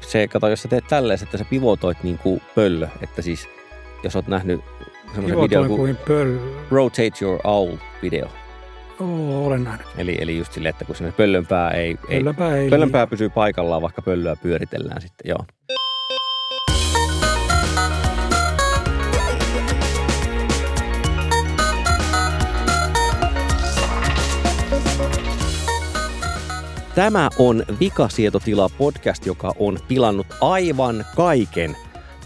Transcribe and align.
Se, 0.00 0.28
kato, 0.28 0.48
jos 0.48 0.62
sä 0.62 0.68
teet 0.68 0.86
tälleen, 0.88 1.18
että 1.22 1.38
sä 1.38 1.44
pivotoit 1.50 2.02
niin 2.02 2.18
kuin 2.18 2.42
pöllö, 2.54 2.88
että 3.02 3.22
siis 3.22 3.48
jos 4.02 4.16
oot 4.16 4.26
nähnyt 4.26 4.60
semmoisen 5.14 5.40
videon 5.40 5.68
kuin, 5.68 5.78
kuin 5.78 5.96
pöl... 5.96 6.36
Rotate 6.70 7.12
Your 7.22 7.40
Owl-video. 7.44 8.28
Oo, 9.00 9.46
olen 9.46 9.64
nähnyt. 9.64 9.86
Eli, 9.98 10.18
eli 10.20 10.38
just 10.38 10.52
silleen, 10.52 10.70
että 10.70 10.84
kun 10.84 10.96
sinne 10.96 11.12
pöllönpää 11.12 11.70
ei... 11.70 11.96
Pöllönpää 12.08 12.56
ei... 12.56 12.62
ei 12.62 12.70
pöllönpää 12.70 13.06
pysyy 13.06 13.28
paikallaan, 13.28 13.82
vaikka 13.82 14.02
pöllöä 14.02 14.36
pyöritellään 14.36 15.00
sitten, 15.00 15.28
joo. 15.28 15.44
Tämä 26.96 27.28
on 27.38 27.64
Vikasietotila 27.80 28.68
podcast, 28.78 29.26
joka 29.26 29.52
on 29.58 29.78
pilannut 29.88 30.26
aivan 30.40 31.04
kaiken 31.16 31.76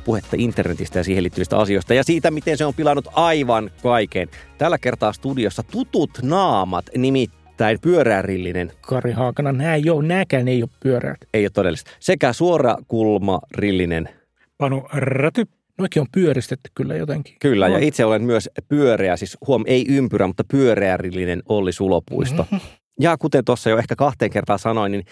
puhetta 0.05 0.37
internetistä 0.39 0.99
ja 0.99 1.05
siihen 1.05 1.23
liittyvistä 1.23 1.59
asioista 1.59 1.95
ja 1.95 2.05
siitä, 2.05 2.31
miten 2.31 2.57
se 2.57 2.65
on 2.65 2.75
pilannut 2.75 3.09
aivan 3.13 3.71
kaiken. 3.83 4.29
Tällä 4.59 4.79
kertaa 4.79 5.13
studiossa 5.13 5.63
tutut 5.63 6.11
naamat, 6.23 6.87
nimittäin 6.97 7.79
pyörärillinen. 7.83 8.73
Kari 8.81 9.13
Haakana, 9.13 9.53
nää 9.53 9.75
ei 9.75 9.91
ole, 9.91 10.07
nääkään 10.07 10.49
ei 10.49 10.63
ole 10.63 10.71
pyöräät. 10.83 11.19
Ei 11.35 11.45
ole 11.45 11.51
todellista. 11.51 11.91
Sekä 12.01 12.33
suorakulmarillinen. 12.33 14.09
Panu 14.59 14.83
Räty. 14.93 15.47
Noikin 15.79 16.01
on 16.01 16.09
pyöristetty 16.13 16.71
kyllä 16.75 16.97
jotenkin. 16.97 17.37
Kyllä, 17.41 17.69
ja 17.69 17.79
itse 17.79 18.05
olen 18.05 18.23
myös 18.23 18.51
pyöreä, 18.69 19.17
siis 19.17 19.37
huom, 19.47 19.65
ei 19.67 19.85
ympyrä, 19.89 20.27
mutta 20.27 20.45
pyöreärillinen 20.51 21.43
Olli 21.49 21.73
Sulopuisto. 21.73 22.43
Mm-hmm. 22.43 22.80
Ja 23.01 23.17
kuten 23.19 23.45
tuossa 23.45 23.71
jo 23.71 23.79
ehkä 23.79 23.97
kahteen 23.97 24.31
kertaan 24.31 24.59
sanoin, 24.59 24.93
niin 24.93 25.05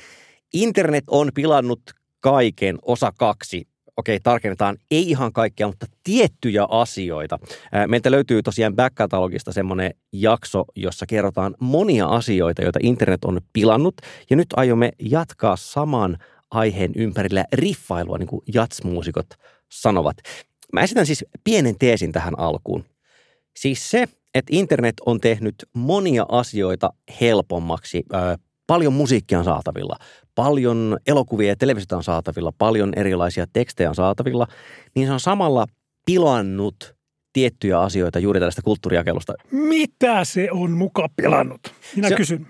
internet 0.54 1.04
on 1.06 1.30
pilannut 1.34 1.80
kaiken 2.20 2.78
osa 2.82 3.12
kaksi. 3.18 3.68
Okei, 3.96 4.20
tarkennetaan 4.20 4.76
ei 4.90 5.10
ihan 5.10 5.32
kaikkea, 5.32 5.66
mutta 5.66 5.86
tiettyjä 6.04 6.64
asioita. 6.70 7.38
Meiltä 7.86 8.10
löytyy 8.10 8.42
tosiaan 8.42 8.76
back-katalogista 8.76 9.52
semmoinen 9.52 9.94
jakso, 10.12 10.64
jossa 10.76 11.06
kerrotaan 11.06 11.54
monia 11.60 12.06
asioita, 12.06 12.62
joita 12.62 12.78
internet 12.82 13.24
on 13.24 13.40
pilannut. 13.52 13.94
Ja 14.30 14.36
nyt 14.36 14.46
aiomme 14.56 14.92
jatkaa 15.00 15.56
saman 15.56 16.18
aiheen 16.50 16.92
ympärillä 16.96 17.44
riffailua, 17.52 18.18
niin 18.18 18.28
kuin 18.28 18.42
jatsmuusikot 18.54 19.26
sanovat. 19.72 20.16
Mä 20.72 20.80
esitän 20.80 21.06
siis 21.06 21.24
pienen 21.44 21.78
teesin 21.78 22.12
tähän 22.12 22.38
alkuun. 22.38 22.84
Siis 23.56 23.90
se, 23.90 24.08
että 24.34 24.56
internet 24.56 24.94
on 25.06 25.20
tehnyt 25.20 25.54
monia 25.74 26.26
asioita 26.28 26.90
helpommaksi. 27.20 28.04
Paljon 28.66 28.92
musiikkia 28.92 29.38
on 29.38 29.44
saatavilla, 29.44 29.96
paljon 30.34 30.98
elokuvia 31.06 31.48
ja 31.48 31.56
televisiota 31.56 31.96
on 31.96 32.04
saatavilla, 32.04 32.52
paljon 32.58 32.92
erilaisia 32.96 33.46
tekstejä 33.52 33.88
on 33.88 33.94
saatavilla, 33.94 34.46
niin 34.94 35.06
se 35.06 35.12
on 35.12 35.20
samalla 35.20 35.66
pilannut 36.06 36.96
tiettyjä 37.32 37.80
asioita 37.80 38.18
juuri 38.18 38.40
tällaista 38.40 38.62
kulttuurijakelusta. 38.62 39.34
Mitä 39.50 40.24
se 40.24 40.48
on 40.52 40.70
muka 40.70 41.08
pilannut? 41.16 41.60
Minä 41.96 42.08
se, 42.08 42.14
kysyn. 42.14 42.46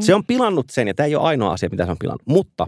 Se 0.00 0.14
on 0.14 0.26
pilannut 0.26 0.66
sen, 0.70 0.88
ja 0.88 0.94
tämä 0.94 1.06
ei 1.06 1.16
ole 1.16 1.24
ainoa 1.24 1.52
asia, 1.52 1.68
mitä 1.70 1.84
se 1.84 1.90
on 1.90 1.96
pilannut. 2.00 2.26
Mutta 2.26 2.66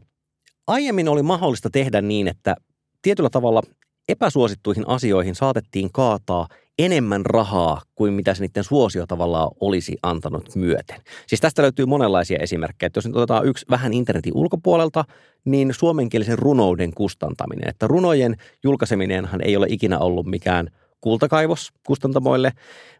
aiemmin 0.67 1.09
oli 1.09 1.23
mahdollista 1.23 1.70
tehdä 1.70 2.03
niin, 2.03 2.29
että 2.29 2.57
tietyllä 3.03 3.31
tavalla 3.31 3.62
epäsuosittuihin 4.09 4.89
asioihin 4.89 5.35
saatettiin 5.35 5.92
kaataa– 5.92 6.48
enemmän 6.78 7.27
rahaa 7.27 7.83
kuin 7.94 8.12
mitä 8.12 8.34
se 8.34 8.41
niiden 8.41 8.64
suosio 8.64 9.06
tavallaan 9.06 9.50
olisi 9.61 9.97
antanut 10.03 10.56
myöten. 10.56 11.00
Siis 11.27 11.41
tästä 11.41 11.62
löytyy 11.62 11.86
monenlaisia 11.86 12.39
esimerkkejä. 12.39 12.86
Että 12.86 12.98
jos 12.98 13.06
nyt 13.06 13.17
otetaan 13.17 13.47
yksi 13.47 13.67
vähän 13.70 13.92
internetin 13.92 14.36
ulkopuolelta, 14.36 15.05
niin 15.45 15.75
suomenkielisen 15.75 16.39
runouden 16.39 16.95
kustantaminen. 16.95 17.68
Että 17.68 17.86
runojen 17.86 18.36
julkaiseminenhan 18.63 19.40
ei 19.45 19.57
ole 19.57 19.67
ikinä 19.70 19.98
ollut 19.98 20.27
mikään– 20.27 20.68
kultakaivos 21.05 21.73
kustantamoille, 21.87 22.53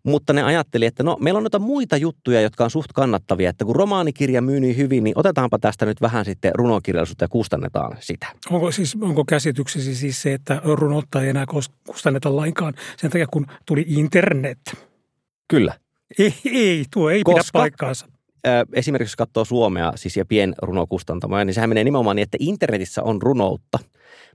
mutta 0.03 0.33
ne 0.33 0.43
ajatteli, 0.43 0.87
että 0.87 1.03
no 1.03 1.17
meillä 1.21 1.39
on 1.39 1.43
noita 1.43 1.59
muita 1.59 1.97
juttuja, 1.97 2.41
jotka 2.41 2.65
on 2.65 2.71
suht 2.71 2.93
kannattavia, 2.95 3.51
että 3.51 3.65
kun 3.65 3.77
romaanikirja 3.77 4.43
myy 4.43 4.61
niin 4.61 4.77
hyvin, 4.77 5.05
niin 5.05 5.19
otetaanpa 5.19 5.59
tästä 5.59 5.87
nyt 5.87 6.01
vähän 6.01 6.25
sitten 6.25 6.55
runokirjallisuutta 6.55 7.25
ja 7.25 7.29
kustannetaan 7.29 7.97
sitä. 8.01 8.27
Onko, 8.51 8.73
siis, 8.73 8.97
onko 9.01 9.25
käsityksesi 9.25 9.95
siis 9.95 10.23
se, 10.23 10.35
että 10.35 10.61
runoutta 10.65 11.23
ei 11.23 11.29
enää 11.29 11.47
kustanneta 11.87 12.37
lainkaan 12.37 12.75
sen 12.97 13.11
takia, 13.11 13.27
kun 13.27 13.47
tuli 13.67 13.85
internet? 13.89 14.59
Kyllä. 15.49 15.75
Ei, 16.19 16.35
ei 16.45 16.85
tuo 16.91 17.11
ei 17.11 17.23
Koska, 17.23 17.41
pidä 17.41 17.49
paikkaansa 17.53 18.07
esimerkiksi 18.73 19.13
jos 19.13 19.17
katsoo 19.17 19.45
Suomea 19.45 19.93
siis 19.97 20.17
ja 20.17 20.25
pienrunokustantamoja, 20.25 21.45
niin 21.45 21.55
sehän 21.55 21.71
menee 21.71 21.85
nimenomaan 21.85 22.17
niin, 22.17 22.23
että 22.23 22.37
internetissä 22.41 23.03
on 23.03 23.23
runoutta– 23.23 23.79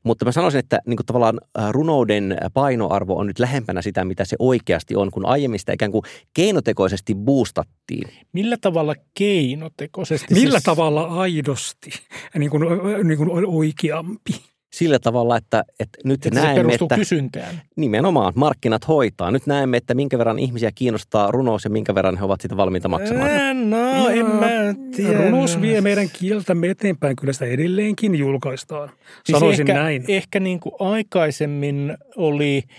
mutta 0.03 0.25
mä 0.25 0.31
sanoisin, 0.31 0.59
että 0.59 0.79
niin 0.85 0.97
kuin 0.97 1.05
tavallaan 1.05 1.39
runouden 1.71 2.37
painoarvo 2.53 3.15
on 3.15 3.27
nyt 3.27 3.39
lähempänä 3.39 3.81
sitä, 3.81 4.05
mitä 4.05 4.25
se 4.25 4.35
oikeasti 4.39 4.95
on, 4.95 5.11
kun 5.11 5.25
aiemmin 5.25 5.59
sitä 5.59 5.73
ikään 5.73 5.91
kuin 5.91 6.03
keinotekoisesti 6.33 7.15
boostattiin. 7.15 8.09
Millä 8.33 8.57
tavalla 8.61 8.95
keinotekoisesti? 9.13 10.33
Millä 10.33 10.51
siis... 10.51 10.63
tavalla 10.63 11.03
aidosti, 11.03 11.89
niin 12.37 12.51
kuin, 12.51 12.63
niin 13.03 13.17
kuin 13.17 13.29
oikeampi? 13.45 14.31
Sillä 14.69 14.99
tavalla, 14.99 15.37
että, 15.37 15.63
että 15.79 15.99
nyt 16.03 16.25
että 16.25 16.41
näemme, 16.41 16.73
että 16.73 16.95
kysyntään. 16.95 17.61
nimenomaan 17.75 18.33
markkinat 18.35 18.87
hoitaa. 18.87 19.31
Nyt 19.31 19.47
näemme, 19.47 19.77
että 19.77 19.93
minkä 19.93 20.17
verran 20.17 20.39
ihmisiä 20.39 20.71
kiinnostaa 20.75 21.31
runous 21.31 21.63
ja 21.63 21.69
minkä 21.69 21.95
verran 21.95 22.17
he 22.17 22.25
ovat 22.25 22.41
sitä 22.41 22.57
valmiita 22.57 22.87
maksamaan. 22.87 23.29
Ää, 23.29 23.53
no, 23.53 24.09
en 24.09 24.25
mä 24.25 24.49
tiedä. 24.95 25.17
Runous 25.17 25.61
vie 25.61 25.81
meidän 25.81 26.09
kieltämme 26.19 26.69
eteenpäin. 26.69 27.15
Kyllä 27.15 27.33
sitä 27.33 27.45
edelleenkin 27.45 28.15
julkaistaan. 28.15 28.89
Siis 29.25 29.39
Sanoisin 29.39 29.69
ehkä, 29.69 29.81
näin. 29.81 30.05
Ehkä 30.07 30.39
niin 30.39 30.59
kuin 30.59 30.73
aikaisemmin 30.79 31.97
oli– 32.15 32.63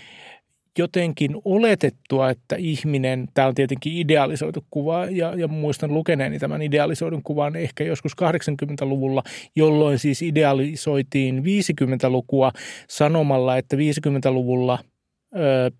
jotenkin 0.77 1.31
oletettua, 1.45 2.29
että 2.29 2.55
ihminen, 2.55 3.27
tämä 3.33 3.47
on 3.47 3.55
tietenkin 3.55 3.93
idealisoitu 3.93 4.65
kuva 4.69 5.05
ja, 5.05 5.35
ja 5.35 5.47
muistan 5.47 5.93
lukeneeni 5.93 6.39
tämän 6.39 6.61
idealisoidun 6.61 7.23
kuvan 7.23 7.55
ehkä 7.55 7.83
joskus 7.83 8.11
80-luvulla, 8.21 9.23
jolloin 9.55 9.99
siis 9.99 10.21
idealisoitiin 10.21 11.43
50-lukua 11.43 12.51
sanomalla, 12.89 13.57
että 13.57 13.75
50-luvulla– 13.75 14.79
ö, 15.35 15.71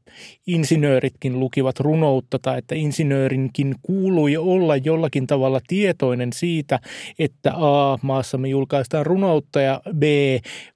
insinööritkin 0.47 1.39
lukivat 1.39 1.79
runoutta 1.79 2.39
tai 2.39 2.57
että 2.57 2.75
insinöörinkin 2.75 3.75
kuului 3.81 4.37
olla 4.37 4.75
jollakin 4.75 5.27
tavalla 5.27 5.61
tietoinen 5.67 6.33
siitä, 6.33 6.79
että 7.19 7.53
A, 7.55 7.97
maassamme 8.01 8.47
julkaistaan 8.47 9.05
runoutta 9.05 9.61
ja 9.61 9.81
B, 9.97 10.03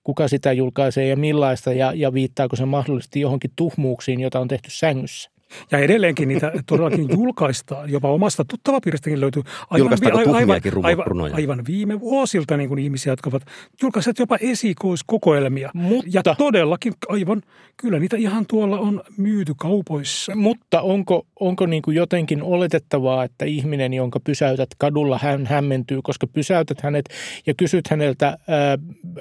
kuka 0.04 0.28
sitä 0.28 0.52
julkaisee 0.52 1.08
ja 1.08 1.16
millaista 1.16 1.74
ja, 1.74 1.94
ja 1.96 2.14
viittaako 2.14 2.56
se 2.56 2.66
mahdollisesti 2.66 3.20
johonkin 3.20 3.52
tuhmuuksiin, 3.56 4.20
jota 4.20 4.40
on 4.40 4.48
tehty 4.48 4.70
sängyssä. 4.72 5.35
Ja 5.72 5.80
edelleenkin 5.80 6.28
niitä 6.28 6.52
todellakin 6.68 7.08
julkaistaan. 7.10 7.90
Jopa 7.90 8.10
omasta 8.10 8.46
tuttavapiiristäkin 8.46 9.22
löytyy 9.22 9.44
aivan, 9.70 9.98
aivan, 10.16 10.36
aivan, 10.36 10.62
aivan, 10.84 11.34
aivan 11.34 11.66
viime 11.68 12.00
vuosilta 12.00 12.58
niin 12.58 12.70
kuin 12.70 12.80
ihmisiä, 12.80 13.14
jotka 13.14 13.30
ovat 13.30 13.44
julkaiseet 13.82 14.20
jopa 14.20 14.38
esikoiskokoelmia. 14.42 15.72
Mutta, 15.74 16.10
ja 16.14 16.24
todellakin 16.38 16.94
aivan, 17.08 17.42
kyllä 17.78 18.00
niitä 18.00 18.18
ihan 18.18 18.46
tuolla 18.48 18.80
on 18.80 19.04
myyty 19.18 19.54
kaupoissa. 19.58 20.36
Mutta 20.36 20.82
onko, 20.82 21.28
onko 21.40 21.66
niin 21.66 21.82
kuin 21.82 21.96
jotenkin 21.96 22.44
oletettavaa, 22.44 23.24
että 23.24 23.46
ihminen, 23.46 23.94
jonka 23.94 24.20
pysäytät 24.20 24.70
kadulla, 24.78 25.20
hän 25.22 25.46
hämmentyy, 25.46 26.00
koska 26.04 26.28
pysäytät 26.28 26.82
hänet 26.82 27.06
ja 27.48 27.54
kysyt 27.58 27.88
häneltä 27.88 28.28
äh, 28.28 28.38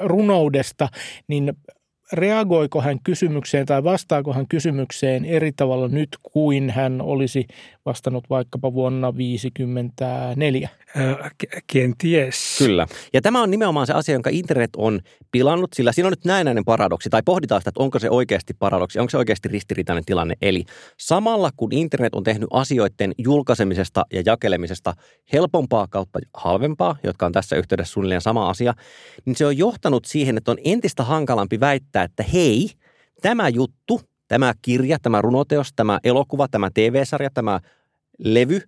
runoudesta, 0.00 0.88
niin 1.28 1.52
reagoiko 2.14 2.80
hän 2.80 2.98
kysymykseen 3.04 3.66
tai 3.66 3.84
vastaako 3.84 4.32
hän 4.32 4.48
kysymykseen 4.48 5.24
eri 5.24 5.52
tavalla 5.52 5.88
nyt 5.88 6.08
kuin 6.22 6.70
hän 6.70 7.00
olisi 7.00 7.46
vastannut 7.86 8.24
vaikkapa 8.30 8.74
vuonna 8.74 9.12
1954? 9.12 10.68
Äh, 10.96 11.30
kenties. 11.66 12.58
Kyllä. 12.58 12.86
Ja 13.12 13.22
tämä 13.22 13.42
on 13.42 13.50
nimenomaan 13.50 13.86
se 13.86 13.92
asia, 13.92 14.12
jonka 14.12 14.30
internet 14.32 14.70
on 14.76 15.00
pilannut, 15.30 15.72
sillä 15.72 15.92
siinä 15.92 16.06
on 16.06 16.12
nyt 16.12 16.24
näinäinen 16.24 16.64
paradoksi, 16.64 17.10
tai 17.10 17.22
pohditaan 17.24 17.60
sitä, 17.60 17.68
että 17.68 17.82
onko 17.82 17.98
se 17.98 18.10
oikeasti 18.10 18.54
paradoksi, 18.58 18.98
onko 18.98 19.10
se 19.10 19.18
oikeasti 19.18 19.48
ristiriitainen 19.48 20.04
tilanne. 20.04 20.34
Eli 20.42 20.64
samalla 20.96 21.50
kun 21.56 21.72
internet 21.72 22.14
on 22.14 22.24
tehnyt 22.24 22.48
asioiden 22.52 23.12
julkaisemisesta 23.18 24.06
ja 24.12 24.22
jakelemisesta 24.26 24.94
helpompaa 25.32 25.86
kautta 25.90 26.18
halvempaa, 26.34 26.96
jotka 27.02 27.26
on 27.26 27.32
tässä 27.32 27.56
yhteydessä 27.56 27.92
suunnilleen 27.92 28.20
sama 28.20 28.50
asia, 28.50 28.74
niin 29.24 29.36
se 29.36 29.46
on 29.46 29.58
johtanut 29.58 30.04
siihen, 30.04 30.36
että 30.36 30.50
on 30.50 30.58
entistä 30.64 31.04
hankalampi 31.04 31.60
väittää, 31.60 32.03
että 32.04 32.24
hei, 32.32 32.70
tämä 33.22 33.48
juttu, 33.48 34.00
tämä 34.28 34.52
kirja, 34.62 34.98
tämä 35.02 35.22
runoteos, 35.22 35.68
tämä 35.76 35.98
elokuva, 36.04 36.48
tämä 36.48 36.70
TV-sarja, 36.74 37.30
tämä 37.34 37.60
levy 38.18 38.60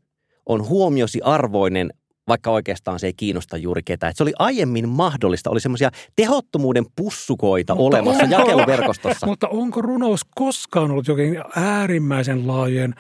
on 0.47 0.69
huomiosi 0.69 1.21
arvoinen 1.23 1.91
vaikka 2.29 2.51
oikeastaan 2.51 2.99
se 2.99 3.07
ei 3.07 3.13
kiinnosta 3.17 3.57
juuri 3.57 3.83
ketään. 3.85 4.11
Et 4.11 4.17
se 4.17 4.23
oli 4.23 4.33
aiemmin 4.39 4.89
mahdollista, 4.89 5.51
oli 5.51 5.61
semmoisia 5.61 5.91
tehottomuuden 6.17 6.85
pussukoita 6.97 7.75
mutta 7.75 7.97
olemassa 7.97 8.23
onko, 8.23 8.37
jakeluverkostossa. 8.37 9.27
Mutta 9.37 9.49
onko 9.49 9.83
runous 9.83 10.21
koskaan 10.35 10.91
ollut 10.91 11.09
jokin 11.09 11.43
äärimmäisen 11.57 12.47
laajojen 12.47 12.95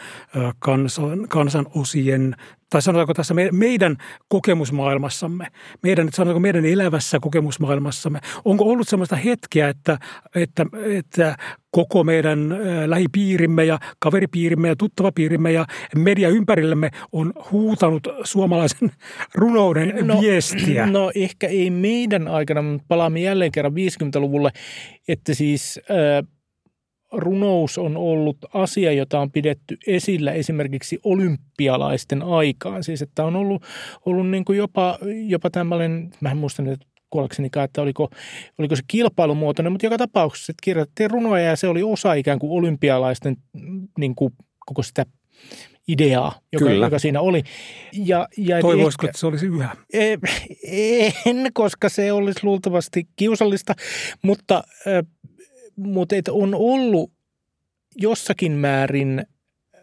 kansan, 0.58 1.28
kansanosien 1.28 2.36
tai 2.70 2.82
sanotaanko 2.82 3.14
tässä 3.14 3.34
meidän 3.52 3.96
kokemusmaailmassamme, 4.28 5.46
meidän, 5.82 6.08
sanotaanko 6.12 6.40
meidän 6.40 6.64
elävässä 6.64 7.18
kokemusmaailmassamme, 7.20 8.20
onko 8.44 8.64
ollut 8.64 8.88
sellaista 8.88 9.16
hetkeä, 9.16 9.68
että, 9.68 9.98
että, 10.34 10.66
että 10.84 11.36
koko 11.70 12.04
meidän 12.04 12.58
lähipiirimme 12.86 13.64
ja 13.64 13.78
kaveripiirimme 13.98 14.68
ja 14.68 14.76
tuttavapiirimme 14.76 15.52
ja 15.52 15.66
media 15.96 16.28
ympärillemme 16.28 16.90
on 17.12 17.32
huutanut 17.52 18.08
suomalaisen 18.24 18.90
runouden 19.34 20.06
no, 20.06 20.20
viestiä? 20.20 20.86
No 20.86 21.10
ehkä 21.14 21.46
ei 21.46 21.70
meidän 21.70 22.28
aikana, 22.28 22.62
mutta 22.62 22.84
palaamme 22.88 23.20
jälleen 23.20 23.52
kerran 23.52 23.72
50-luvulle, 23.72 24.50
että 25.08 25.34
siis 25.34 25.80
äh, 25.90 26.35
runous 27.16 27.78
on 27.78 27.96
ollut 27.96 28.36
asia, 28.54 28.92
jota 28.92 29.20
on 29.20 29.30
pidetty 29.30 29.76
esillä 29.86 30.32
esimerkiksi 30.32 30.98
olympialaisten 31.04 32.22
aikaan. 32.22 32.84
Siis 32.84 33.02
että 33.02 33.24
on 33.24 33.36
ollut, 33.36 33.62
ollut 34.06 34.30
niin 34.30 34.44
kuin 34.44 34.58
jopa, 34.58 34.98
jopa 35.26 35.50
tämmöinen, 35.50 36.10
mä 36.20 36.30
en 36.30 36.36
muista 36.36 36.62
nyt 36.62 36.86
kuoleksenikaan, 37.10 37.64
että 37.64 37.82
oliko, 37.82 38.10
oliko 38.58 38.76
se 38.76 38.82
kilpailumuotoinen, 38.88 39.72
mutta 39.72 39.86
joka 39.86 39.98
tapauksessa 39.98 40.50
että 40.50 40.60
kirjoitettiin 40.62 41.10
runoja 41.10 41.44
ja 41.44 41.56
se 41.56 41.68
oli 41.68 41.82
osa 41.82 42.14
ikään 42.14 42.38
kuin 42.38 42.52
olympialaisten 42.52 43.36
niin 43.98 44.14
kuin 44.14 44.32
koko 44.66 44.82
sitä 44.82 45.06
ideaa, 45.88 46.40
joka, 46.52 46.70
joka 46.70 46.98
siinä 46.98 47.20
oli. 47.20 47.42
Ja, 47.92 48.28
ja 48.36 48.60
Toivoisiko, 48.60 49.02
ehkä, 49.02 49.10
että 49.10 49.20
se 49.20 49.26
olisi 49.26 49.46
yhä? 49.46 49.76
En, 51.26 51.50
koska 51.54 51.88
se 51.88 52.12
olisi 52.12 52.40
luultavasti 52.42 53.08
kiusallista, 53.16 53.74
mutta 54.22 54.64
mutta 55.76 56.16
et 56.16 56.28
on 56.28 56.54
ollut 56.54 57.12
jossakin 57.96 58.52
määrin 58.52 59.18
äh, 59.18 59.80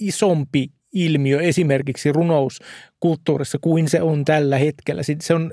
isompi 0.00 0.70
ilmiö 0.92 1.40
esimerkiksi 1.40 2.12
runouskulttuurissa 2.12 3.58
kuin 3.60 3.88
se 3.88 4.02
on 4.02 4.24
tällä 4.24 4.58
hetkellä. 4.58 5.02
Se 5.02 5.34
on, 5.34 5.52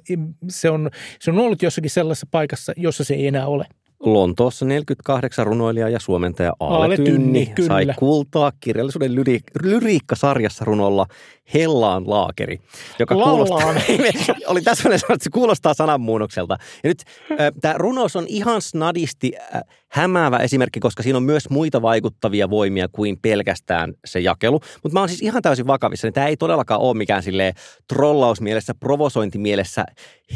se 0.49 0.69
on, 0.69 0.89
se 1.19 1.31
on 1.31 1.39
ollut 1.39 1.61
jossakin 1.61 1.91
sellaisessa 1.91 2.27
paikassa, 2.31 2.73
jossa 2.77 3.03
se 3.03 3.13
ei 3.13 3.27
enää 3.27 3.47
ole. 3.47 3.65
Lontoossa 3.99 4.65
48 4.65 5.47
runoilija 5.47 5.89
ja 5.89 5.99
suomentaja 5.99 6.53
Aale 6.59 6.95
Tynni, 6.95 7.45
Tynni 7.45 7.67
sai 7.67 7.85
kultaa 7.99 8.51
kirjallisuuden 8.59 9.15
lyri, 9.15 9.39
lyriikkasarjassa 9.63 10.65
runolla 10.65 11.05
Hellaan 11.53 12.09
laakeri, 12.09 12.59
joka 12.99 13.15
kuulostaa, 13.15 13.73
oli 14.47 14.61
täsmälleen 14.61 14.99
sanottu, 14.99 15.13
että 15.13 15.23
se 15.23 15.29
kuulostaa 15.29 15.73
sananmuunnokselta. 15.73 16.57
Ja 16.83 16.87
nyt 16.87 17.03
äh, 17.31 17.37
tämä 17.61 17.73
runous 17.77 18.15
on 18.15 18.25
ihan 18.27 18.61
snadisti 18.61 19.31
äh, 19.55 19.61
hämäävä 19.91 20.37
esimerkki, 20.37 20.79
koska 20.79 21.03
siinä 21.03 21.17
on 21.17 21.23
myös 21.23 21.49
muita 21.49 21.81
vaikuttavia 21.81 22.49
voimia 22.49 22.87
kuin 22.91 23.17
pelkästään 23.21 23.93
se 24.05 24.19
jakelu. 24.19 24.59
Mutta 24.83 24.93
mä 24.93 24.99
oon 24.99 25.09
siis 25.09 25.21
ihan 25.21 25.41
täysin 25.41 25.67
vakavissa, 25.67 26.07
niin 26.07 26.13
tämä 26.13 26.27
ei 26.27 26.37
todellakaan 26.37 26.81
ole 26.81 26.97
mikään 26.97 27.23
sille 27.23 27.53
trollausmielessä, 27.87 28.73
provosointimielessä 28.79 29.85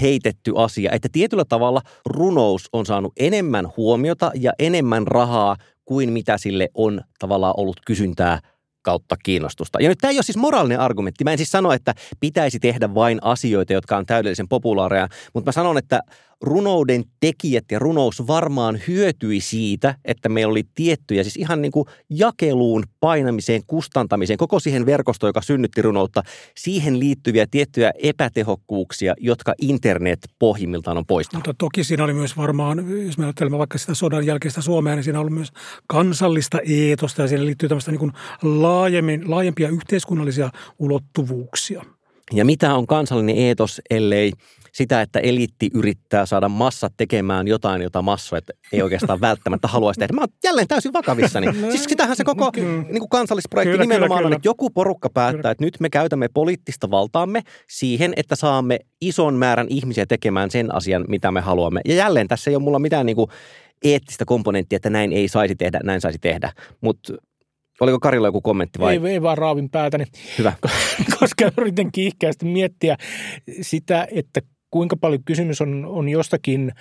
heitetty 0.01 0.53
asia, 0.55 0.91
että 0.91 1.09
tietyllä 1.11 1.45
tavalla 1.45 1.81
runous 2.05 2.69
on 2.73 2.85
saanut 2.85 3.13
enemmän 3.17 3.67
huomiota 3.77 4.31
ja 4.35 4.53
enemmän 4.59 5.07
rahaa 5.07 5.55
kuin 5.85 6.13
mitä 6.13 6.37
sille 6.37 6.69
on 6.73 7.01
tavallaan 7.19 7.53
ollut 7.57 7.77
kysyntää 7.85 8.39
kautta 8.81 9.15
kiinnostusta. 9.23 9.81
Ja 9.81 9.89
nyt 9.89 9.97
tämä 9.97 10.11
ei 10.11 10.17
ole 10.17 10.23
siis 10.23 10.37
moraalinen 10.37 10.79
argumentti. 10.79 11.23
Mä 11.23 11.31
en 11.31 11.37
siis 11.37 11.51
sano, 11.51 11.71
että 11.71 11.93
pitäisi 12.19 12.59
tehdä 12.59 12.93
vain 12.95 13.19
asioita, 13.21 13.73
jotka 13.73 13.97
on 13.97 14.05
täydellisen 14.05 14.47
populaareja, 14.47 15.07
mutta 15.33 15.47
mä 15.47 15.51
sanon, 15.51 15.77
että 15.77 16.01
runouden 16.41 17.03
tekijät 17.19 17.65
ja 17.71 17.79
runous 17.79 18.27
varmaan 18.27 18.79
hyötyi 18.87 19.41
siitä, 19.41 19.95
että 20.05 20.29
meillä 20.29 20.51
oli 20.51 20.63
tiettyjä, 20.75 21.23
siis 21.23 21.37
ihan 21.37 21.61
niin 21.61 21.71
kuin 21.71 21.85
jakeluun, 22.09 22.83
painamiseen, 22.99 23.61
kustantamiseen, 23.67 24.37
koko 24.37 24.59
siihen 24.59 24.85
verkostoon, 24.85 25.29
joka 25.29 25.41
synnytti 25.41 25.81
runoutta, 25.81 26.23
siihen 26.57 26.99
liittyviä 26.99 27.45
tiettyjä 27.51 27.91
epätehokkuuksia, 28.03 29.13
jotka 29.17 29.53
internet 29.61 30.19
pohjimmiltaan 30.39 30.97
on 30.97 31.05
poistanut. 31.05 31.47
Mutta 31.47 31.57
toki 31.57 31.83
siinä 31.83 32.03
oli 32.03 32.13
myös 32.13 32.37
varmaan, 32.37 33.05
jos 33.05 33.17
me 33.17 33.25
ajattelemme 33.25 33.57
vaikka 33.57 33.77
sitä 33.77 33.93
sodan 33.93 34.25
jälkeistä 34.25 34.61
Suomea, 34.61 34.95
niin 34.95 35.03
siinä 35.03 35.19
ollut 35.19 35.33
myös 35.33 35.51
kansallista 35.87 36.57
eetosta 36.65 37.21
ja 37.21 37.27
siinä 37.27 37.45
liittyy 37.45 37.69
tämmöistä 37.69 37.91
niin 37.91 37.99
kuin 37.99 38.11
laajemmin, 38.69 39.31
laajempia 39.31 39.69
yhteiskunnallisia 39.69 40.49
ulottuvuuksia. 40.79 41.85
Ja 42.33 42.45
mitä 42.45 42.75
on 42.75 42.87
kansallinen 42.87 43.37
eetos, 43.37 43.81
ellei 43.89 44.31
sitä, 44.71 45.01
että 45.01 45.19
eliitti 45.19 45.69
yrittää 45.73 46.25
saada 46.25 46.49
massat 46.49 46.93
tekemään 46.97 47.47
jotain, 47.47 47.81
jota 47.81 48.01
massoit 48.01 48.43
ei 48.73 48.81
oikeastaan 48.81 49.21
välttämättä 49.29 49.67
haluaisi 49.67 49.99
tehdä. 49.99 50.13
Mä 50.13 50.21
oon 50.21 50.27
jälleen 50.43 50.67
täysin 50.67 50.93
vakavissani. 50.93 51.47
No, 51.59 51.71
siis 51.71 51.83
sitähän 51.83 52.15
se 52.15 52.23
koko 52.23 52.51
niin 52.55 52.99
kuin 52.99 53.09
kansallisprojekti 53.09 53.71
kyllä, 53.71 53.83
nimenomaan 53.83 54.19
kyllä, 54.19 54.27
on, 54.27 54.33
että 54.33 54.47
joku 54.47 54.69
porukka 54.69 55.09
päättää, 55.09 55.41
kyllä. 55.41 55.51
että 55.51 55.63
nyt 55.63 55.79
me 55.79 55.89
käytämme 55.89 56.27
poliittista 56.33 56.91
valtaamme 56.91 57.41
siihen, 57.69 58.13
että 58.15 58.35
saamme 58.35 58.79
ison 59.01 59.33
määrän 59.33 59.67
ihmisiä 59.69 60.05
tekemään 60.05 60.51
sen 60.51 60.75
asian, 60.75 61.05
mitä 61.07 61.31
me 61.31 61.41
haluamme. 61.41 61.81
Ja 61.85 61.95
jälleen 61.95 62.27
tässä 62.27 62.51
ei 62.51 62.55
ole 62.55 62.63
mulla 62.63 62.79
mitään 62.79 63.05
niin 63.05 63.15
kuin 63.15 63.29
eettistä 63.83 64.25
komponenttia, 64.25 64.75
että 64.75 64.89
näin 64.89 65.13
ei 65.13 65.27
saisi 65.27 65.55
tehdä, 65.55 65.79
näin 65.83 66.01
saisi 66.01 66.19
tehdä. 66.19 66.51
Mutta 66.81 67.13
Oliko 67.79 67.99
Karilla 67.99 68.27
joku 68.27 68.41
kommentti 68.41 68.79
vai? 68.79 68.93
Ei, 68.93 69.11
ei 69.11 69.21
vaan 69.21 69.37
raavin 69.37 69.69
päätäni. 69.69 70.05
Hyvä. 70.37 70.53
Koska 71.19 71.51
yritän 71.57 71.91
kiihkeästi 71.91 72.45
miettiä 72.45 72.97
sitä, 73.61 74.07
että 74.11 74.41
kuinka 74.71 74.97
paljon 74.97 75.23
kysymys 75.23 75.61
on, 75.61 75.85
on 75.85 76.09
jostakin 76.09 76.71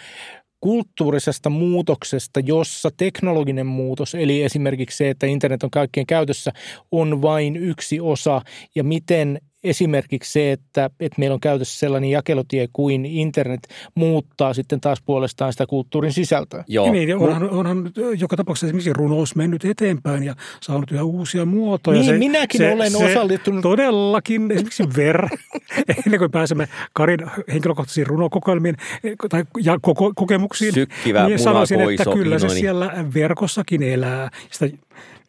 kulttuurisesta 0.61 1.51
muutoksesta, 1.51 2.41
jossa 2.41 2.91
teknologinen 2.97 3.67
muutos, 3.67 4.15
eli 4.15 4.43
esimerkiksi 4.43 4.97
se, 4.97 5.11
että 5.11 5.27
internet 5.27 5.63
on 5.63 5.71
kaikkien 5.71 6.07
käytössä, 6.07 6.53
on 6.93 7.23
vain 7.23 7.57
yksi 7.57 8.01
osa 8.01 8.43
ja 8.75 8.85
miten 8.85 9.41
esimerkiksi 9.65 10.33
se, 10.33 10.53
että, 10.53 10.91
että 11.01 11.19
meillä 11.19 11.35
on 11.35 11.41
käytössä 11.41 11.79
sellainen 11.79 12.11
jakelutie 12.11 12.69
kuin 12.73 13.07
internet 13.07 13.61
muuttaa 13.95 14.55
sitten 14.55 14.81
taas 14.81 15.03
puolestaan 15.03 15.53
sitä 15.53 15.67
kulttuurin 15.67 16.13
sisältöä. 16.13 16.65
Joo. 16.69 16.93
Niin, 16.93 17.17
onhan, 17.17 17.51
onhan 17.51 17.91
joka 18.19 18.37
tapauksessa 18.37 18.67
esimerkiksi 18.67 18.93
runous 18.93 19.37
mennyt 19.37 19.65
eteenpäin 19.65 20.23
ja 20.23 20.35
saanut 20.61 20.91
yhä 20.91 21.03
uusia 21.03 21.45
muotoja. 21.45 22.01
Niin, 22.01 22.11
se, 22.11 22.19
minäkin 22.19 22.59
se, 22.59 22.73
olen 22.73 22.91
se 22.91 23.05
osallistunut. 23.05 23.63
Todellakin, 23.63 24.51
esimerkiksi 24.51 24.85
Ver, 24.97 25.29
ennen 26.07 26.19
kuin 26.19 26.31
pääsemme 26.31 26.69
Karin 26.93 27.21
henkilökohtaisiin 27.53 28.07
runokokoelmiin 28.07 28.77
tai 29.29 29.45
ja 29.63 29.79
koko, 29.83 30.13
kokemuksiin, 30.17 30.75
Sykkivä 30.75 31.27
niin 31.27 31.39
sanoisin, 31.39 31.81
että 31.81 32.05
kyllä 32.05 32.39
se 32.39 32.49
siellä 32.49 33.05
verkossakin 33.15 33.83
elää. 33.83 34.31
Sitä 34.51 34.77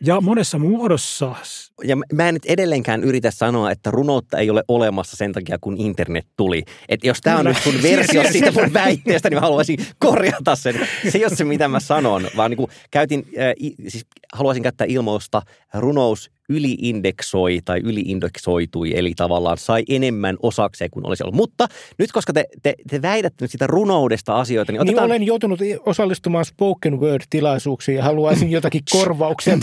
ja 0.06 0.22
monessa 0.22 0.60
muodossa. 0.60 1.36
Ja 1.84 1.98
mä 2.14 2.28
en 2.28 2.34
nyt 2.34 2.46
edelleenkään 2.46 3.04
yritä 3.04 3.32
sanoa, 3.32 3.72
että 3.72 3.92
runoutta 3.92 4.38
ei 4.38 4.50
ole 4.50 4.64
olemassa 4.68 5.18
sen 5.18 5.32
takia, 5.32 5.58
kun 5.62 5.78
internet 5.78 6.28
tuli. 6.38 6.64
Että 6.90 7.08
jos 7.08 7.22
tämä 7.22 7.38
on 7.38 7.46
nyt 7.46 7.58
sun 7.64 7.82
versio 7.82 8.24
siitä 8.32 8.52
mun 8.52 8.74
väitteestä, 8.74 9.30
niin 9.30 9.38
mä 9.38 9.42
haluaisin 9.42 9.78
korjata 10.00 10.56
sen. 10.56 10.88
Se 11.10 11.18
ei 11.18 11.26
ole 11.26 11.36
se, 11.36 11.44
mitä 11.44 11.68
mä 11.68 11.80
sanon, 11.80 12.28
vaan 12.38 12.52
niin 12.52 12.58
kuin 12.58 12.72
käytin, 12.92 13.20
äh, 13.20 13.74
siis 13.88 14.06
haluaisin 14.34 14.64
käyttää 14.64 14.88
ilmausta 14.90 15.42
runous 15.74 16.32
yliindeksoi 16.50 17.60
tai 17.66 17.80
yliindeksoitui, 17.84 18.98
eli 18.98 19.14
tavallaan 19.16 19.58
sai 19.58 19.84
enemmän 19.90 20.38
osakseen 20.44 20.92
kuin 20.92 21.06
olisi 21.06 21.24
ollut. 21.24 21.36
Mutta 21.36 21.68
nyt, 21.98 22.12
koska 22.12 22.34
te, 22.34 22.46
te, 22.64 22.76
te 22.90 23.02
väitätte 23.02 23.44
nyt 23.44 23.52
sitä 23.52 23.68
runoudesta 23.68 24.40
asioita, 24.40 24.72
niin, 24.72 24.80
niin 24.80 24.90
otetaan... 24.90 25.10
niin 25.10 25.16
olen 25.16 25.28
joutunut 25.28 25.60
osallistumaan 25.86 26.46
spoken 26.46 27.00
word-tilaisuuksiin 27.00 27.96
ja 27.96 28.04
haluaisin 28.04 28.52
jotakin 28.52 28.82
korvauksia 28.92 29.58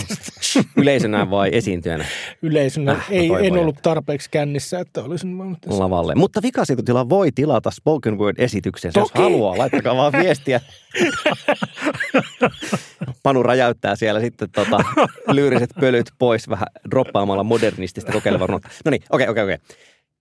Yleisönä 0.77 1.29
vai 1.29 1.49
esiintyjänä? 1.53 2.05
Yleisönä. 2.41 2.91
Äh, 2.91 3.07
Ei, 3.09 3.29
en 3.43 3.53
ollut 3.53 3.75
tarpeeksi 3.81 4.29
kännissä, 4.29 4.79
että 4.79 5.03
olisin 5.03 5.37
Lavalle. 5.67 6.15
Mutta 6.15 6.41
vikasietotila 6.41 7.09
voi 7.09 7.31
tilata 7.31 7.71
spoken 7.71 8.17
word-esityksen, 8.17 8.91
jos 8.95 9.11
haluaa. 9.13 9.57
Laittakaa 9.57 9.95
vaan 9.95 10.13
viestiä. 10.13 10.61
Panu 13.23 13.43
räjäyttää 13.43 13.95
siellä 13.95 14.19
sitten 14.19 14.49
tota, 14.51 14.77
lyyriset 15.31 15.69
pölyt 15.79 16.11
pois 16.19 16.49
vähän 16.49 16.67
droppaamalla 16.91 17.43
modernistista 17.43 18.11
kokeilevaa 18.11 18.47
No 18.85 18.91
niin, 18.91 19.03
okei, 19.09 19.27
okei, 19.27 19.43
okei. 19.43 19.57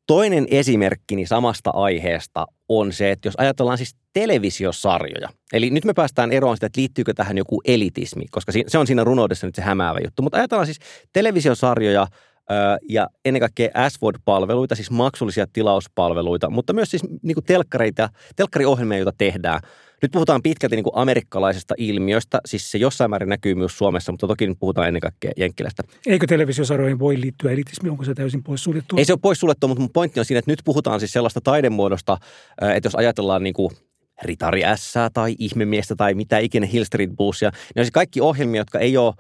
Toinen 0.07 0.47
esimerkkini 0.51 1.27
samasta 1.27 1.71
aiheesta 1.71 2.47
on 2.69 2.93
se, 2.93 3.11
että 3.11 3.29
jos 3.29 3.35
ajatellaan 3.39 3.79
siis 3.79 3.97
televisiosarjoja, 4.13 5.29
eli 5.53 5.71
nyt 5.71 5.85
me 5.85 5.93
päästään 5.93 6.33
eroon 6.33 6.57
sitä, 6.57 6.67
että 6.67 6.81
liittyykö 6.81 7.15
tähän 7.15 7.39
joku 7.39 7.61
elitismi, 7.65 8.25
koska 8.31 8.53
se 8.67 8.79
on 8.79 8.87
siinä 8.87 9.05
runoudessa 9.05 9.47
nyt 9.47 9.55
se 9.55 9.63
hämäävä 9.63 9.99
juttu, 10.05 10.23
mutta 10.23 10.39
ajatellaan 10.39 10.67
siis 10.67 10.79
televisiosarjoja 11.13 12.07
ja 12.89 13.09
ennen 13.25 13.41
kaikkea 13.41 13.89
SVOD-palveluita, 13.89 14.75
siis 14.75 14.91
maksullisia 14.91 15.47
tilauspalveluita, 15.53 16.51
mutta 16.51 16.73
myös 16.73 16.91
siis 16.91 17.03
niin 17.23 17.35
kuin 17.35 17.45
telkkareita, 17.45 18.09
telkkariohjelmia, 18.37 18.99
joita 18.99 19.13
tehdään– 19.19 19.61
nyt 20.03 20.13
puhutaan 20.13 20.43
pitkälti 20.43 20.77
niin 20.77 20.85
kuin 20.85 20.97
amerikkalaisesta 20.97 21.75
ilmiöstä, 21.79 22.41
siis 22.47 22.71
se 22.71 22.79
jossain 22.79 23.11
määrin 23.11 23.29
näkyy 23.29 23.55
myös 23.55 23.79
Suomessa, 23.79 24.13
mutta 24.13 24.27
toki 24.27 24.47
nyt 24.47 24.59
puhutaan 24.61 24.89
ennen 24.89 25.01
kaikkea 25.01 25.33
Jenkkilästä. 25.37 25.83
Eikö 26.07 26.27
televisiosarjoihin 26.27 26.99
voi 26.99 27.21
liittyä 27.21 27.51
elitismi, 27.51 27.91
onko 27.91 28.05
se 28.05 28.15
täysin 28.15 28.43
poissuljettu? 28.43 28.97
Ei 28.97 29.05
se 29.05 29.13
ole 29.13 29.19
poissuljettu, 29.23 29.69
mutta 29.69 29.81
mun 29.81 29.91
pointti 29.93 30.21
on 30.21 30.27
siinä, 30.27 30.39
että 30.39 30.51
nyt 30.51 30.63
puhutaan 30.65 31.01
siis 31.01 31.13
sellaista 31.13 31.41
taidemuodosta, 31.41 32.19
että 32.75 32.87
jos 32.87 32.95
ajatellaan 32.95 33.43
niin 33.43 33.55
kuin 33.55 33.71
Ritari 34.23 34.63
S 34.75 34.95
tai 35.15 35.35
Ihmemiestä 35.39 35.97
tai 35.97 36.15
mitä 36.15 36.39
ikinä 36.39 36.67
Hill 36.67 36.85
Street 36.85 37.11
Bluesia, 37.17 37.51
niin 37.51 37.81
on 37.81 37.85
siis 37.85 37.93
kaikki 37.93 38.21
ohjelmia, 38.21 38.61
jotka 38.61 38.79
ei 38.79 38.97
ole 38.97 39.15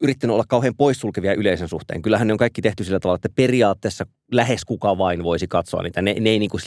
yrittänyt 0.00 0.34
olla 0.34 0.44
kauhean 0.48 0.76
poissulkevia 0.76 1.34
yleisön 1.34 1.68
suhteen. 1.68 2.02
Kyllähän 2.02 2.26
ne 2.26 2.32
on 2.32 2.38
kaikki 2.38 2.62
tehty 2.62 2.84
sillä 2.84 3.00
tavalla, 3.00 3.16
että 3.16 3.28
periaatteessa 3.34 4.06
lähes 4.32 4.64
kuka 4.64 4.98
vain 4.98 5.22
voisi 5.22 5.48
katsoa 5.48 5.82
niitä. 5.82 6.02
Ne, 6.02 6.14
ne 6.20 6.30
ei 6.30 6.38
niin 6.38 6.50
kuin 6.50 6.62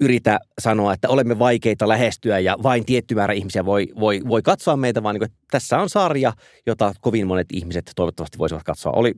yritä 0.00 0.38
sanoa, 0.60 0.92
että 0.92 1.08
olemme 1.08 1.38
vaikeita 1.38 1.88
lähestyä 1.88 2.38
ja 2.38 2.56
vain 2.62 2.86
tietty 2.86 3.14
määrä 3.14 3.34
ihmisiä 3.34 3.64
voi, 3.64 3.88
voi, 4.00 4.20
voi 4.28 4.42
katsoa 4.42 4.76
meitä, 4.76 5.02
vaan 5.02 5.14
niin 5.14 5.28
kuin, 5.28 5.38
tässä 5.50 5.78
on 5.78 5.88
sarja, 5.88 6.32
jota 6.66 6.92
kovin 7.00 7.26
monet 7.26 7.48
ihmiset 7.52 7.92
toivottavasti 7.96 8.38
voisivat 8.38 8.62
katsoa. 8.62 8.92
Oli 8.92 9.14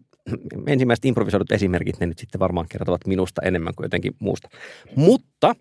ensimmäiset 0.66 1.04
improvisoidut 1.04 1.52
esimerkit, 1.52 2.00
ne 2.00 2.06
nyt 2.06 2.18
sitten 2.18 2.38
varmaan 2.38 2.66
kertovat 2.68 3.06
minusta 3.06 3.42
enemmän 3.42 3.74
kuin 3.74 3.84
jotenkin 3.84 4.12
muusta. 4.18 4.48
Mutta 4.96 5.54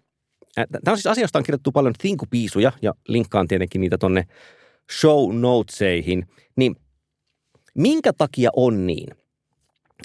Tämä 0.56 0.92
on 0.92 0.98
siis 0.98 1.08
asia, 1.08 1.24
josta 1.24 1.40
on 1.40 1.44
kirjoittu 1.44 1.72
paljon 1.72 1.94
Thinku-piisuja 1.94 2.72
ja 2.82 2.94
linkkaan 3.08 3.48
tietenkin 3.48 3.82
niitä 3.82 3.98
tonne 3.98 4.28
show 5.00 5.36
notesihin. 5.36 6.28
Minkä 7.78 8.14
takia 8.14 8.50
on 8.56 8.88
niin, 8.88 9.08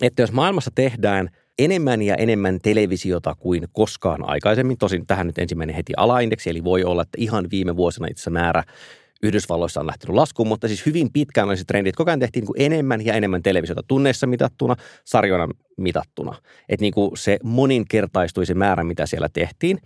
että 0.02 0.23
jos 0.23 0.32
maailmassa 0.32 0.70
tehdään 0.75 1.30
enemmän 1.58 2.02
ja 2.02 2.14
enemmän 2.14 2.58
televisiota 2.62 3.35
kuin 3.35 3.64
koskaan 3.73 4.28
aikaisemmin, 4.28 4.78
tosin 4.78 5.06
tähän 5.06 5.26
nyt 5.26 5.38
ensimmäinen 5.38 5.76
heti 5.76 5.92
alaindeksi, 5.96 6.50
eli 6.50 6.64
voi 6.64 6.85
olla, 6.85 7.02
että 7.02 7.18
ihan 7.20 7.46
viime 7.50 7.76
vuosina 7.76 8.06
itse 8.06 8.30
määrä 8.30 8.64
Yhdysvalloissa 9.23 9.80
on 9.80 9.87
lähtenyt 9.87 10.14
laskuun, 10.14 10.49
mutta 10.49 10.68
siis 10.68 10.87
hyvin 10.87 11.12
pitkään 11.12 11.49
oli 11.49 11.56
se 11.56 11.64
trendi, 11.64 11.88
että 11.88 11.96
koko 11.96 12.11
ajan 12.11 12.20
tehtiin 12.20 12.44
niin 12.44 12.73
enemmän 12.73 13.06
ja 13.06 13.14
enemmän 13.14 13.42
televisiota 13.42 13.82
tunneissa 13.88 14.26
mitattuna, 14.26 14.76
sarjoina 15.04 15.49
mitattuna. 15.76 16.37
Että 16.68 16.82
niin 16.85 16.92
kuin 16.92 17.16
se 17.16 17.38
moninkertaistui 17.42 18.46
se 18.46 18.54
määrä, 18.54 18.85
mitä 18.85 19.06
siellä 19.06 19.28
tehtiin. 19.32 19.78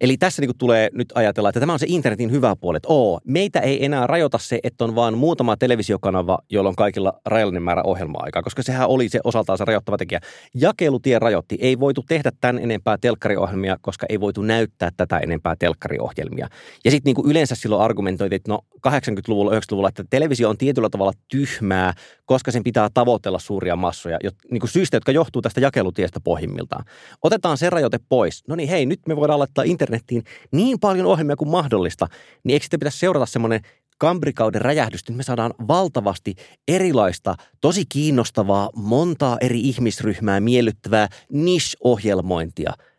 Eli 0.00 0.16
tässä 0.16 0.42
niin 0.42 0.58
tulee 0.58 0.90
nyt 0.92 1.12
ajatella, 1.14 1.48
että 1.48 1.60
tämä 1.60 1.72
on 1.72 1.78
se 1.78 1.86
internetin 1.88 2.30
hyvä 2.30 2.56
puoli, 2.56 2.76
että 2.76 2.88
oo, 2.88 3.20
meitä 3.24 3.60
ei 3.60 3.84
enää 3.84 4.06
rajoita 4.06 4.38
se, 4.38 4.58
että 4.62 4.84
on 4.84 4.94
vaan 4.94 5.18
muutama 5.18 5.56
televisiokanava, 5.56 6.38
jolla 6.50 6.68
on 6.68 6.76
kaikilla 6.76 7.20
rajallinen 7.26 7.62
määrä 7.62 7.82
ohjelma-aikaa, 7.82 8.42
koska 8.42 8.62
sehän 8.62 8.88
oli 8.88 9.08
se 9.08 9.20
osaltaan 9.24 9.58
se 9.58 9.64
rajoittava 9.64 9.96
tekijä. 9.96 10.20
Jakelutie 10.54 11.18
rajoitti. 11.18 11.58
Ei 11.60 11.80
voitu 11.80 12.04
tehdä 12.08 12.32
tämän 12.40 12.62
enempää 12.62 12.98
telkkariohjelmia, 13.00 13.76
koska 13.80 14.06
ei 14.08 14.20
voitu 14.20 14.42
näyttää 14.42 14.90
tätä 14.96 15.18
enempää 15.18 15.56
telkkariohjelmia. 15.58 16.48
Ja 16.84 16.90
sitten 16.90 17.14
niin 17.14 17.30
yleensä 17.30 17.54
silloin 17.54 17.82
argumentoitiin, 17.82 18.36
että 18.36 18.52
no 18.52 18.60
80-luvulla, 18.88 19.50
90-luvulla, 19.50 19.88
että 19.88 20.04
televisio 20.10 20.48
on 20.48 20.58
tietyllä 20.58 20.88
tavalla 20.90 21.12
tyhmää, 21.28 21.94
koska 22.24 22.50
sen 22.50 22.62
pitää 22.62 22.88
tavoitella 22.94 23.38
suuria 23.38 23.76
massoja, 23.76 24.18
niin 24.50 24.60
kuin 24.60 24.70
syistä, 24.70 24.96
jotka 24.96 25.12
johtuu 25.12 25.42
tästä 25.42 25.60
jakelutiestä 25.60 26.20
pohjimmiltaan. 26.20 26.84
Otetaan 27.22 27.58
se 27.58 27.70
rajoite 27.70 27.98
pois. 28.08 28.44
No 28.48 28.56
niin, 28.56 28.68
hei, 28.68 28.86
nyt 28.86 29.00
me 29.08 29.16
voidaan 29.16 29.38
laittaa 29.38 29.64
internettiin 29.86 30.24
niin 30.52 30.80
paljon 30.80 31.06
ohjelmia 31.06 31.36
kuin 31.36 31.48
mahdollista, 31.48 32.08
niin 32.44 32.52
eikö 32.52 32.64
sitten 32.64 32.80
pitäisi 32.80 32.98
seurata 32.98 33.26
semmoinen 33.26 33.60
kambrikauden 33.98 34.62
räjähdys, 34.62 35.08
niin 35.08 35.16
me 35.16 35.22
saadaan 35.22 35.54
valtavasti 35.68 36.34
erilaista, 36.68 37.34
tosi 37.60 37.84
kiinnostavaa, 37.88 38.70
montaa 38.74 39.36
eri 39.40 39.60
ihmisryhmää 39.60 40.40
miellyttävää 40.40 41.08
niche-ohjelmointia– 41.30 42.72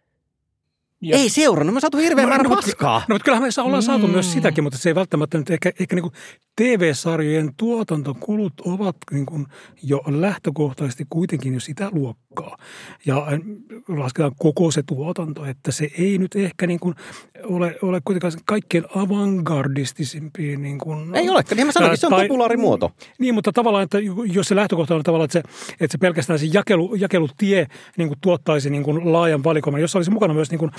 ja. 1.01 1.17
Ei 1.17 1.29
seurannut, 1.29 1.73
me 1.73 1.79
saatu 1.79 1.97
hirveän 1.97 2.25
no, 2.25 2.29
määrä 2.29 2.43
no, 2.43 2.55
paskaa. 2.55 2.99
No, 2.99 3.13
mutta 3.13 3.23
kyllähän 3.25 3.49
me 3.57 3.63
ollaan 3.63 3.83
saatu 3.83 4.07
mm. 4.07 4.13
myös 4.13 4.33
sitäkin, 4.33 4.63
mutta 4.63 4.79
se 4.79 4.89
ei 4.89 4.95
välttämättä 4.95 5.37
nyt 5.37 5.49
ehkä, 5.49 5.71
ehkä 5.79 5.95
niin 5.95 6.11
TV-sarjojen 6.57 7.51
tuotantokulut 7.57 8.53
ovat 8.65 8.95
niin 9.11 9.25
kuin 9.25 9.45
jo 9.83 10.01
lähtökohtaisesti 10.07 11.05
kuitenkin 11.09 11.53
jo 11.53 11.59
sitä 11.59 11.89
luokkaa. 11.91 12.57
Ja 13.05 13.17
äh, 13.17 13.39
lasketaan 13.87 14.31
koko 14.39 14.71
se 14.71 14.83
tuotanto, 14.83 15.45
että 15.45 15.71
se 15.71 15.89
ei 15.97 16.17
nyt 16.17 16.35
ehkä 16.35 16.67
niin 16.67 16.79
kuin 16.79 16.95
ole, 17.43 17.75
ole 17.81 18.01
kuitenkaan 18.05 18.33
kaikkein 18.45 18.85
avantgardistisimpiin. 18.95 20.61
Niin 20.61 20.77
kuin, 20.77 21.15
ei 21.15 21.29
ole, 21.29 21.43
niin 21.55 21.67
mä 21.67 21.71
sanoinkin, 21.71 21.97
se 21.97 22.07
on 22.07 22.21
populaari 22.21 22.57
muoto. 22.57 22.91
Niin, 23.19 23.33
mutta 23.33 23.51
tavallaan, 23.51 23.83
että 23.83 23.97
jos 24.33 24.47
se 24.47 24.55
lähtökohta 24.55 24.95
on 24.95 25.03
tavallaan, 25.03 25.25
että 25.25 25.41
se, 25.41 25.73
että 25.79 25.91
se 25.91 25.97
pelkästään 25.97 26.39
se 26.39 26.45
jakelu, 26.53 26.95
jakelutie 26.95 27.67
niin 27.97 28.07
kuin 28.07 28.19
tuottaisi 28.21 28.69
niin 28.69 28.83
kuin 28.83 29.13
laajan 29.13 29.43
valikoiman, 29.43 29.81
jos 29.81 29.95
olisi 29.95 30.11
mukana 30.11 30.33
myös 30.33 30.51
niin 30.51 30.59
kuin 30.59 30.71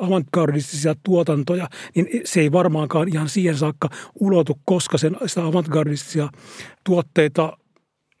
avantgardistisia 0.00 0.94
tuotantoja, 1.02 1.68
niin 1.94 2.08
se 2.24 2.40
ei 2.40 2.52
varmaankaan 2.52 3.08
ihan 3.08 3.28
siihen 3.28 3.56
saakka 3.56 3.88
ulotu, 4.20 4.60
koska 4.64 4.98
sen, 4.98 5.16
sitä 5.26 5.46
avantgardistisia 5.46 6.28
tuotteita 6.84 7.56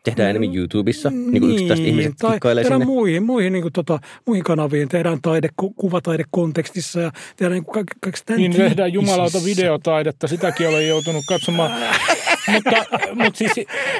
Tehdään 0.04 0.30
enemmän 0.30 0.56
YouTubessa, 0.56 1.10
niin, 1.10 1.30
niin 1.30 1.40
kuin 1.40 1.52
yksittäiset 1.52 1.86
ihmiset 1.86 2.12
tai 2.18 2.32
kikkailee 2.32 2.64
sinne. 2.64 2.84
muihin, 2.84 3.22
muihin, 3.22 3.52
niin 3.52 3.62
kuin 3.62 3.72
tota, 3.72 3.98
muihin 4.26 4.44
kanaviin, 4.44 4.88
tehdään 4.88 5.18
taide, 5.22 5.48
kuvataidekontekstissa 5.76 7.00
ja 7.00 7.10
tehdään 7.36 7.52
niin 7.52 7.64
kuin 7.64 7.86
kaikki 8.00 8.34
Niin 8.36 8.52
tehdään 8.52 8.92
jumalauta 8.92 9.38
videotaidetta, 9.44 10.28
sitäkin 10.28 10.68
olen 10.68 10.88
joutunut 10.88 11.24
katsomaan. 11.28 11.72
mutta, 12.52 12.84
mutta 13.14 13.38
siis, 13.38 13.52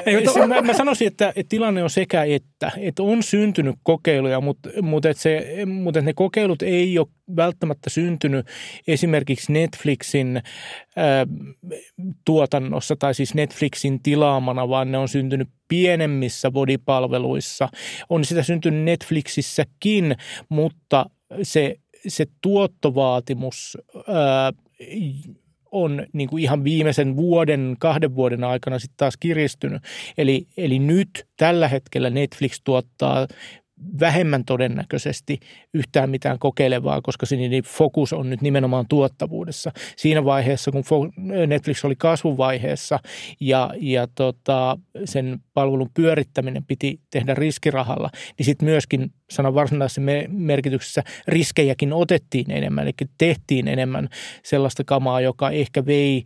Ei, 0.05 0.25
siis 0.25 0.47
mä, 0.47 0.61
mä 0.61 0.73
sanoisin, 0.73 1.07
että, 1.07 1.33
että 1.35 1.49
tilanne 1.49 1.83
on 1.83 1.89
sekä 1.89 2.23
että. 2.23 2.71
Että 2.77 3.03
on 3.03 3.23
syntynyt 3.23 3.75
kokeiluja, 3.83 4.41
mutta, 4.41 4.69
mutta, 4.81 5.09
että 5.09 5.23
se, 5.23 5.65
mutta 5.65 5.99
että 5.99 6.09
ne 6.09 6.13
kokeilut 6.13 6.61
ei 6.61 6.99
ole 6.99 7.07
välttämättä 7.35 7.89
syntynyt 7.89 8.47
esimerkiksi 8.87 9.51
Netflixin 9.51 10.37
äh, 10.37 10.43
tuotannossa 12.25 12.95
tai 12.95 13.13
siis 13.13 13.33
Netflixin 13.33 14.03
tilaamana, 14.03 14.69
vaan 14.69 14.91
ne 14.91 14.97
on 14.97 15.09
syntynyt 15.09 15.49
pienemmissä 15.67 16.51
bodipalveluissa. 16.51 17.69
On 18.09 18.25
sitä 18.25 18.43
syntynyt 18.43 18.83
Netflixissäkin, 18.83 20.15
mutta 20.49 21.05
se, 21.43 21.75
se 22.07 22.25
tuottovaatimus 22.41 23.77
ää, 24.07 24.51
on 25.71 26.05
niin 26.13 26.29
kuin 26.29 26.43
ihan 26.43 26.63
viimeisen 26.63 27.15
vuoden, 27.15 27.75
kahden 27.79 28.15
vuoden 28.15 28.43
aikana 28.43 28.79
sitten 28.79 28.97
taas 28.97 29.17
kiristynyt. 29.19 29.83
Eli, 30.17 30.47
eli 30.57 30.79
nyt 30.79 31.27
tällä 31.37 31.67
hetkellä 31.67 32.09
Netflix 32.09 32.61
tuottaa 32.63 33.27
vähemmän 33.99 34.45
todennäköisesti 34.45 35.39
yhtään 35.73 36.09
mitään 36.09 36.39
kokeilevaa, 36.39 37.01
koska 37.01 37.25
se 37.25 37.35
niin 37.35 37.63
fokus 37.63 38.13
on 38.13 38.29
nyt 38.29 38.41
nimenomaan 38.41 38.85
tuottavuudessa. 38.89 39.71
Siinä 39.97 40.25
vaiheessa, 40.25 40.71
kun 40.71 41.13
Netflix 41.47 41.85
oli 41.85 41.95
kasvuvaiheessa 41.95 42.99
ja, 43.39 43.73
ja 43.79 44.07
tota, 44.15 44.77
sen 45.05 45.39
palvelun 45.53 45.89
pyörittäminen 45.93 46.65
piti 46.65 46.99
tehdä 47.11 47.33
riskirahalla, 47.33 48.09
niin 48.37 48.45
sitten 48.45 48.65
myöskin 48.65 49.13
sanan 49.29 49.55
varsinaisessa 49.55 50.01
merkityksessä 50.27 51.03
riskejäkin 51.27 51.93
otettiin 51.93 52.51
enemmän, 52.51 52.83
eli 52.83 52.93
tehtiin 53.17 53.67
enemmän 53.67 54.09
sellaista 54.43 54.83
kamaa, 54.83 55.21
joka 55.21 55.49
ehkä 55.49 55.85
vei 55.85 56.23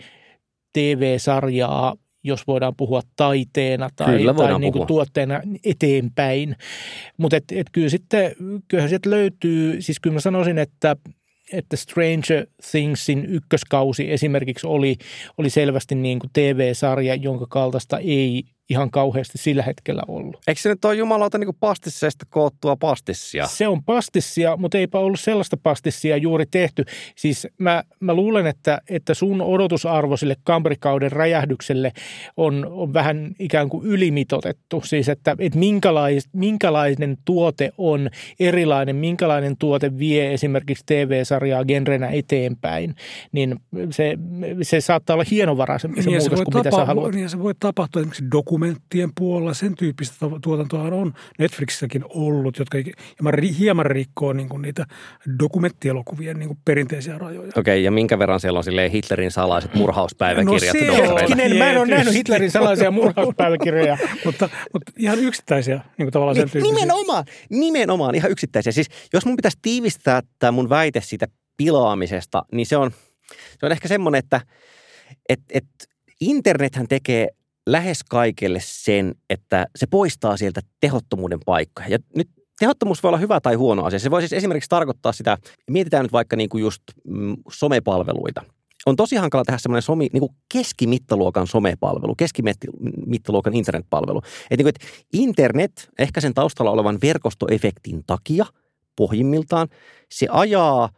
TV-sarjaa 0.73 1.95
jos 2.25 2.47
voidaan 2.47 2.75
puhua 2.75 3.01
taiteena 3.15 3.89
tai, 3.95 4.17
kyllä 4.17 4.33
tai 4.33 4.59
niin 4.59 4.73
kuin 4.73 4.87
tuotteena 4.87 5.41
eteenpäin. 5.63 6.55
Mutta 7.17 7.37
et, 7.37 7.43
et 7.51 7.67
kyllä 7.71 7.89
sitten, 7.89 8.31
kyllähän 8.67 8.89
sieltä 8.89 9.09
löytyy, 9.09 9.81
siis 9.81 9.99
kyllä 9.99 10.13
mä 10.13 10.19
sanoisin, 10.19 10.57
että 10.57 10.95
että 11.53 11.75
Stranger 11.75 12.47
Thingsin 12.71 13.25
ykköskausi 13.25 14.11
esimerkiksi 14.11 14.67
oli, 14.67 14.95
oli 15.37 15.49
selvästi 15.49 15.95
niin 15.95 16.19
kuin 16.19 16.29
TV-sarja, 16.33 17.15
jonka 17.15 17.45
kaltaista 17.49 17.99
ei 17.99 18.43
ihan 18.69 18.91
kauheasti 18.91 19.37
sillä 19.37 19.63
hetkellä 19.63 20.01
ollut. 20.07 20.37
Eikö 20.47 20.61
se 20.61 20.69
nyt 20.69 20.85
ole 20.85 20.95
jumalauta 20.95 21.37
niin 21.37 21.55
pastisseista 21.59 22.25
koottua 22.29 22.75
pastissia? 22.75 23.45
Se 23.47 23.67
on 23.67 23.83
pastissia, 23.83 24.57
mutta 24.57 24.77
eipä 24.77 24.99
ollut 24.99 25.19
sellaista 25.19 25.57
pastissia 25.63 26.17
juuri 26.17 26.45
tehty. 26.51 26.85
Siis 27.15 27.47
mä, 27.57 27.83
mä 27.99 28.13
luulen, 28.13 28.47
että, 28.47 28.81
että 28.89 29.13
sun 29.13 29.41
odotusarvo 29.41 30.17
sille 30.17 30.35
kambrikauden 30.43 31.11
räjähdykselle 31.11 31.91
on, 32.37 32.67
on 32.71 32.93
vähän 32.93 33.35
ikään 33.39 33.69
kuin 33.69 33.85
ylimitotettu. 33.85 34.81
Siis 34.85 35.09
että, 35.09 35.35
että 35.39 35.59
minkälais, 35.59 36.29
minkälainen 36.33 37.17
tuote 37.25 37.71
on 37.77 38.09
erilainen, 38.39 38.95
minkälainen 38.95 39.57
tuote 39.57 39.97
vie 39.97 40.33
esimerkiksi 40.33 40.83
TV-sarjaa 40.85 41.65
genrenä 41.65 42.07
eteenpäin, 42.07 42.95
niin 43.31 43.55
se, 43.91 44.17
se 44.61 44.81
saattaa 44.81 45.13
olla 45.13 45.25
hienovaraisempi 45.31 46.03
se 46.03 46.09
niin 46.09 46.21
muutos 46.21 46.41
kuin 46.41 46.53
tapa- 46.53 46.59
mitä 46.59 46.77
sä 46.77 46.85
haluat. 46.85 47.15
Niin 47.15 47.29
se 47.29 47.39
voi 47.39 47.53
tapahtua 47.59 47.99
esimerkiksi 47.99 48.25
doku 48.31 48.54
dokumenttien 48.55 49.09
puolella 49.17 49.53
sen 49.53 49.75
tyyppistä 49.75 50.15
tuotantoa 50.41 50.81
on 50.81 51.13
Netflixissäkin 51.39 52.03
ollut, 52.09 52.59
jotka 52.59 52.77
hieman 53.59 53.85
rikkoo 53.85 54.33
niin 54.33 54.49
kuin 54.49 54.61
niitä 54.61 54.85
dokumenttielokuvien 55.39 56.39
niin 56.39 56.47
kuin 56.47 56.59
perinteisiä 56.65 57.17
rajoja. 57.17 57.47
Okei, 57.47 57.59
okay, 57.59 57.77
ja 57.77 57.91
minkä 57.91 58.19
verran 58.19 58.39
siellä 58.39 58.57
on 58.57 58.63
silleen 58.63 58.91
Hitlerin 58.91 59.31
salaiset 59.31 59.73
murhauspäiväkirjat? 59.73 60.75
No 60.87 61.15
hetkinen, 61.15 61.57
mä 61.57 61.71
en 61.71 61.77
ole 61.77 61.87
nähnyt 61.87 62.13
Hitlerin 62.13 62.51
salaisia 62.51 62.91
murhauspäiväkirjoja. 62.91 63.97
mutta, 64.25 64.49
mutta 64.73 64.91
ihan 64.97 65.19
yksittäisiä 65.19 65.75
niin 65.75 66.05
kuin 66.05 66.11
tavallaan 66.11 66.35
sen 66.35 66.49
tyyppisiä. 66.49 66.75
Nimenomaan, 66.75 67.25
nimenomaan 67.49 68.15
ihan 68.15 68.31
yksittäisiä. 68.31 68.71
Siis 68.71 68.87
jos 69.13 69.25
mun 69.25 69.35
pitäisi 69.35 69.57
tiivistää 69.61 70.21
tämä 70.39 70.51
mun 70.51 70.69
väite 70.69 71.01
siitä 71.01 71.27
pilaamisesta, 71.57 72.45
niin 72.51 72.65
se 72.65 72.77
on, 72.77 72.91
se 73.59 73.65
on 73.65 73.71
ehkä 73.71 73.87
semmoinen, 73.87 74.19
että 74.19 74.41
et, 75.29 75.39
et 75.49 75.65
internethän 76.21 76.87
tekee 76.87 77.27
lähes 77.67 78.03
kaikelle 78.09 78.59
sen, 78.61 79.15
että 79.29 79.65
se 79.75 79.87
poistaa 79.87 80.37
sieltä 80.37 80.61
tehottomuuden 80.79 81.39
paikkoja. 81.45 81.87
Ja 81.87 81.97
nyt 82.15 82.29
tehottomuus 82.59 83.03
voi 83.03 83.09
olla 83.09 83.17
hyvä 83.17 83.41
tai 83.41 83.55
huono 83.55 83.83
asia. 83.83 83.99
Se 83.99 84.11
voi 84.11 84.21
siis 84.21 84.33
esimerkiksi 84.33 84.69
tarkoittaa 84.69 85.11
sitä, 85.11 85.37
mietitään 85.69 86.05
nyt 86.05 86.11
vaikka 86.11 86.35
niin 86.35 86.49
kuin 86.49 86.61
just 86.61 86.83
mm, 87.07 87.35
somepalveluita. 87.51 88.43
on 88.85 88.95
tosi 88.95 89.15
hankala 89.15 89.43
tehdä 89.43 89.57
semmoinen 89.57 89.81
somi, 89.81 90.07
niin 90.13 90.21
kuin 90.21 90.35
keskimittaluokan 90.53 91.47
somepalvelu, 91.47 92.15
keskimittaluokan 92.15 93.53
internetpalvelu. 93.53 94.21
Et 94.51 94.57
niin 94.57 94.65
kuin, 94.65 94.73
että 94.75 94.85
internet, 95.13 95.89
ehkä 95.99 96.21
sen 96.21 96.33
taustalla 96.33 96.71
olevan 96.71 96.99
verkostoefektin 97.01 98.03
takia 98.07 98.45
pohjimmiltaan, 98.95 99.67
se 100.11 100.27
ajaa 100.29 100.89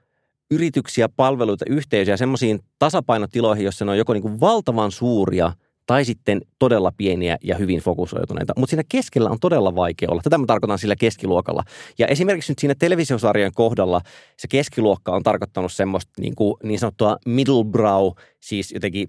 yrityksiä, 0.51 1.09
palveluita, 1.09 1.65
yhteisöjä 1.69 2.17
semmoisiin 2.17 2.59
tasapainotiloihin, 2.79 3.65
jossa 3.65 3.85
ne 3.85 3.91
on 3.91 3.97
joko 3.97 4.13
niin 4.13 4.21
kuin 4.21 4.39
valtavan 4.39 4.91
suuria– 4.91 5.51
tai 5.87 6.05
sitten 6.05 6.41
todella 6.59 6.91
pieniä 6.97 7.37
ja 7.43 7.55
hyvin 7.55 7.79
fokusoituneita. 7.79 8.53
Mutta 8.57 8.69
siinä 8.69 8.83
keskellä 8.89 9.29
on 9.29 9.39
todella 9.39 9.75
vaikea 9.75 10.09
olla. 10.11 10.21
Tätä 10.21 10.37
mä 10.37 10.45
tarkoitan 10.45 10.79
sillä 10.79 10.95
keskiluokalla. 10.95 11.63
Ja 11.99 12.07
esimerkiksi 12.07 12.51
nyt 12.51 12.59
siinä 12.59 12.75
televisiosarjan 12.79 13.51
kohdalla 13.55 14.01
se 14.37 14.47
keskiluokka 14.47 15.11
on 15.11 15.23
tarkoittanut 15.23 15.71
semmoista 15.71 16.11
niin, 16.19 16.35
kuin, 16.35 16.55
niin 16.63 16.79
sanottua 16.79 17.17
middle 17.25 17.65
brow, 17.65 18.11
siis 18.39 18.71
jotenkin 18.71 19.07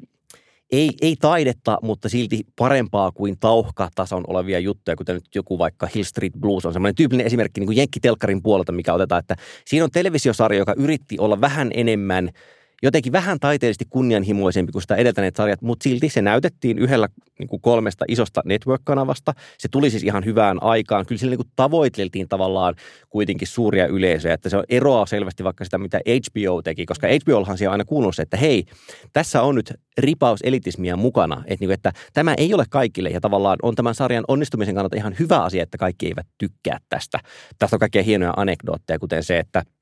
ei, 0.73 0.91
ei 1.03 1.17
taidetta, 1.21 1.79
mutta 1.83 2.09
silti 2.09 2.45
parempaa 2.57 3.13
kuin 3.13 3.37
tauhkatason 3.41 4.25
olevia 4.27 4.59
juttuja, 4.59 4.97
kuten 4.97 5.15
nyt 5.15 5.35
joku 5.35 5.59
vaikka 5.59 5.89
Hill 5.95 6.05
Street 6.05 6.33
Blues 6.41 6.67
on 6.67 6.73
semmoinen 6.73 6.95
tyypillinen 6.95 7.27
esimerkki 7.27 7.61
niin 7.61 7.67
kuin 7.67 7.77
Jenkki-telkkarin 7.77 8.43
puolelta, 8.43 8.73
mikä 8.73 8.95
otetaan, 8.95 9.19
että 9.19 9.37
siinä 9.67 9.85
on 9.85 9.91
televisiosarja, 9.91 10.59
joka 10.59 10.75
yritti 10.77 11.17
olla 11.19 11.41
vähän 11.41 11.71
enemmän– 11.75 12.31
jotenkin 12.83 13.13
vähän 13.13 13.41
taiteellisesti 13.41 13.85
kunnianhimoisempi 13.91 14.73
kuin 14.73 14.83
sitä 14.83 14.97
edeltäneet 14.97 15.37
sarjat, 15.37 15.63
mutta 15.63 15.85
silti 15.85 16.09
se 16.09 16.23
näytettiin 16.23 16.79
yhdellä 16.79 17.09
niin 17.39 17.49
kuin 17.49 17.63
kolmesta 17.63 18.05
isosta 18.09 18.43
network-kanavasta. 18.45 19.35
Se 19.59 19.69
tuli 19.69 19.91
siis 19.91 20.03
ihan 20.03 20.25
hyvään 20.25 20.63
aikaan. 20.63 21.07
Kyllä 21.07 21.19
sillä 21.19 21.31
niin 21.31 21.39
kuin 21.39 21.53
tavoiteltiin 21.57 22.29
tavallaan 22.29 22.75
kuitenkin 23.09 23.49
suuria 23.49 23.87
yleisöjä, 23.87 24.35
että 24.35 24.49
se 24.49 24.57
on 24.57 24.65
eroa 24.69 25.07
selvästi 25.07 25.45
vaikka 25.45 25.65
sitä, 25.65 25.79
mitä 25.79 26.01
HBO 26.07 26.63
teki, 26.63 26.87
koska 26.87 27.07
HBOllahan 27.07 27.59
siellä 27.59 27.71
on 27.71 27.75
aina 27.75 27.85
kuulunut 27.85 28.17
se, 28.17 28.23
että 28.23 28.37
hei, 28.37 28.65
tässä 29.13 29.43
on 29.43 29.55
nyt 29.55 29.73
ripaus 29.99 30.41
elitismia 30.43 30.97
mukana, 30.97 31.37
että, 31.47 31.57
niin 31.61 31.69
kuin, 31.69 31.75
että 31.75 31.93
tämä 32.15 32.35
ei 32.35 32.55
ole 32.55 32.65
kaikille 32.71 33.09
ja 33.09 33.21
tavallaan 33.21 33.59
on 33.63 33.75
tämän 33.75 33.95
sarjan 33.95 34.25
onnistumisen 34.29 34.75
kannalta 34.75 34.97
ihan 34.97 35.17
hyvä 35.19 35.43
asia, 35.43 35.63
että 35.63 35.79
kaikki 35.79 36.07
eivät 36.07 36.27
tykkää 36.39 36.79
tästä. 36.89 37.19
Tästä 37.59 37.77
on 37.77 37.81
kaikkia 37.81 38.03
hienoja 38.03 38.35
anekdootteja, 38.37 38.99
kuten 38.99 39.25
se, 39.25 39.39
että– 39.39 39.63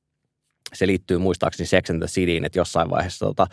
se 0.74 0.86
liittyy 0.86 1.18
muistaakseni 1.18 1.66
Sex 1.66 1.90
and 1.90 1.98
the 1.98 2.06
Cityin, 2.06 2.44
että 2.44 2.58
jossain 2.58 2.90
vaiheessa 2.90 3.26
tota 3.26 3.46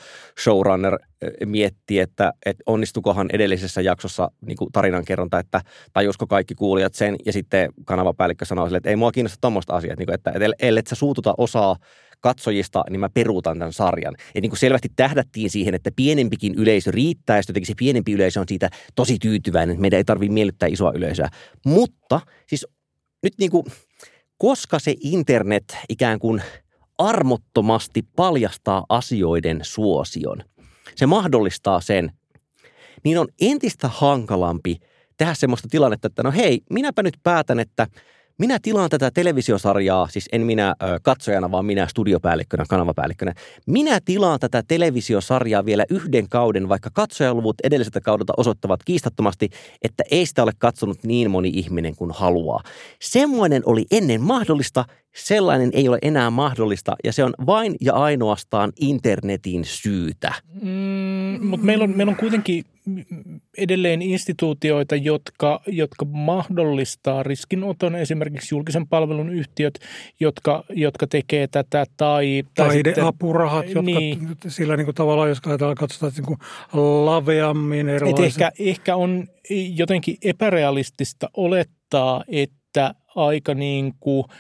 showrunner 0.43 0.97
mietti, 1.45 1.99
että, 1.99 2.33
että 2.45 2.63
onnistukohan 2.65 3.29
edellisessä 3.33 3.81
jaksossa 3.81 4.31
niin 4.41 4.57
kuin 4.57 4.71
tarinankerronta, 4.71 5.39
että 5.39 5.61
tajusko 5.93 6.27
kaikki 6.27 6.55
kuulijat 6.55 6.93
sen, 6.93 7.15
ja 7.25 7.33
sitten 7.33 7.69
kanavapäällikkö 7.85 8.45
sanoi 8.45 8.67
sille, 8.67 8.77
että 8.77 8.89
ei 8.89 8.95
mua 8.95 9.11
kiinnosta 9.11 9.37
tuommoista 9.41 9.75
asiaa, 9.75 9.95
että, 9.99 10.13
että, 10.13 10.31
että 10.31 10.55
ellei 10.59 10.83
sä 10.89 10.95
suututa 10.95 11.33
osaa 11.37 11.75
katsojista, 12.19 12.83
niin 12.89 12.99
mä 12.99 13.09
peruutan 13.09 13.59
tämän 13.59 13.73
sarjan. 13.73 14.15
Ja 14.35 14.41
niin 14.41 14.49
kuin 14.49 14.59
selvästi 14.59 14.89
tähdättiin 14.95 15.49
siihen, 15.49 15.75
että 15.75 15.91
pienempikin 15.95 16.55
yleisö 16.55 16.91
riittää, 16.91 17.37
jotenkin 17.47 17.67
se 17.67 17.73
pienempi 17.77 18.11
yleisö 18.11 18.39
on 18.39 18.47
siitä 18.47 18.69
tosi 18.95 19.19
tyytyväinen, 19.19 19.73
että 19.73 19.81
meidän 19.81 19.97
ei 19.97 20.03
tarvitse 20.03 20.33
miellyttää 20.33 20.69
isoa 20.69 20.91
yleisöä. 20.95 21.29
Mutta 21.65 22.21
siis 22.47 22.67
nyt 23.23 23.33
niin 23.39 23.51
kuin, 23.51 23.65
koska 24.37 24.79
se 24.79 24.95
internet 24.99 25.77
ikään 25.89 26.19
kuin– 26.19 26.41
armottomasti 27.09 28.01
paljastaa 28.15 28.85
asioiden 28.89 29.59
suosion, 29.63 30.43
se 30.95 31.05
mahdollistaa 31.05 31.81
sen, 31.81 32.11
niin 33.03 33.19
on 33.19 33.27
entistä 33.41 33.87
hankalampi 33.87 34.77
tehdä 35.17 35.33
semmoista 35.33 35.67
tilannetta, 35.71 36.07
että 36.07 36.23
no 36.23 36.31
hei, 36.31 36.61
minäpä 36.69 37.03
nyt 37.03 37.17
päätän, 37.23 37.59
että– 37.59 37.87
minä 38.39 38.59
tilaan 38.61 38.89
tätä 38.89 39.11
televisiosarjaa, 39.11 40.07
siis 40.07 40.29
en 40.31 40.41
minä 40.41 40.75
katsojana, 41.01 41.51
vaan 41.51 41.65
minä 41.65 41.87
studiopäällikkönä, 41.87 42.65
kanavapäällikkönä. 42.69 43.33
Minä 43.67 43.99
tilaan 44.05 44.39
tätä 44.39 44.63
televisiosarjaa 44.67 45.65
vielä 45.65 45.85
yhden 45.89 46.29
kauden, 46.29 46.69
vaikka 46.69 46.89
katsojaluvut 46.93 47.55
edelliseltä 47.63 48.01
kaudelta 48.01 48.33
osoittavat 48.37 48.83
kiistattomasti, 48.85 49.49
että 49.81 50.03
ei 50.11 50.25
sitä 50.25 50.43
ole 50.43 50.51
katsonut 50.57 51.03
niin 51.03 51.31
moni 51.31 51.49
ihminen 51.53 51.95
kuin 51.95 52.11
haluaa. 52.11 52.63
Semmoinen 53.01 53.61
oli 53.65 53.85
ennen 53.91 54.21
mahdollista, 54.21 54.85
sellainen 55.15 55.69
ei 55.73 55.89
ole 55.89 55.97
enää 56.01 56.29
mahdollista 56.29 56.95
ja 57.03 57.13
se 57.13 57.23
on 57.23 57.33
vain 57.45 57.75
ja 57.81 57.93
ainoastaan 57.93 58.71
internetin 58.79 59.65
syytä. 59.65 60.33
Mm, 60.61 61.47
mutta 61.47 61.65
meillä 61.65 61.83
on, 61.83 61.97
meillä 61.97 62.11
on 62.11 62.17
kuitenkin 62.17 62.65
edelleen 63.57 64.01
instituutioita, 64.01 64.95
jotka, 64.95 65.61
jotka 65.67 66.05
mahdollistaa 66.05 67.23
riskinoton, 67.23 67.95
esimerkiksi 67.95 68.55
julkisen 68.55 68.87
palvelun 68.87 69.29
yhtiöt, 69.29 69.79
jotka, 70.19 70.63
jotka 70.69 71.07
tekee 71.07 71.47
tätä. 71.47 71.85
Tai, 71.97 72.43
tai 72.55 72.67
Taideapurahat, 72.67 73.65
jotka 73.65 73.81
niin, 73.81 74.29
sillä 74.47 74.77
niin 74.77 74.85
kuin 74.85 74.95
tavallaan, 74.95 75.29
jos 75.29 75.41
katsotaan 75.75 76.13
niin 76.17 76.25
kuin 76.25 76.39
laveammin 77.05 77.89
erilaiset. 77.89 78.25
ehkä, 78.25 78.51
ehkä 78.59 78.95
on 78.95 79.27
jotenkin 79.75 80.17
epärealistista 80.21 81.29
olettaa, 81.37 82.23
että 82.27 82.95
aika 83.15 83.53
niin 83.53 83.93
kuin– 83.99 84.25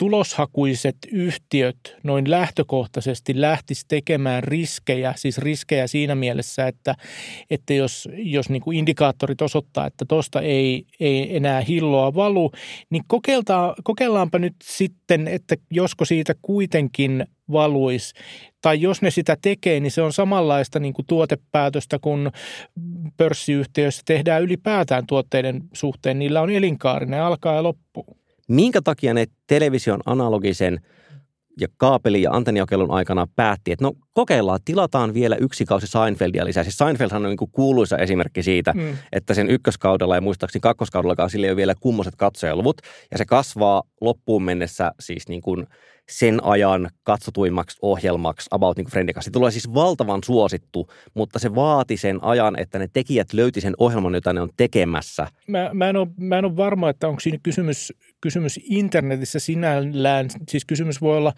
tuloshakuiset 0.00 0.96
yhtiöt 1.12 1.96
noin 2.02 2.30
lähtökohtaisesti 2.30 3.40
lähtis 3.40 3.84
tekemään 3.88 4.42
riskejä, 4.42 5.14
siis 5.16 5.38
riskejä 5.38 5.86
siinä 5.86 6.14
mielessä, 6.14 6.66
että, 6.66 6.94
että 7.50 7.74
jos, 7.74 8.08
jos 8.12 8.50
niin 8.50 8.62
kuin 8.62 8.76
indikaattorit 8.76 9.42
osoittaa, 9.42 9.86
että 9.86 10.04
tuosta 10.08 10.40
ei, 10.40 10.86
ei 11.00 11.36
enää 11.36 11.60
hilloa 11.60 12.14
valu, 12.14 12.50
niin 12.90 13.02
kokeillaanpa 13.82 14.38
nyt 14.38 14.54
sitten, 14.64 15.28
että 15.28 15.56
josko 15.70 16.04
siitä 16.04 16.34
kuitenkin 16.42 17.26
valuisi. 17.52 18.14
Tai 18.62 18.80
jos 18.80 19.02
ne 19.02 19.10
sitä 19.10 19.36
tekee, 19.42 19.80
niin 19.80 19.90
se 19.90 20.02
on 20.02 20.12
samanlaista 20.12 20.78
niin 20.78 20.94
kuin 20.94 21.06
tuotepäätöstä 21.06 21.98
kuin 21.98 22.30
pörssiyhtiöissä 23.16 24.02
tehdään 24.04 24.42
ylipäätään 24.42 25.06
tuotteiden 25.06 25.62
suhteen. 25.72 26.18
Niillä 26.18 26.40
on 26.40 26.50
elinkaari, 26.50 27.06
ne 27.06 27.20
alkaa 27.20 27.54
ja 27.54 27.62
loppuu. 27.62 28.19
Minkä 28.50 28.82
takia 28.82 29.14
ne 29.14 29.26
television 29.46 30.00
analogisen 30.06 30.80
ja 31.60 31.68
kaapeli- 31.76 32.22
ja 32.22 32.30
antenniokelun 32.32 32.90
aikana 32.90 33.26
päätti, 33.36 33.72
että 33.72 33.84
no 33.84 33.92
kokeillaan, 34.12 34.60
tilataan 34.64 35.14
vielä 35.14 35.36
yksi 35.36 35.64
kausi 35.64 35.86
Seinfeldia 35.86 36.44
lisää. 36.44 36.64
Siis 36.64 36.78
Seinfeldhan 36.78 37.22
on 37.22 37.28
niin 37.28 37.36
kuin 37.36 37.50
kuuluisa 37.50 37.98
esimerkki 37.98 38.42
siitä, 38.42 38.72
mm. 38.72 38.96
että 39.12 39.34
sen 39.34 39.50
ykköskaudella 39.50 40.14
ja 40.14 40.20
muistaakseni 40.20 40.60
kakkoskaudellakaan 40.60 41.30
sille 41.30 41.46
ei 41.46 41.50
ole 41.50 41.56
vielä 41.56 41.74
kummoset 41.80 42.16
katsojaluvut. 42.16 42.80
Ja 43.10 43.18
se 43.18 43.24
kasvaa 43.24 43.82
loppuun 44.00 44.42
mennessä 44.42 44.92
siis 45.00 45.28
niin 45.28 45.42
kuin– 45.42 45.66
sen 46.10 46.44
ajan 46.44 46.90
katsotuimmaksi 47.02 47.78
ohjelmaksi 47.82 48.48
About 48.50 48.76
niin 48.76 48.90
Friendin 48.90 49.14
Se 49.20 49.30
tulee 49.30 49.50
siis 49.50 49.74
valtavan 49.74 50.20
suosittu, 50.24 50.88
mutta 51.14 51.38
se 51.38 51.54
vaati 51.54 51.96
sen 51.96 52.18
ajan, 52.22 52.58
että 52.58 52.78
ne 52.78 52.88
tekijät 52.92 53.32
löyti 53.32 53.60
sen 53.60 53.74
ohjelman, 53.78 54.14
jota 54.14 54.32
ne 54.32 54.40
on 54.40 54.48
tekemässä. 54.56 55.26
Mä, 55.46 55.70
mä, 55.72 55.88
en, 55.88 55.96
ole, 55.96 56.08
mä 56.16 56.38
en 56.38 56.44
ole 56.44 56.56
varma, 56.56 56.90
että 56.90 57.08
onko 57.08 57.20
siinä 57.20 57.38
kysymys, 57.42 57.92
kysymys 58.20 58.60
internetissä 58.62 59.38
sinällään. 59.38 60.28
Siis 60.48 60.64
kysymys 60.64 61.00
voi 61.00 61.16
olla, 61.16 61.32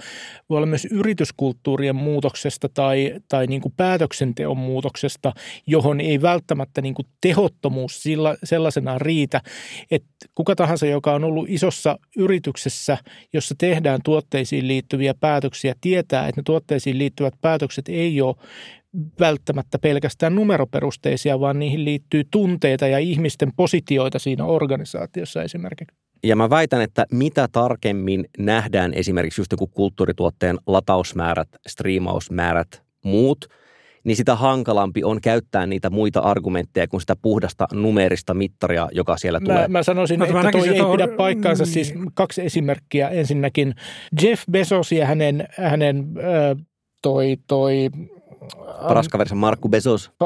voi 0.50 0.56
olla 0.56 0.66
myös 0.66 0.84
yrityskulttuurien 0.90 1.96
muutoksesta 1.96 2.68
tai, 2.74 3.14
tai 3.28 3.46
niin 3.46 3.60
kuin 3.60 3.74
päätöksenteon 3.76 4.58
muutoksesta, 4.58 5.32
johon 5.66 6.00
ei 6.00 6.22
välttämättä 6.22 6.82
niin 6.82 6.94
kuin 6.94 7.06
tehottomuus 7.20 8.02
sillä, 8.02 8.36
sellaisenaan 8.44 9.00
riitä. 9.00 9.40
Että 9.90 10.08
kuka 10.34 10.56
tahansa, 10.56 10.86
joka 10.86 11.14
on 11.14 11.24
ollut 11.24 11.48
isossa 11.48 11.98
yrityksessä, 12.16 12.98
jossa 13.32 13.54
tehdään 13.58 14.00
tuotteisiin 14.04 14.61
tuotteisiin 14.62 14.68
liittyviä 14.68 15.14
päätöksiä 15.14 15.74
tietää, 15.80 16.28
että 16.28 16.40
ne 16.40 16.42
tuotteisiin 16.44 16.98
liittyvät 16.98 17.34
päätökset 17.40 17.88
ei 17.88 18.20
ole 18.20 18.36
välttämättä 19.20 19.78
pelkästään 19.78 20.34
numeroperusteisia, 20.34 21.40
vaan 21.40 21.58
niihin 21.58 21.84
liittyy 21.84 22.24
tunteita 22.30 22.86
ja 22.86 22.98
ihmisten 22.98 23.52
positioita 23.56 24.18
siinä 24.18 24.44
organisaatiossa 24.44 25.42
esimerkiksi. 25.42 25.96
Ja 26.24 26.36
mä 26.36 26.50
väitän, 26.50 26.82
että 26.82 27.06
mitä 27.12 27.48
tarkemmin 27.52 28.24
nähdään 28.38 28.94
esimerkiksi 28.94 29.40
just 29.40 29.52
joku 29.52 29.66
kulttuurituotteen 29.66 30.58
latausmäärät, 30.66 31.48
striimausmäärät, 31.66 32.82
muut– 33.04 33.46
niin 34.04 34.16
sitä 34.16 34.34
hankalampi 34.34 35.04
on 35.04 35.20
käyttää 35.20 35.66
niitä 35.66 35.90
muita 35.90 36.20
argumentteja 36.20 36.88
kuin 36.88 37.00
sitä 37.00 37.16
puhdasta 37.16 37.66
numerista 37.72 38.34
mittaria, 38.34 38.88
joka 38.92 39.16
siellä 39.16 39.40
mä, 39.40 39.44
tulee. 39.44 39.68
Mä 39.68 39.82
sanoisin, 39.82 40.18
no, 40.18 40.24
että 40.26 40.50
toi 40.52 40.68
ei 40.68 40.80
on... 40.80 40.92
pidä 40.92 41.08
paikkaansa. 41.08 41.66
Siis 41.66 41.94
kaksi 42.14 42.42
esimerkkiä. 42.42 43.08
Ensinnäkin 43.08 43.74
Jeff 44.22 44.44
Bezos 44.50 44.92
ja 44.92 45.06
hänen, 45.06 45.48
hänen 45.58 45.96
äh, 45.98 46.64
toi, 47.02 47.36
toi 47.46 47.90
Paras 48.88 49.08
kaverissa 49.08 49.34
Markku 49.34 49.68
Bezos. 49.68 50.10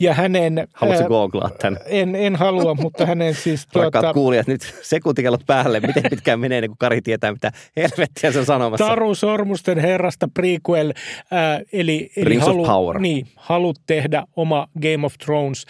ja 0.00 0.14
hänen... 0.14 0.68
Haluatko 0.72 1.08
googlaa 1.08 1.50
tämän? 1.50 1.80
En, 1.86 2.16
en 2.16 2.36
halua, 2.36 2.74
mutta 2.74 3.06
hänen 3.06 3.34
siis... 3.34 3.66
Rakkaat 3.74 3.92
tuota, 3.92 4.14
kuulijat, 4.14 4.46
nyt 4.46 4.74
sekuntikellot 4.82 5.46
päälle. 5.46 5.80
Miten 5.80 6.02
pitkään 6.10 6.40
menee, 6.40 6.60
niin 6.60 6.70
kun 6.70 6.78
Kari 6.78 7.02
tietää, 7.02 7.32
mitä 7.32 7.50
helvettiä 7.76 8.32
se 8.32 8.38
on 8.38 8.46
sanomassa. 8.46 8.86
Taru 8.86 9.14
Sormusten 9.14 9.78
herrasta 9.78 10.28
prequel, 10.34 10.92
äh, 11.32 11.60
eli, 11.72 12.10
eli 12.16 12.36
halu, 12.36 12.64
Power. 12.64 12.98
Niin, 12.98 13.26
halut 13.36 13.80
tehdä 13.86 14.24
oma 14.36 14.68
Game 14.82 15.06
of 15.06 15.14
Thrones, 15.24 15.64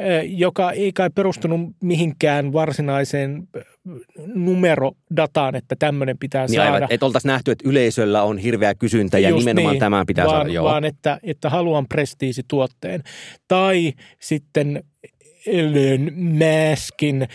äh, 0.00 0.06
joka 0.24 0.72
ei 0.72 0.92
kai 0.92 1.10
perustunut 1.10 1.60
mihinkään 1.80 2.52
varsinaiseen 2.52 3.48
numerodataan, 4.34 5.54
että 5.54 5.76
tämmöinen 5.78 6.18
pitää 6.18 6.46
Niin 6.46 6.54
saada. 6.56 6.72
aivan, 6.74 6.88
että 6.90 7.06
oltaisiin 7.06 7.30
nähty, 7.30 7.50
että 7.50 7.68
yleisöllä 7.68 8.22
on 8.22 8.38
hirveä 8.38 8.74
kysyntä 8.74 9.18
ja 9.18 9.28
Just 9.28 9.38
nimenomaan 9.38 9.72
niin, 9.72 9.80
tämän 9.80 10.06
pitää 10.06 10.24
vaan, 10.24 10.36
saada. 10.36 10.52
Joo. 10.52 10.64
Vaan 10.64 10.84
että, 10.84 11.18
että 11.22 11.50
haluan 11.50 11.86
prestiisituotteen. 11.88 13.02
Tai 13.48 13.92
sitten 14.20 14.84
Elon 15.46 16.10
Muskin, 16.14 17.28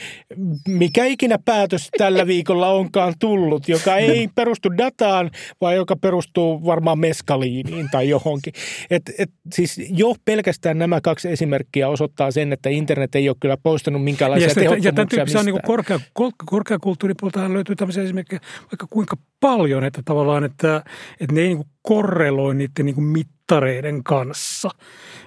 mikä 0.67 1.05
ikinä 1.05 1.37
päätös 1.45 1.89
tällä 1.97 2.27
viikolla 2.27 2.69
onkaan 2.69 3.13
tullut, 3.19 3.67
joka 3.69 3.97
ei 3.97 4.29
perustu 4.35 4.77
dataan, 4.77 5.31
vaan 5.61 5.75
joka 5.75 5.95
perustuu 5.95 6.65
varmaan 6.65 6.99
meskaliiniin 6.99 7.89
tai 7.91 8.09
johonkin. 8.09 8.53
Et, 8.89 9.03
et, 9.17 9.29
siis 9.53 9.81
jo 9.89 10.15
pelkästään 10.25 10.77
nämä 10.77 11.01
kaksi 11.01 11.29
esimerkkiä 11.29 11.89
osoittaa 11.89 12.31
sen, 12.31 12.53
että 12.53 12.69
internet 12.69 13.15
ei 13.15 13.29
ole 13.29 13.37
kyllä 13.39 13.57
poistanut 13.57 14.03
minkäänlaisia 14.03 14.47
Ja, 14.47 14.53
sitä- 14.53 14.63
ja 14.63 14.69
tämän 14.69 14.81
tehottomuuksia 14.81 15.17
tyyppisiä 15.17 15.39
on 15.39 15.45
niin 15.45 15.61
korkea, 15.65 15.99
kor- 16.13 16.31
korkeakulttuuripuolta 16.45 17.53
löytyy 17.53 17.75
tämmöisiä 17.75 18.03
esimerkkejä 18.03 18.39
vaikka 18.61 18.87
kuinka 18.89 19.17
paljon, 19.39 19.83
että 19.83 20.01
tavallaan, 20.05 20.43
että, 20.43 20.83
että 21.19 21.35
ne 21.35 21.41
ei 21.41 21.47
niin 21.47 21.65
korreloi 21.81 22.55
niiden 22.55 22.85
niin 22.85 23.13
mittareiden 23.49 24.03
kanssa. 24.03 24.69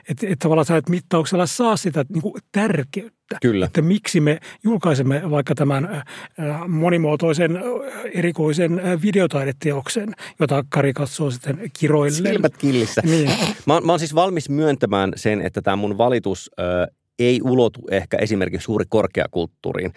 Että, 0.08 0.26
että 0.26 0.42
tavallaan 0.42 0.64
sä 0.64 0.76
et 0.76 0.88
mittauksella 0.88 1.46
saa 1.46 1.76
sitä 1.76 2.04
niin 2.08 2.22
kuin 2.22 2.34
tärkeyttä. 2.52 3.38
Kyllä. 3.42 3.66
Että 3.66 3.82
miksi 3.82 4.20
me 4.20 4.40
julkaisemme 4.64 5.30
vaikka 5.30 5.54
tämän 5.54 5.84
äh, 5.84 6.04
äh, 6.40 6.68
monimuotoisen 6.68 7.56
äh, 7.56 7.62
erikoisen 8.14 8.80
videotaideteoksen, 9.02 10.14
jota 10.40 10.64
Kari 10.68 10.92
katsoo 10.92 11.30
sitten 11.30 11.70
kiroilleen. 11.78 12.34
Silmät 12.34 12.56
killissä. 12.56 13.02
Niin. 13.04 13.30
Mä, 13.66 13.74
oon- 13.74 13.86
mä 13.86 13.92
oon 13.92 13.98
siis 13.98 14.14
valmis 14.14 14.48
myöntämään 14.48 15.12
sen, 15.16 15.40
että 15.40 15.62
tämä 15.62 15.76
mun 15.76 15.98
valitus 15.98 16.50
ö, 16.58 16.62
ei 17.18 17.40
ulotu 17.44 17.80
ehkä 17.90 18.16
esimerkiksi 18.16 18.64
suuri 18.64 18.84
korkeakulttuuriin. 18.88 19.92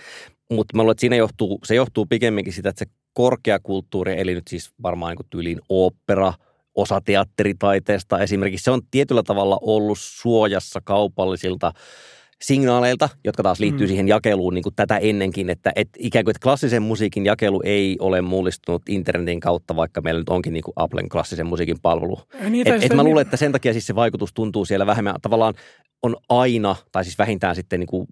Mutta 0.51 0.77
mä 0.77 0.81
luulen, 0.81 0.91
että 0.91 1.01
siinä 1.01 1.15
johtuu, 1.15 1.59
se 1.63 1.75
johtuu 1.75 2.05
pikemminkin 2.05 2.53
sitä, 2.53 2.69
että 2.69 2.85
se 2.85 2.91
korkeakulttuuri, 3.13 4.21
eli 4.21 4.33
nyt 4.33 4.47
siis 4.47 4.71
varmaan 4.83 5.09
niin 5.09 5.17
kuin 5.17 5.27
tyyliin 5.29 5.59
opera, 5.69 6.33
osa 6.75 7.01
teatteritaiteesta 7.01 8.19
esimerkiksi, 8.19 8.63
se 8.63 8.71
on 8.71 8.81
tietyllä 8.91 9.23
tavalla 9.23 9.59
ollut 9.61 9.97
suojassa 10.01 10.81
kaupallisilta 10.83 11.71
signaaleilta, 12.41 13.09
jotka 13.23 13.43
taas 13.43 13.59
liittyy 13.59 13.87
Mm. 13.87 13.89
siihen 13.89 14.07
jakeluun 14.07 14.53
niin 14.53 14.63
kuin 14.63 14.75
tätä 14.75 14.97
ennenkin, 14.97 15.49
että 15.49 15.71
et 15.75 15.89
ikään 15.97 16.25
kuin 16.25 16.31
että 16.31 16.43
klassisen 16.43 16.83
musiikin 16.83 17.25
jakelu 17.25 17.61
ei 17.65 17.95
ole 17.99 18.21
mullistunut 18.21 18.81
internetin 18.89 19.39
kautta, 19.39 19.75
vaikka 19.75 20.01
meillä 20.01 20.19
nyt 20.21 20.29
onkin 20.29 20.53
niin 20.53 20.63
kuin 20.63 20.73
Applen 20.75 21.09
klassisen 21.09 21.45
musiikin 21.47 21.77
palvelu. 21.81 22.19
Niin, 22.49 22.67
Et, 22.67 22.83
et 22.83 22.93
mä 22.93 23.03
luulen, 23.03 23.21
että 23.21 23.37
sen 23.37 23.51
takia 23.51 23.73
siis 23.73 23.87
se 23.87 23.95
vaikutus 23.95 24.33
tuntuu 24.33 24.65
siellä 24.65 24.85
vähemmän. 24.85 25.15
Tavallaan 25.21 25.53
on 26.03 26.15
aina, 26.29 26.75
tai 26.91 27.03
siis 27.03 27.17
vähintään 27.17 27.55
sitten 27.55 27.79
niin 27.79 27.87
kuin 27.87 28.07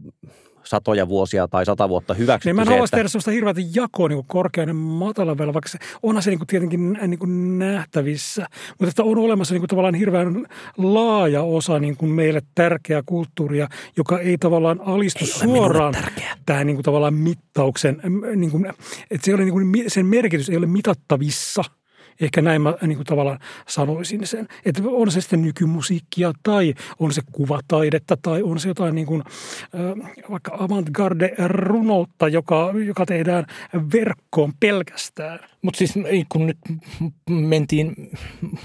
satoja 0.63 1.07
vuosia 1.07 1.47
tai 1.47 1.65
sata 1.65 1.89
vuotta 1.89 2.13
hyväksytty 2.13 2.47
Niin 2.49 2.55
mä 2.55 2.61
en 2.61 2.67
halua 2.67 2.85
että, 2.85 2.97
tehdä 2.97 3.09
sellaista 3.09 3.31
hirveätä 3.31 3.61
jakoa 3.75 4.07
niin 4.07 4.23
korkean 4.27 4.67
ja 4.67 4.73
matalan 4.73 5.37
välillä, 5.37 5.53
vaikka 5.53 5.69
se, 5.69 5.77
onhan 6.03 6.23
se 6.23 6.29
niin 6.29 6.39
kuin 6.39 6.47
tietenkin 6.47 6.99
niin 7.07 7.19
kuin 7.19 7.59
nähtävissä. 7.59 8.47
Mutta 8.79 8.89
että 8.89 9.03
on 9.03 9.17
olemassa 9.17 9.53
niin 9.53 9.61
kuin 9.61 9.69
tavallaan 9.69 9.95
hirveän 9.95 10.45
laaja 10.77 11.43
osa 11.43 11.79
niin 11.79 11.97
kuin 11.97 12.11
meille 12.11 12.41
tärkeää 12.55 13.03
kulttuuria, 13.05 13.67
joka 13.97 14.19
ei 14.19 14.37
tavallaan 14.37 14.81
alistu 14.85 15.25
suoraan 15.25 15.93
tähän 16.45 16.67
niin 16.67 16.75
kuin 16.75 16.83
tavallaan 16.83 17.13
mittauksen. 17.13 18.01
Niin 18.35 18.51
kuin, 18.51 18.65
että 19.11 19.25
se 19.25 19.31
ei 19.31 19.35
ole 19.35 19.43
niin 19.43 19.53
kuin, 19.53 19.83
sen 19.87 20.05
merkitys 20.05 20.49
ei 20.49 20.57
ole 20.57 20.65
mitattavissa– 20.65 21.63
Ehkä 22.21 22.41
näin 22.41 22.61
mä 22.61 22.73
niin 22.81 22.95
kuin 22.95 23.05
tavallaan 23.05 23.39
sanoisin 23.67 24.27
sen. 24.27 24.47
Että 24.65 24.81
on 24.85 25.11
se 25.11 25.21
sitten 25.21 25.41
nykymusiikkia 25.41 26.33
tai 26.43 26.73
on 26.99 27.13
se 27.13 27.21
kuvataidetta 27.31 28.17
tai 28.21 28.43
on 28.43 28.59
se 28.59 28.67
jotain 28.67 28.95
niin 28.95 29.07
kuin, 29.07 29.23
vaikka 30.31 30.57
avantgarde-runoutta, 30.59 32.27
joka, 32.27 32.73
joka 32.85 33.05
tehdään 33.05 33.45
verkkoon 33.93 34.53
pelkästään. 34.59 35.39
Mutta 35.61 35.77
siis 35.77 35.93
kun 36.29 36.47
nyt 36.47 36.57
mentiin 37.29 38.09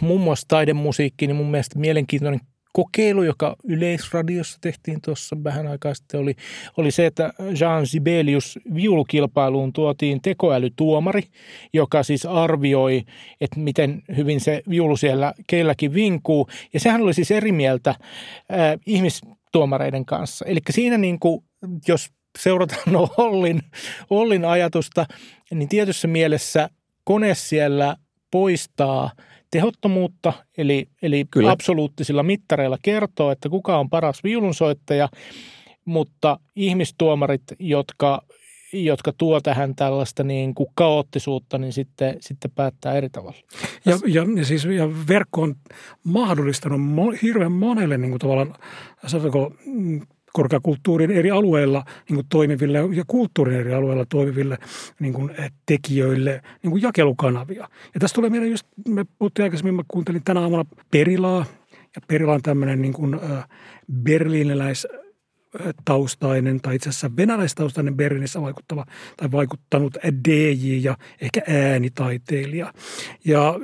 muun 0.00 0.20
muassa 0.20 0.48
taidemusiikkiin, 0.48 1.28
niin 1.28 1.36
mun 1.36 1.50
mielestä 1.50 1.78
mielenkiintoinen 1.78 2.40
kokeilu, 2.72 3.22
joka 3.22 3.56
Yleisradiossa 3.64 4.58
tehtiin 4.60 5.00
tuossa 5.00 5.36
vähän 5.44 5.66
aikaa 5.66 5.94
sitten, 5.94 6.20
oli, 6.20 6.34
oli 6.76 6.90
se, 6.90 7.06
että 7.06 7.32
Jean 7.60 7.86
Sibelius 7.86 8.58
viulukilpailuun 8.74 9.72
tuotiin 9.72 10.22
tekoälytuomari, 10.22 11.22
joka 11.72 12.02
siis 12.02 12.26
arvioi, 12.26 13.02
että 13.40 13.60
miten 13.60 14.02
hyvin 14.16 14.40
se 14.40 14.62
viulu 14.70 14.96
siellä 14.96 15.34
keilläkin 15.46 15.94
vinkuu. 15.94 16.48
Ja 16.72 16.80
sehän 16.80 17.02
oli 17.02 17.14
siis 17.14 17.30
eri 17.30 17.52
mieltä 17.52 17.90
äh, 17.90 17.98
ihmistuomareiden 18.86 20.04
kanssa. 20.04 20.44
Eli 20.44 20.60
siinä 20.70 20.98
niin 20.98 21.18
kuin, 21.18 21.44
jos 21.88 22.10
seurataan 22.38 22.96
Ollin, 23.16 23.62
Ollin 24.10 24.44
ajatusta, 24.44 25.06
niin 25.54 25.68
tietyssä 25.68 26.08
mielessä 26.08 26.70
kone 27.04 27.34
siellä 27.34 27.96
poistaa 28.30 29.10
tehottomuutta, 29.50 30.32
eli, 30.58 30.88
eli 31.02 31.24
Kyllä. 31.30 31.50
absoluuttisilla 31.50 32.22
mittareilla 32.22 32.78
kertoo, 32.82 33.30
että 33.30 33.48
kuka 33.48 33.78
on 33.78 33.90
paras 33.90 34.24
viulunsoittaja, 34.24 35.08
mutta 35.84 36.40
ihmistuomarit, 36.56 37.42
jotka, 37.58 38.22
jotka 38.72 39.12
tuo 39.18 39.40
tähän 39.40 39.74
tällaista 39.74 40.24
niin 40.24 40.54
kuin 40.54 40.68
kaoottisuutta, 40.74 41.58
niin 41.58 41.72
sitten, 41.72 42.16
sitten 42.20 42.50
päättää 42.50 42.94
eri 42.94 43.10
tavalla. 43.10 43.38
Ja, 43.84 43.98
ja, 44.06 44.26
ja, 44.36 44.44
siis, 44.44 44.64
ja 44.64 44.88
verkko 45.08 45.42
on 45.42 45.54
mahdollistanut 46.04 46.82
mo, 46.82 47.12
hirveän 47.22 47.52
monelle 47.52 47.98
niin 47.98 48.10
kuin 48.10 48.20
tavallaan, 48.20 48.54
sanotaanko, 49.06 49.52
korkeakulttuurin 50.38 51.10
eri 51.10 51.30
alueilla 51.30 51.84
niin 52.08 52.14
kuin 52.14 52.26
toimiville 52.28 52.78
ja 52.78 53.04
kulttuurin 53.06 53.60
eri 53.60 53.74
alueilla 53.74 54.06
toimiville 54.08 54.58
niin 55.00 55.12
kuin 55.12 55.30
eh, 55.38 55.52
tekijöille 55.66 56.42
niin 56.62 56.70
kuin 56.70 56.82
jakelukanavia. 56.82 57.68
Ja 57.94 58.00
tästä 58.00 58.14
tulee 58.14 58.30
meidän 58.30 58.50
just, 58.50 58.66
me 58.88 59.06
puhuttiin 59.18 59.44
aikaisemmin, 59.44 59.74
mä 59.74 59.82
kuuntelin 59.88 60.22
tänä 60.24 60.40
aamuna 60.40 60.64
Perilaa, 60.90 61.44
ja 61.70 62.02
Perila 62.08 62.32
on 62.32 62.42
tämmöinen 62.42 62.82
niin 62.82 62.92
kuin, 62.92 63.14
äh, 63.14 63.48
berliiniläis 63.92 64.86
taustainen 65.84 66.60
tai 66.60 66.76
itse 66.76 66.88
asiassa 66.88 67.16
venäläistaustainen 67.16 67.96
Berliinissä 67.96 68.42
vaikuttava 68.42 68.84
tai 69.16 69.30
vaikuttanut 69.30 69.96
DJ 70.28 70.78
ja 70.82 70.96
ehkä 71.20 71.40
äänitaiteilija. 71.48 72.72
Ja 73.24 73.54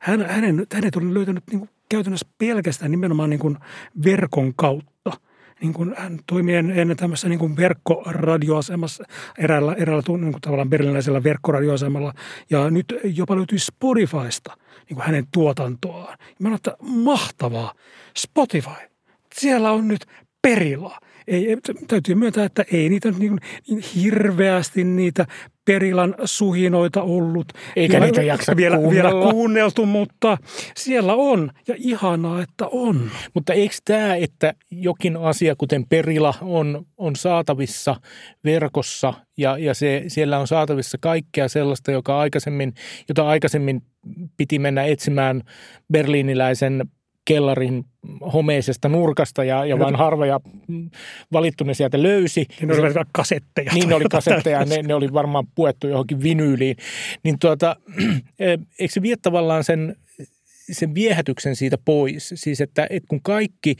hän, 0.00 0.26
hänen, 0.26 0.66
hänet 0.72 0.96
oli 0.96 1.14
löytänyt 1.14 1.44
niin 1.50 1.58
kuin 1.58 1.70
käytännössä 1.88 2.26
pelkästään 2.38 2.90
nimenomaan 2.90 3.30
niin 3.30 3.40
kuin 3.40 3.56
verkon 4.04 4.54
kautta. 4.56 5.27
Niin 5.60 5.72
kuin 5.72 5.94
hän 5.96 6.18
toimii 6.26 6.54
ennen 6.54 6.96
tämmöisessä 6.96 7.28
niin 7.28 7.38
kuin 7.38 7.56
verkkoradioasemassa, 7.56 9.04
eräällä, 9.38 9.74
eräällä 9.78 10.02
niin 10.06 10.32
kuin 10.32 10.40
tavallaan 10.40 10.70
berliiniläisellä 10.70 11.22
verkkoradioasemalla. 11.22 12.14
Ja 12.50 12.70
nyt 12.70 12.94
jopa 13.04 13.36
löytyy 13.36 13.58
Spotifysta 13.58 14.56
niin 14.88 14.94
kuin 14.96 15.06
hänen 15.06 15.26
tuotantoaan. 15.32 16.18
Mä 16.38 16.54
että 16.54 16.76
mahtavaa, 16.82 17.74
Spotify. 18.16 18.88
Siellä 19.34 19.72
on 19.72 19.88
nyt 19.88 20.06
perila. 20.42 20.98
Ei, 21.28 21.56
täytyy 21.88 22.14
myöntää, 22.14 22.44
että 22.44 22.64
ei 22.72 22.88
niitä 22.88 23.10
niin, 23.10 23.40
niin 23.68 23.82
hirveästi 23.94 24.84
niitä 24.84 25.26
Perilan 25.64 26.14
suhinoita 26.24 27.02
ollut. 27.02 27.52
Eikä 27.76 27.92
vielä, 27.92 28.06
niitä 28.06 28.22
jaksa 28.22 28.56
vielä, 28.56 28.90
vielä 28.90 29.10
kuunneltu, 29.10 29.86
mutta 29.86 30.38
siellä 30.76 31.14
on 31.14 31.50
ja 31.68 31.74
ihanaa, 31.78 32.42
että 32.42 32.66
on. 32.66 33.10
Mutta 33.34 33.52
eikö 33.52 33.74
tämä, 33.84 34.14
että 34.14 34.54
jokin 34.70 35.16
asia, 35.16 35.54
kuten 35.58 35.84
perila, 35.88 36.34
on, 36.40 36.86
on 36.96 37.16
saatavissa 37.16 37.96
verkossa 38.44 39.14
ja, 39.38 39.58
ja 39.58 39.74
se, 39.74 40.04
siellä 40.08 40.38
on 40.38 40.46
saatavissa 40.46 40.98
kaikkea 41.00 41.48
sellaista, 41.48 41.92
joka 41.92 42.18
aikaisemmin, 42.18 42.74
jota 43.08 43.28
aikaisemmin 43.28 43.82
piti 44.36 44.58
mennä 44.58 44.84
etsimään 44.84 45.42
berliiniläisen 45.92 46.88
kellarin 47.28 47.84
homeisesta 48.32 48.88
nurkasta 48.88 49.44
ja, 49.44 49.64
ja 49.64 49.78
vain 49.78 49.96
harvoja 49.96 50.40
valittu 51.32 51.64
ne 51.64 51.74
sieltä 51.74 52.02
löysi. 52.02 52.46
Ja 52.60 52.66
ne 52.66 52.74
olivat 52.74 53.08
kasetteja. 53.12 53.72
Niin 53.74 53.88
ne 53.88 53.94
oli 53.94 54.04
kasetteja, 54.10 54.64
ne, 54.64 54.82
ne 54.88 54.94
oli 54.94 55.12
varmaan 55.12 55.46
puettu 55.54 55.88
johonkin 55.88 56.22
vinyyliin. 56.22 56.76
Niin 57.22 57.38
tuota, 57.38 57.76
eikö 58.78 58.92
se 58.92 59.02
vie 59.02 59.14
tavallaan 59.22 59.64
sen, 59.64 59.96
sen 60.72 60.94
viehätyksen 60.94 61.56
siitä 61.56 61.78
pois? 61.84 62.32
Siis 62.36 62.60
että, 62.60 62.86
että 62.90 63.06
kun 63.08 63.22
kaikki 63.22 63.76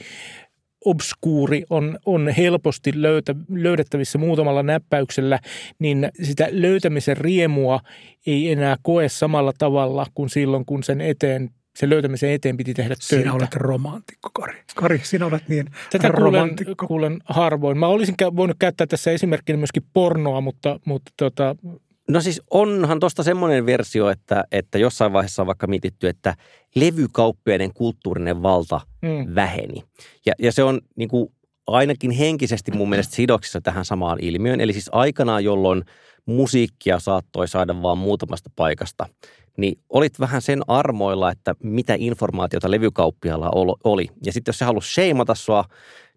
obskuuri 0.85 1.63
on, 1.69 1.99
on 2.05 2.29
helposti 2.37 3.01
löytä, 3.01 3.35
löydettävissä 3.49 4.17
muutamalla 4.17 4.63
näppäyksellä, 4.63 5.39
niin 5.79 6.09
sitä 6.23 6.47
löytämisen 6.51 7.17
riemua 7.17 7.79
ei 8.25 8.51
enää 8.51 8.75
koe 8.81 9.09
samalla 9.09 9.53
tavalla 9.57 10.05
kuin 10.13 10.29
silloin, 10.29 10.65
kun 10.65 10.83
sen 10.83 11.01
eteen 11.01 11.49
sen 11.75 11.89
löytämisen 11.89 12.31
eteen 12.31 12.57
piti 12.57 12.73
tehdä 12.73 12.95
töitä. 12.95 13.23
Sinä 13.23 13.33
olet 13.33 13.55
romantikko, 13.55 14.29
Kari. 14.33 14.61
Kari, 14.75 15.01
sinä 15.03 15.25
olet 15.25 15.49
niin 15.49 15.65
Tätä 15.91 16.09
kuulen, 16.09 16.33
romantikko. 16.33 16.87
kuulen 16.87 17.19
harvoin. 17.25 17.77
Mä 17.77 17.87
olisin 17.87 18.15
voinut 18.35 18.57
käyttää 18.59 18.87
tässä 18.87 19.11
esimerkkinä 19.11 19.57
myöskin 19.57 19.83
pornoa, 19.93 20.41
mutta, 20.41 20.79
mutta 20.85 21.11
tota, 21.17 21.55
No 22.09 22.21
siis 22.21 22.41
onhan 22.51 22.99
tuosta 22.99 23.23
semmoinen 23.23 23.65
versio, 23.65 24.09
että, 24.09 24.43
että 24.51 24.77
jossain 24.77 25.13
vaiheessa 25.13 25.43
on 25.43 25.47
vaikka 25.47 25.67
mietitty, 25.67 26.07
että 26.07 26.35
levykauppiaiden 26.75 27.73
kulttuurinen 27.73 28.41
valta 28.41 28.81
mm, 29.01 29.35
väheni. 29.35 29.83
Ja, 30.25 30.33
ja 30.39 30.51
se 30.51 30.63
on 30.63 30.81
niin 30.95 31.09
kuin 31.09 31.29
ainakin 31.67 32.11
henkisesti 32.11 32.71
mun 32.71 32.89
mielestä 32.89 33.15
sidoksissa 33.15 33.61
tähän 33.61 33.85
samaan 33.85 34.17
ilmiöön. 34.21 34.61
Eli 34.61 34.73
siis 34.73 34.89
aikanaan, 34.91 35.43
jolloin 35.43 35.83
musiikkia 36.25 36.99
saattoi 36.99 37.47
saada 37.47 37.81
vaan 37.81 37.97
muutamasta 37.97 38.49
paikasta, 38.55 39.05
niin 39.57 39.79
olit 39.89 40.19
vähän 40.19 40.41
sen 40.41 40.61
armoilla, 40.67 41.31
että 41.31 41.55
mitä 41.63 41.95
informaatiota 41.97 42.71
levykauppialla 42.71 43.49
oli. 43.83 44.07
Ja 44.25 44.33
sitten 44.33 44.49
jos 44.49 44.59
se 44.59 44.65
halusi 44.65 44.93
sheimata 44.93 45.35
sua 45.35 45.63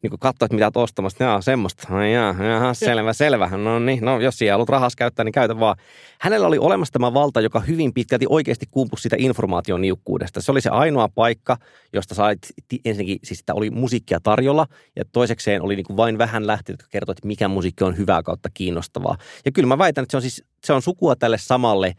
niin 0.03 0.11
kun 0.11 0.18
katsoit, 0.18 0.53
mitä 0.53 0.66
olet 0.66 0.77
ostamassa, 0.77 1.35
niin 1.35 1.42
semmoista, 1.42 1.87
no 1.90 2.05
jaa, 2.05 2.35
jaa, 2.45 2.75
selvä, 2.75 3.12
selvä, 3.12 3.51
no 3.57 3.79
niin, 3.79 4.05
no 4.05 4.21
jos 4.21 4.38
siellä 4.38 4.53
haluat 4.53 4.68
rahas 4.68 4.97
käyttää, 4.97 5.25
niin 5.25 5.33
käytä 5.33 5.61
vaan. 5.61 5.77
Hänellä 6.21 6.47
oli 6.47 6.59
olemassa 6.59 6.92
tämä 6.92 7.14
valta, 7.14 7.40
joka 7.40 7.61
hyvin 7.61 7.95
pitkälti 7.95 8.27
oikeasti 8.29 8.66
kumpusi 8.71 9.03
sitä 9.03 9.16
informaation 9.18 9.81
niukkuudesta. 9.81 10.40
Se 10.40 10.53
oli 10.53 10.61
se 10.61 10.71
ainoa 10.71 11.09
paikka, 11.09 11.57
josta 11.92 12.14
sait 12.14 12.38
ensinnäkin, 12.85 13.18
siis 13.25 13.38
sitä 13.38 13.55
oli 13.55 13.71
musiikkia 13.71 14.21
tarjolla, 14.23 14.66
ja 14.97 15.05
toisekseen 15.12 15.62
oli 15.62 15.77
niin 15.77 15.87
kuin 15.87 15.97
vain 15.97 16.18
vähän 16.18 16.47
lähteet, 16.47 16.75
jotka 16.79 16.88
kertoivat, 16.90 17.18
että 17.18 17.27
mikä 17.27 17.49
musiikki 17.49 17.85
on 17.85 17.97
hyvää 17.97 18.23
kautta 18.23 18.49
kiinnostavaa. 18.55 19.16
Ja 19.45 19.53
kyllä 19.53 19.66
mä 19.66 19.79
väitän, 19.79 20.03
että 20.03 20.11
se 20.11 20.16
on 20.16 20.23
siis, 20.23 20.45
se 20.64 20.73
on 20.73 20.83
sukua 20.83 21.16
tälle 21.16 21.38
samalle 21.38 21.95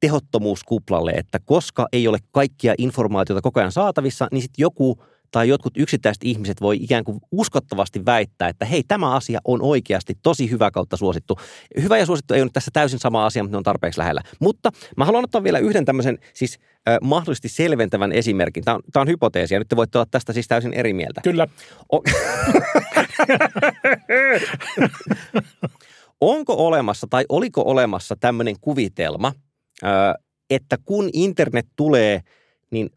tehottomuuskuplalle, 0.00 1.10
että 1.10 1.38
koska 1.44 1.86
ei 1.92 2.08
ole 2.08 2.18
kaikkia 2.30 2.74
informaatiota 2.78 3.42
koko 3.42 3.60
ajan 3.60 3.72
saatavissa, 3.72 4.28
niin 4.32 4.42
sitten 4.42 4.62
joku– 4.62 4.96
tai 5.30 5.48
jotkut 5.48 5.72
yksittäiset 5.76 6.24
ihmiset 6.24 6.60
voi 6.60 6.76
ikään 6.80 7.04
kuin 7.04 7.20
uskottavasti 7.32 8.04
väittää, 8.04 8.48
että 8.48 8.64
hei, 8.64 8.82
tämä 8.88 9.14
asia 9.14 9.40
on 9.44 9.62
oikeasti 9.62 10.14
tosi 10.22 10.50
hyvä 10.50 10.70
kautta 10.70 10.96
suosittu. 10.96 11.38
Hyvä 11.82 11.98
ja 11.98 12.06
suosittu 12.06 12.34
ei 12.34 12.42
ole 12.42 12.50
tässä 12.52 12.70
täysin 12.72 12.98
sama 12.98 13.26
asia, 13.26 13.42
mutta 13.42 13.54
ne 13.54 13.56
on 13.56 13.62
tarpeeksi 13.62 13.98
lähellä. 13.98 14.20
Mutta 14.40 14.70
mä 14.96 15.04
haluan 15.04 15.24
ottaa 15.24 15.44
vielä 15.44 15.58
yhden 15.58 15.84
tämmöisen 15.84 16.18
siis 16.34 16.58
äh, 16.88 16.98
mahdollisesti 17.02 17.48
selventävän 17.48 18.12
esimerkin. 18.12 18.64
Tämä 18.64 18.74
on, 18.74 18.80
tämä 18.92 19.00
on 19.00 19.08
hypoteesi 19.08 19.54
ja 19.54 19.58
nyt 19.58 19.68
te 19.68 19.76
voitte 19.76 19.98
olla 19.98 20.08
tästä 20.10 20.32
siis 20.32 20.48
täysin 20.48 20.72
eri 20.72 20.92
mieltä. 20.92 21.20
Kyllä. 21.24 21.46
O- 21.92 22.02
Onko 26.20 26.66
olemassa 26.66 27.06
tai 27.10 27.24
oliko 27.28 27.62
olemassa 27.66 28.16
tämmöinen 28.20 28.56
kuvitelma, 28.60 29.32
että 30.50 30.76
kun 30.84 31.10
internet 31.12 31.66
tulee, 31.76 32.20
niin 32.70 32.90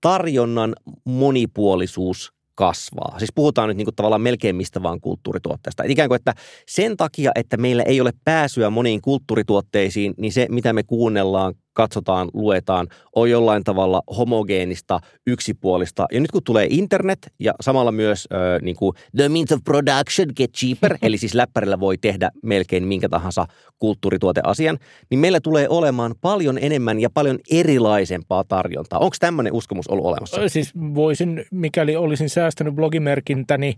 tarjonnan 0.00 0.74
monipuolisuus 1.04 2.32
kasvaa. 2.54 3.18
Siis 3.18 3.32
puhutaan 3.34 3.68
nyt 3.68 3.76
niin 3.76 3.86
kuin 3.86 3.94
tavallaan 3.94 4.20
melkein 4.20 4.56
mistä 4.56 4.82
vaan 4.82 5.00
kulttuurituotteesta. 5.00 5.84
ikään 5.86 6.08
kuin, 6.08 6.16
että 6.16 6.34
sen 6.68 6.96
takia, 6.96 7.30
että 7.34 7.56
meillä 7.56 7.82
ei 7.82 8.00
ole 8.00 8.12
pääsyä 8.24 8.70
moniin 8.70 9.02
kulttuurituotteisiin, 9.02 10.14
niin 10.16 10.32
se, 10.32 10.46
mitä 10.50 10.72
me 10.72 10.82
kuunnellaan, 10.82 11.54
katsotaan, 11.72 12.28
luetaan, 12.32 12.86
on 13.16 13.30
jollain 13.30 13.64
tavalla 13.64 14.02
homogeenista, 14.16 15.00
yksipuolista. 15.26 16.06
Ja 16.12 16.20
nyt 16.20 16.30
kun 16.30 16.42
tulee 16.44 16.66
internet 16.70 17.32
ja 17.38 17.54
samalla 17.60 17.92
myös 17.92 18.28
äh, 18.32 18.62
niin 18.62 18.76
kuin 18.76 18.96
the 19.16 19.28
means 19.28 19.52
of 19.52 19.60
production 19.64 20.28
get 20.36 20.52
cheaper, 20.52 20.98
eli 21.02 21.18
siis 21.18 21.34
läppärillä 21.34 21.80
voi 21.80 21.98
tehdä 21.98 22.30
melkein 22.42 22.86
minkä 22.86 23.08
tahansa 23.08 23.46
kulttuurituoteasian, 23.78 24.78
niin 25.10 25.18
meillä 25.18 25.40
tulee 25.40 25.68
olemaan 25.68 26.14
paljon 26.20 26.58
enemmän 26.60 27.00
ja 27.00 27.10
paljon 27.10 27.38
erilaisempaa 27.50 28.44
tarjontaa. 28.44 28.98
Onko 28.98 29.16
tämmöinen 29.20 29.52
uskomus 29.52 29.88
ollut 29.88 30.06
olemassa? 30.06 30.48
Siis 30.48 30.72
voisin, 30.74 31.44
mikäli 31.50 31.96
olisin 31.96 32.28
säästänyt 32.28 32.74
blogimerkintäni 32.74 33.74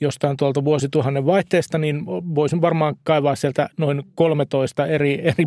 jostain 0.00 0.36
tuolta 0.36 0.64
vuosituhannen 0.64 1.26
vaihteesta, 1.26 1.78
niin 1.78 2.06
voisin 2.06 2.60
varmaan 2.60 2.94
kaivaa 3.04 3.36
sieltä 3.36 3.68
noin 3.78 4.02
13 4.14 4.86
eri, 4.86 5.20
eri, 5.24 5.44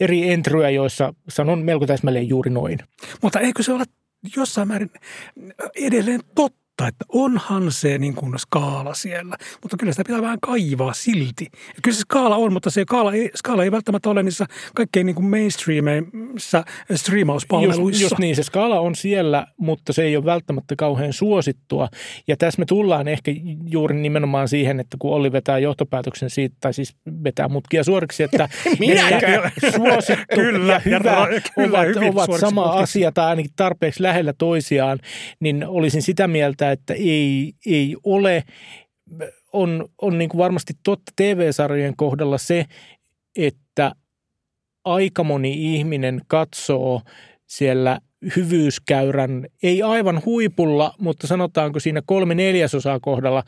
eri 0.00 0.30
entryä, 0.30 0.70
joissa 0.70 1.11
sanon 1.28 1.62
melko 1.62 1.86
täsmälleen 1.86 2.28
juuri 2.28 2.50
noin. 2.50 2.78
Mutta 3.22 3.40
eikö 3.40 3.62
se 3.62 3.72
ole 3.72 3.84
jossain 4.36 4.68
määrin 4.68 4.90
edelleen 5.74 6.20
totta? 6.34 6.61
Totta, 6.76 6.88
että 6.88 7.04
onhan 7.08 7.72
se 7.72 7.98
niin 7.98 8.14
kuin 8.14 8.38
skaala 8.38 8.94
siellä, 8.94 9.36
mutta 9.62 9.76
kyllä 9.76 9.92
sitä 9.92 10.04
pitää 10.06 10.22
vähän 10.22 10.38
kaivaa 10.42 10.92
silti. 10.92 11.46
Kyllä 11.82 11.94
se 11.96 12.00
skaala 12.00 12.36
on, 12.36 12.52
mutta 12.52 12.70
se 12.70 12.82
skaala 12.82 13.12
ei, 13.12 13.30
skaala 13.34 13.64
ei 13.64 13.72
välttämättä 13.72 14.10
ole 14.10 14.22
niissä 14.22 14.46
kaikkein 14.74 15.06
niin 15.06 15.14
kuin 15.14 15.26
mainstreamissa 15.26 16.64
striimauspalveluissa. 16.94 18.02
Just, 18.02 18.10
just 18.12 18.18
niin, 18.18 18.36
se 18.36 18.42
skaala 18.42 18.80
on 18.80 18.94
siellä, 18.94 19.46
mutta 19.56 19.92
se 19.92 20.02
ei 20.02 20.16
ole 20.16 20.24
välttämättä 20.24 20.76
kauhean 20.76 21.12
suosittua. 21.12 21.88
Ja 22.28 22.36
tässä 22.36 22.58
me 22.58 22.64
tullaan 22.64 23.08
ehkä 23.08 23.30
juuri 23.70 23.96
nimenomaan 23.96 24.48
siihen, 24.48 24.80
että 24.80 24.96
kun 25.00 25.14
Olli 25.14 25.32
vetää 25.32 25.58
johtopäätöksen 25.58 26.30
siitä, 26.30 26.56
tai 26.60 26.74
siis 26.74 26.96
vetää 27.24 27.48
mutkia 27.48 27.84
suoriksi, 27.84 28.22
että, 28.22 28.44
että 29.56 29.70
suosittu 29.76 30.24
kyllä, 30.34 30.72
ja 30.72 30.78
hyvä 30.78 31.28
ja, 31.32 31.40
kyllä, 31.54 31.78
ovat, 31.78 32.26
ovat 32.28 32.40
sama 32.40 32.62
asia 32.62 33.12
tai 33.12 33.26
ainakin 33.26 33.50
tarpeeksi 33.56 34.02
lähellä 34.02 34.32
toisiaan, 34.32 34.98
niin 35.40 35.64
olisin 35.66 36.02
sitä 36.02 36.28
mieltä, 36.28 36.61
mieltä, 36.62 36.72
että 36.72 36.94
ei, 36.94 37.52
ei 37.66 37.96
ole. 38.04 38.44
On, 39.52 39.88
on 40.02 40.18
niin 40.18 40.28
kuin 40.28 40.38
varmasti 40.38 40.72
totta 40.84 41.12
TV-sarjojen 41.16 41.96
kohdalla 41.96 42.38
se, 42.38 42.64
että 43.36 43.92
aika 44.84 45.24
moni 45.24 45.74
ihminen 45.74 46.20
katsoo 46.26 47.02
siellä 47.46 47.98
hyvyyskäyrän, 48.36 49.46
ei 49.62 49.82
aivan 49.82 50.22
huipulla, 50.24 50.94
mutta 50.98 51.26
sanotaanko 51.26 51.80
siinä 51.80 52.02
kolme 52.06 52.34
neljäsosaa 52.34 53.00
kohdalla 53.00 53.44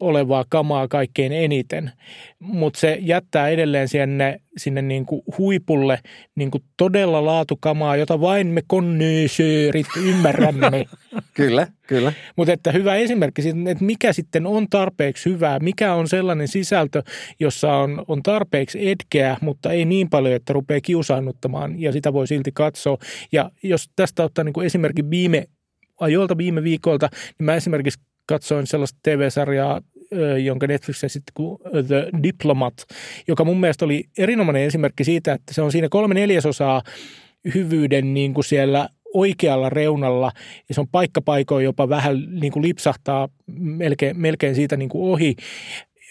olevaa 0.00 0.44
kamaa 0.48 0.88
kaikkein 0.88 1.32
eniten. 1.32 1.92
Mutta 2.40 2.80
se 2.80 2.98
jättää 3.00 3.48
edelleen 3.48 3.88
sinne, 3.88 4.40
sinne 4.56 4.82
niin 4.82 5.06
kuin 5.06 5.22
huipulle 5.38 5.98
niin 6.34 6.50
kuin 6.50 6.64
todella 6.76 7.24
laatukamaa, 7.24 7.96
jota 7.96 8.20
vain 8.20 8.46
me 8.46 8.62
konnyysyyrit 8.66 9.86
ymmärrämme. 10.04 10.84
kyllä, 11.34 11.66
kyllä. 11.86 12.12
Mutta 12.36 12.52
että 12.52 12.72
hyvä 12.72 12.96
esimerkki 12.96 13.42
siitä, 13.42 13.58
että 13.70 13.84
mikä 13.84 14.12
sitten 14.12 14.46
on 14.46 14.66
tarpeeksi 14.70 15.30
hyvää, 15.30 15.58
mikä 15.58 15.94
on 15.94 16.08
sellainen 16.08 16.48
sisältö, 16.48 17.02
jossa 17.40 17.72
on, 17.72 18.04
on 18.08 18.22
tarpeeksi 18.22 18.90
etkeä, 18.90 19.36
mutta 19.40 19.72
ei 19.72 19.84
niin 19.84 20.10
paljon, 20.10 20.34
että 20.34 20.52
rupeaa 20.52 20.80
kiusaannuttamaan 20.80 21.80
ja 21.80 21.92
sitä 21.92 22.12
voi 22.12 22.26
silti 22.26 22.50
katsoa. 22.54 22.98
Ja 23.32 23.50
jos 23.62 23.90
tästä 23.96 24.24
ottaa 24.24 24.44
niin 24.44 24.52
kuin 24.52 24.66
esimerkki 24.66 25.10
viime 25.10 25.44
ajoilta 26.00 26.38
viime 26.38 26.62
viikolta, 26.62 27.08
niin 27.38 27.44
mä 27.44 27.54
esimerkiksi 27.54 28.00
katsoin 28.26 28.66
sellaista 28.66 28.98
TV-sarjaa, 29.02 29.80
jonka 30.44 30.66
Netflix 30.66 30.96
sitten 30.96 31.32
kuin 31.34 31.58
The 31.86 32.10
Diplomat, 32.22 32.74
joka 33.28 33.44
mun 33.44 33.60
mielestä 33.60 33.84
oli 33.84 34.04
erinomainen 34.18 34.62
esimerkki 34.62 35.04
siitä, 35.04 35.32
että 35.32 35.54
se 35.54 35.62
on 35.62 35.72
siinä 35.72 35.88
kolme 35.90 36.14
neljäsosaa 36.14 36.82
hyvyyden 37.54 38.14
niin 38.14 38.34
kuin 38.34 38.44
siellä 38.44 38.88
oikealla 39.14 39.70
reunalla 39.70 40.32
ja 40.68 40.74
se 40.74 40.80
on 40.80 40.88
paikkapaikoin 40.88 41.64
jopa 41.64 41.88
vähän 41.88 42.40
niin 42.40 42.52
kuin 42.52 42.62
lipsahtaa 42.62 43.28
melkein, 43.56 44.20
melkein 44.20 44.54
siitä 44.54 44.76
niin 44.76 44.88
kuin 44.88 45.12
ohi, 45.12 45.36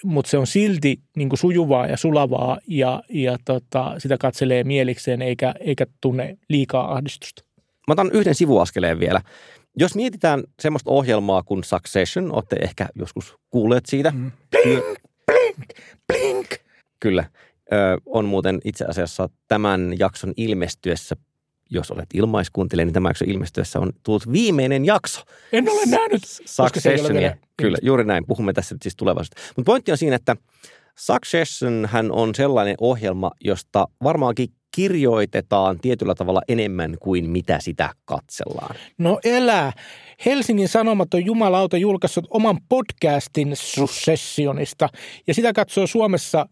mutta 0.03 0.31
se 0.31 0.37
on 0.37 0.47
silti 0.47 0.99
niin 1.15 1.29
kuin 1.29 1.39
sujuvaa 1.39 1.87
ja 1.87 1.97
sulavaa 1.97 2.57
ja, 2.67 3.03
ja 3.09 3.37
tota, 3.45 3.95
sitä 3.97 4.17
katselee 4.17 4.63
mielikseen 4.63 5.21
eikä, 5.21 5.53
eikä 5.59 5.85
tunne 6.01 6.37
liikaa 6.49 6.93
ahdistusta. 6.93 7.43
Mä 7.87 7.91
otan 7.91 8.11
yhden 8.13 8.35
sivuaskeleen 8.35 8.99
vielä. 8.99 9.21
Jos 9.79 9.95
mietitään 9.95 10.43
semmoista 10.59 10.91
ohjelmaa 10.91 11.43
kuin 11.43 11.63
Succession, 11.63 12.31
olette 12.31 12.55
ehkä 12.61 12.89
joskus 12.95 13.35
kuulleet 13.49 13.85
siitä. 13.85 14.11
Mm. 14.11 14.31
Blink, 14.51 14.85
blink, 15.25 15.67
blink. 16.07 16.47
Kyllä. 16.99 17.25
Ö, 17.73 17.75
on 18.05 18.25
muuten 18.25 18.59
itse 18.63 18.85
asiassa 18.85 19.29
tämän 19.47 19.93
jakson 19.99 20.33
ilmestyessä 20.37 21.15
jos 21.69 21.91
olet 21.91 22.09
ilmaiskuuntelija, 22.13 22.85
niin 22.85 22.93
tämä 22.93 23.09
jakso 23.09 23.25
ilmestyessä 23.27 23.79
on 23.79 23.91
tullut 24.03 24.31
viimeinen 24.31 24.85
jakso. 24.85 25.21
En 25.53 25.69
ole 25.69 25.85
nähnyt. 25.85 26.21
Successionia. 26.45 27.37
Kyllä, 27.57 27.77
juuri 27.81 28.03
näin. 28.03 28.25
Puhumme 28.27 28.53
tässä 28.53 28.75
nyt 28.75 28.81
siis 28.81 28.95
tulevaisuudesta. 28.95 29.53
Mutta 29.55 29.69
pointti 29.69 29.91
on 29.91 29.97
siinä, 29.97 30.15
että 30.15 30.35
Succession 30.97 31.87
hän 31.91 32.11
on 32.11 32.35
sellainen 32.35 32.75
ohjelma, 32.81 33.31
josta 33.41 33.87
varmaankin 34.03 34.47
kirjoitetaan 34.75 35.79
tietyllä 35.79 36.15
tavalla 36.15 36.41
enemmän 36.47 36.95
kuin 36.99 37.29
mitä 37.29 37.59
sitä 37.59 37.89
katsellaan. 38.05 38.75
No 38.97 39.19
elää. 39.23 39.71
Helsingin 40.25 40.67
Sanomat 40.67 41.13
on 41.13 41.25
jumalauta 41.25 41.77
julkaissut 41.77 42.27
oman 42.29 42.57
podcastin 42.69 43.55
Successionista 43.55 44.89
ja 45.27 45.33
sitä 45.33 45.53
katsoo 45.53 45.87
Suomessa 45.87 46.49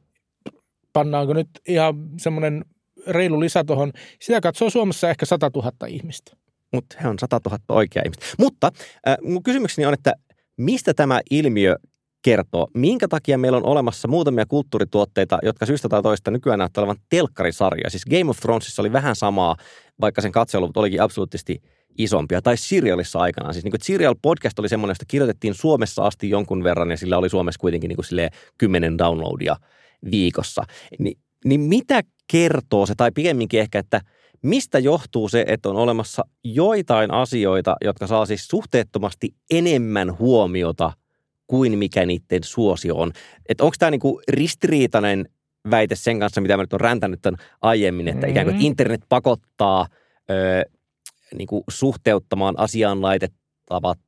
pannaanko 0.93 1.33
nyt 1.33 1.49
ihan 1.67 1.95
semmoinen 2.17 2.65
reilu 3.07 3.39
lisä 3.39 3.63
tuohon. 3.63 3.91
Sitä 4.21 4.41
katsoo 4.41 4.69
Suomessa 4.69 5.09
ehkä 5.09 5.25
100 5.25 5.51
000 5.55 5.71
ihmistä. 5.87 6.31
Mutta 6.73 6.95
he 7.03 7.07
on 7.07 7.19
100 7.19 7.39
000 7.45 7.59
oikea 7.69 8.01
ihmistä. 8.05 8.25
Mutta 8.39 8.71
äh, 9.07 9.17
mun 9.21 9.43
kysymykseni 9.43 9.85
on, 9.85 9.93
että 9.93 10.13
mistä 10.57 10.93
tämä 10.93 11.19
ilmiö 11.31 11.75
kertoo, 12.21 12.67
minkä 12.73 13.07
takia 13.07 13.37
meillä 13.37 13.57
on 13.57 13.65
olemassa 13.65 14.07
muutamia 14.07 14.45
kulttuurituotteita, 14.45 15.39
jotka 15.43 15.65
syystä 15.65 15.89
tai 15.89 16.01
toista 16.01 16.31
nykyään 16.31 16.59
näyttää 16.59 16.81
olevan 16.81 17.01
telkkarisarja. 17.09 17.89
Siis 17.89 18.05
Game 18.05 18.29
of 18.29 18.39
Thronesissa 18.39 18.81
oli 18.81 18.93
vähän 18.93 19.15
samaa, 19.15 19.55
vaikka 20.01 20.21
sen 20.21 20.31
katseluvut 20.31 20.77
olikin 20.77 21.01
absoluuttisesti 21.01 21.61
isompia. 21.97 22.41
Tai 22.41 22.57
Serialissa 22.57 23.19
aikanaan. 23.19 23.53
Siis 23.53 23.63
niin 23.63 23.71
kuin, 23.71 23.81
Serial 23.83 24.15
podcast 24.21 24.59
oli 24.59 24.69
semmoinen, 24.69 24.91
josta 24.91 25.05
kirjoitettiin 25.07 25.53
Suomessa 25.53 26.03
asti 26.03 26.29
jonkun 26.29 26.63
verran 26.63 26.91
ja 26.91 26.97
sillä 26.97 27.17
oli 27.17 27.29
Suomessa 27.29 27.59
kuitenkin 27.59 27.87
niin 27.87 27.95
kuin, 27.95 28.29
kymmenen 28.57 28.97
downloadia 28.97 29.55
viikossa. 30.11 30.63
Ni, 30.99 31.13
niin 31.45 31.61
mitä 31.61 32.01
kertoo 32.31 32.85
se, 32.85 32.93
tai 32.97 33.11
pikemminkin 33.11 33.59
ehkä, 33.59 33.79
että 33.79 34.01
mistä 34.41 34.79
johtuu 34.79 35.29
se, 35.29 35.45
että 35.47 35.69
on 35.69 35.75
olemassa 35.75 36.25
joitain 36.43 37.11
asioita, 37.11 37.75
jotka 37.81 38.07
saa 38.07 38.25
siis 38.25 38.47
suhteettomasti 38.47 39.35
enemmän 39.51 40.19
huomiota 40.19 40.91
kuin 41.47 41.77
mikä 41.77 42.05
niiden 42.05 42.43
suosio 42.43 42.95
on. 42.95 43.11
Että 43.49 43.63
onko 43.63 43.75
tämä 43.79 43.91
niinku 43.91 44.21
ristiriitainen 44.27 45.29
väite 45.71 45.95
sen 45.95 46.19
kanssa, 46.19 46.41
mitä 46.41 46.57
mä 46.57 46.63
nyt 46.63 46.73
on 46.73 46.81
räntänyt 46.81 47.21
tämän 47.21 47.39
aiemmin, 47.61 48.07
että 48.07 48.17
mm-hmm. 48.17 48.31
ikään 48.31 48.45
kuin 48.45 48.55
että 48.55 48.67
internet 48.67 49.01
pakottaa 49.09 49.87
ö, 50.29 50.65
niin 51.37 51.47
kuin 51.47 51.63
suhteuttamaan 51.69 52.59
asiaan 52.59 53.01
laitettavat 53.01 53.99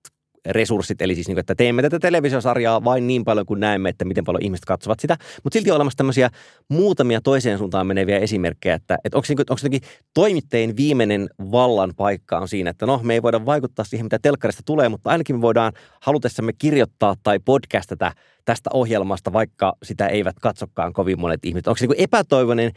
resurssit, 0.50 1.02
eli 1.02 1.16
siis 1.16 1.28
niin 1.28 1.36
kuin, 1.36 1.40
että 1.40 1.56
teemme 1.56 1.82
tätä 1.82 2.00
televisiosarjaa 2.00 2.84
vain 2.84 3.08
niin 3.08 3.26
paljon 3.26 3.46
kuin 3.46 3.60
näemme, 3.60 3.90
että 3.90 4.06
miten 4.06 4.24
paljon 4.24 4.44
ihmiset 4.44 4.66
katsovat 4.66 5.00
sitä. 5.00 5.18
Mutta 5.44 5.58
silti 5.58 5.72
on 5.72 5.76
olemassa 5.76 5.98
tämmöisiä 5.98 6.30
muutamia 6.70 7.22
toiseen 7.22 7.58
suuntaan 7.58 7.88
meneviä 7.88 8.20
esimerkkejä, 8.20 8.76
että, 8.76 8.98
että 9.04 9.18
onko, 9.18 9.26
se, 9.26 9.34
onko 9.50 9.58
se 9.58 9.70
toimittajien 10.14 10.78
viimeinen 10.78 11.30
vallan 11.52 11.94
paikka 11.98 12.40
on 12.40 12.48
siinä, 12.48 12.70
että 12.70 12.86
no 12.86 13.00
me 13.04 13.14
ei 13.14 13.22
voida 13.22 13.46
vaikuttaa 13.46 13.86
siihen, 13.86 14.06
mitä 14.06 14.20
telkkarista 14.22 14.64
tulee, 14.66 14.90
mutta 14.90 15.10
ainakin 15.10 15.36
me 15.36 15.42
voidaan 15.42 15.74
halutessamme 16.02 16.54
kirjoittaa 16.54 17.16
tai 17.24 17.40
podcastata 17.40 18.12
tästä 18.46 18.70
ohjelmasta, 18.74 19.34
vaikka 19.34 19.74
sitä 19.84 20.08
eivät 20.08 20.40
katsokaan 20.42 20.94
kovin 20.94 21.20
monet 21.20 21.46
ihmiset. 21.46 21.68
Onko 21.68 21.78
se 21.78 21.88
niin 21.88 22.04
epätoivoinen 22.04 22.72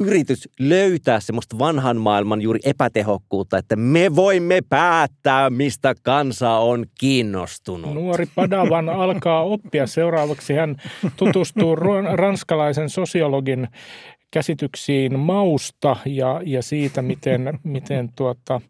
yritys 0.00 0.48
löytää 0.58 1.20
semmoista 1.20 1.58
vanhan 1.58 1.96
maailman 1.96 2.42
juuri 2.42 2.60
epätehokkuutta, 2.64 3.58
että 3.58 3.76
me 3.76 4.16
voimme 4.16 4.60
päättää, 4.68 5.50
mistä 5.50 5.94
kansa 6.02 6.50
on 6.50 6.86
kiinnostunut. 7.00 7.94
Nuori 7.94 8.26
Padavan 8.34 8.88
alkaa 8.88 9.42
oppia. 9.42 9.86
Seuraavaksi 9.86 10.54
hän 10.54 10.76
tutustuu 11.16 11.76
ranskalaisen 12.16 12.90
sosiologin 12.90 13.68
käsityksiin 14.30 15.18
mausta 15.18 15.96
ja, 16.06 16.40
ja 16.44 16.62
siitä, 16.62 17.02
miten, 17.02 17.58
miten 17.64 18.10
tuota, 18.16 18.60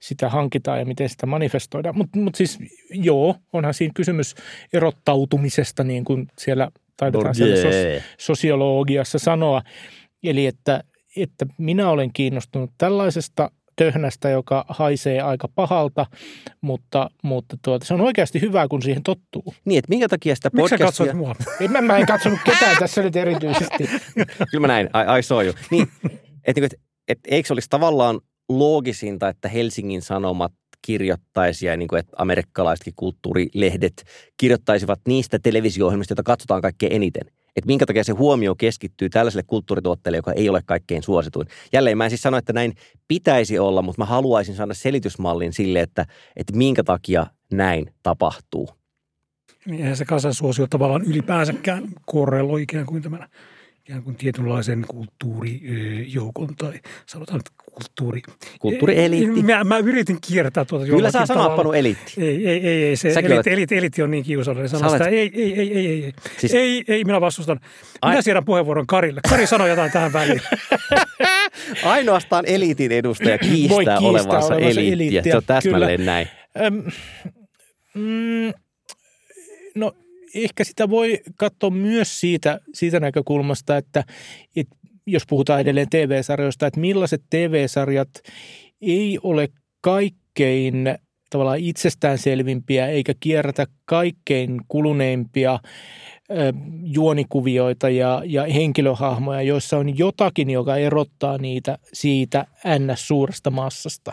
sitä 0.00 0.28
hankitaan 0.28 0.78
ja 0.78 0.86
miten 0.86 1.08
sitä 1.08 1.26
manifestoidaan. 1.26 1.96
Mutta 1.96 2.18
mut 2.18 2.34
siis 2.34 2.58
joo, 2.90 3.36
onhan 3.52 3.74
siinä 3.74 3.92
kysymys 3.94 4.34
erottautumisesta, 4.72 5.84
niin 5.84 6.04
kuin 6.04 6.26
siellä 6.38 6.68
taidetaan 6.96 7.34
siellä 7.34 7.56
sos, 7.56 7.74
sosiologiassa 8.18 9.18
sanoa. 9.18 9.62
Eli 10.26 10.46
että, 10.46 10.84
että 11.16 11.46
minä 11.58 11.90
olen 11.90 12.12
kiinnostunut 12.12 12.70
tällaisesta 12.78 13.50
töhnästä, 13.76 14.28
joka 14.28 14.64
haisee 14.68 15.20
aika 15.20 15.48
pahalta, 15.48 16.06
mutta, 16.60 17.10
mutta 17.22 17.56
tuota, 17.64 17.86
se 17.86 17.94
on 17.94 18.00
oikeasti 18.00 18.40
hyvää, 18.40 18.68
kun 18.68 18.82
siihen 18.82 19.02
tottuu. 19.02 19.54
Niin, 19.64 19.78
että 19.78 19.88
minkä 19.88 20.08
takia 20.08 20.34
sitä 20.34 20.50
podcastia... 20.50 20.86
Miksi 20.86 21.04
sä 21.04 21.14
mua? 21.14 21.34
En, 21.60 21.72
mä, 21.72 21.80
mä 21.80 21.98
en 21.98 22.06
katsonut 22.06 22.38
ketään 22.44 22.76
tässä 22.78 23.02
nyt 23.02 23.16
erityisesti. 23.16 23.88
Kyllä 24.50 24.60
mä 24.60 24.66
näin, 24.66 24.86
I, 24.86 25.18
I 25.18 25.22
saw 25.22 25.44
you. 25.44 25.54
Niin, 25.70 25.88
että 26.44 26.60
et, 26.64 26.74
et, 27.08 27.18
eikö 27.28 27.52
olisi 27.52 27.70
tavallaan 27.70 28.20
loogisinta, 28.48 29.28
että 29.28 29.48
Helsingin 29.48 30.02
Sanomat 30.02 30.52
kirjoittaisi 30.82 31.66
ja 31.66 31.76
niin 31.76 31.88
kuin, 31.88 32.00
että 32.00 32.16
amerikkalaisetkin 32.18 32.94
kulttuurilehdet 32.96 34.04
kirjoittaisivat 34.36 35.00
niistä 35.08 35.38
televisio-ohjelmista, 35.38 36.12
joita 36.12 36.22
katsotaan 36.22 36.62
kaikkein 36.62 36.92
eniten 36.92 37.26
että 37.56 37.66
minkä 37.66 37.86
takia 37.86 38.04
se 38.04 38.12
huomio 38.12 38.54
keskittyy 38.54 39.08
tällaiselle 39.08 39.44
kulttuurituotteelle, 39.46 40.16
joka 40.16 40.32
ei 40.32 40.48
ole 40.48 40.62
kaikkein 40.66 41.02
suosituin. 41.02 41.48
Jälleen 41.72 41.98
mä 41.98 42.04
en 42.04 42.10
siis 42.10 42.22
sano, 42.22 42.36
että 42.36 42.52
näin 42.52 42.74
pitäisi 43.08 43.58
olla, 43.58 43.82
mutta 43.82 44.02
mä 44.02 44.06
haluaisin 44.06 44.54
saada 44.54 44.74
selitysmallin 44.74 45.52
sille, 45.52 45.80
että, 45.80 46.06
että 46.36 46.56
minkä 46.56 46.84
takia 46.84 47.26
näin 47.52 47.94
tapahtuu. 48.02 48.68
Niin 49.66 49.80
eihän 49.80 49.96
se 49.96 50.04
kansansuosio 50.04 50.66
tavallaan 50.66 51.02
ylipäänsäkään 51.02 51.88
korreloi 52.06 52.62
ikään 52.62 52.86
kuin 52.86 53.02
tämän 53.02 53.28
ikään 53.86 54.02
kuin 54.02 54.16
tietynlaisen 54.16 54.84
kulttuurijoukon 54.88 56.56
tai 56.56 56.72
sanotaan 57.06 57.38
että 57.38 57.50
kulttuuri... 57.72 58.22
Kulttuurieliitti. 58.58 59.42
Mä, 59.42 59.64
mä 59.64 59.78
yritin 59.78 60.18
kiertää 60.28 60.64
tuota 60.64 60.86
Kyllä 60.86 61.10
saa 61.10 61.26
sanoa 61.26 61.56
Panu 61.56 61.72
eliitti. 61.72 62.12
Ei, 62.18 62.48
ei, 62.48 62.66
ei, 62.66 62.84
ei 62.84 62.96
se 62.96 63.08
eliitti, 63.08 63.32
olet... 63.32 63.46
eliitti, 63.46 63.76
eliitti, 63.76 64.02
on 64.02 64.10
niin 64.10 64.24
kiusallinen 64.24 64.68
sana. 64.68 64.88
Olet... 64.88 65.02
Ei, 65.02 65.32
ei, 65.34 65.60
ei, 65.60 65.72
ei, 65.72 65.86
ei, 65.86 66.04
ei. 66.04 66.12
Siis... 66.38 66.54
ei, 66.54 66.84
ei, 66.88 67.04
minä 67.04 67.20
vastustan. 67.20 67.60
Minä 67.62 68.16
Ai... 68.16 68.22
siirrän 68.22 68.44
puheenvuoron 68.44 68.86
Karille. 68.86 69.20
Kari 69.28 69.46
sanoi 69.46 69.68
jotain 69.68 69.92
tähän 69.92 70.12
väliin. 70.12 70.42
Ainoastaan 71.84 72.44
eliitin 72.46 72.92
edustaja 72.92 73.38
kiistää, 73.38 73.76
kiistää 73.76 73.98
olevansa 73.98 74.54
eliittiä. 74.54 74.94
eliittiä. 74.94 75.22
Se 75.22 75.36
on 75.36 75.42
täsmälleen 75.46 76.00
Kyllä. 76.00 76.12
näin. 76.12 76.28
Öm, 76.60 76.84
mm, 77.94 78.52
no 79.74 79.92
ehkä 80.44 80.64
sitä 80.64 80.90
voi 80.90 81.20
katsoa 81.36 81.70
myös 81.70 82.20
siitä, 82.20 82.60
siitä 82.74 83.00
näkökulmasta, 83.00 83.76
että, 83.76 84.04
että 84.56 84.76
jos 85.06 85.22
puhutaan 85.28 85.60
edelleen 85.60 85.90
TV-sarjoista, 85.90 86.66
että 86.66 86.80
millaiset 86.80 87.22
TV-sarjat 87.30 88.10
ei 88.80 89.18
ole 89.22 89.48
kaikkein 89.80 90.98
tavallaan 91.30 91.58
itsestäänselvimpiä 91.58 92.86
eikä 92.86 93.14
kierrätä 93.20 93.66
kaikkein 93.84 94.60
kuluneimpia 94.68 95.58
juonikuvioita 96.82 97.88
ja, 97.88 98.22
ja 98.24 98.46
henkilöhahmoja, 98.46 99.42
joissa 99.42 99.78
on 99.78 99.98
jotakin, 99.98 100.50
joka 100.50 100.76
erottaa 100.76 101.38
niitä 101.38 101.78
siitä 101.92 102.46
ns. 102.78 103.08
suuresta 103.08 103.50
massasta. 103.50 104.12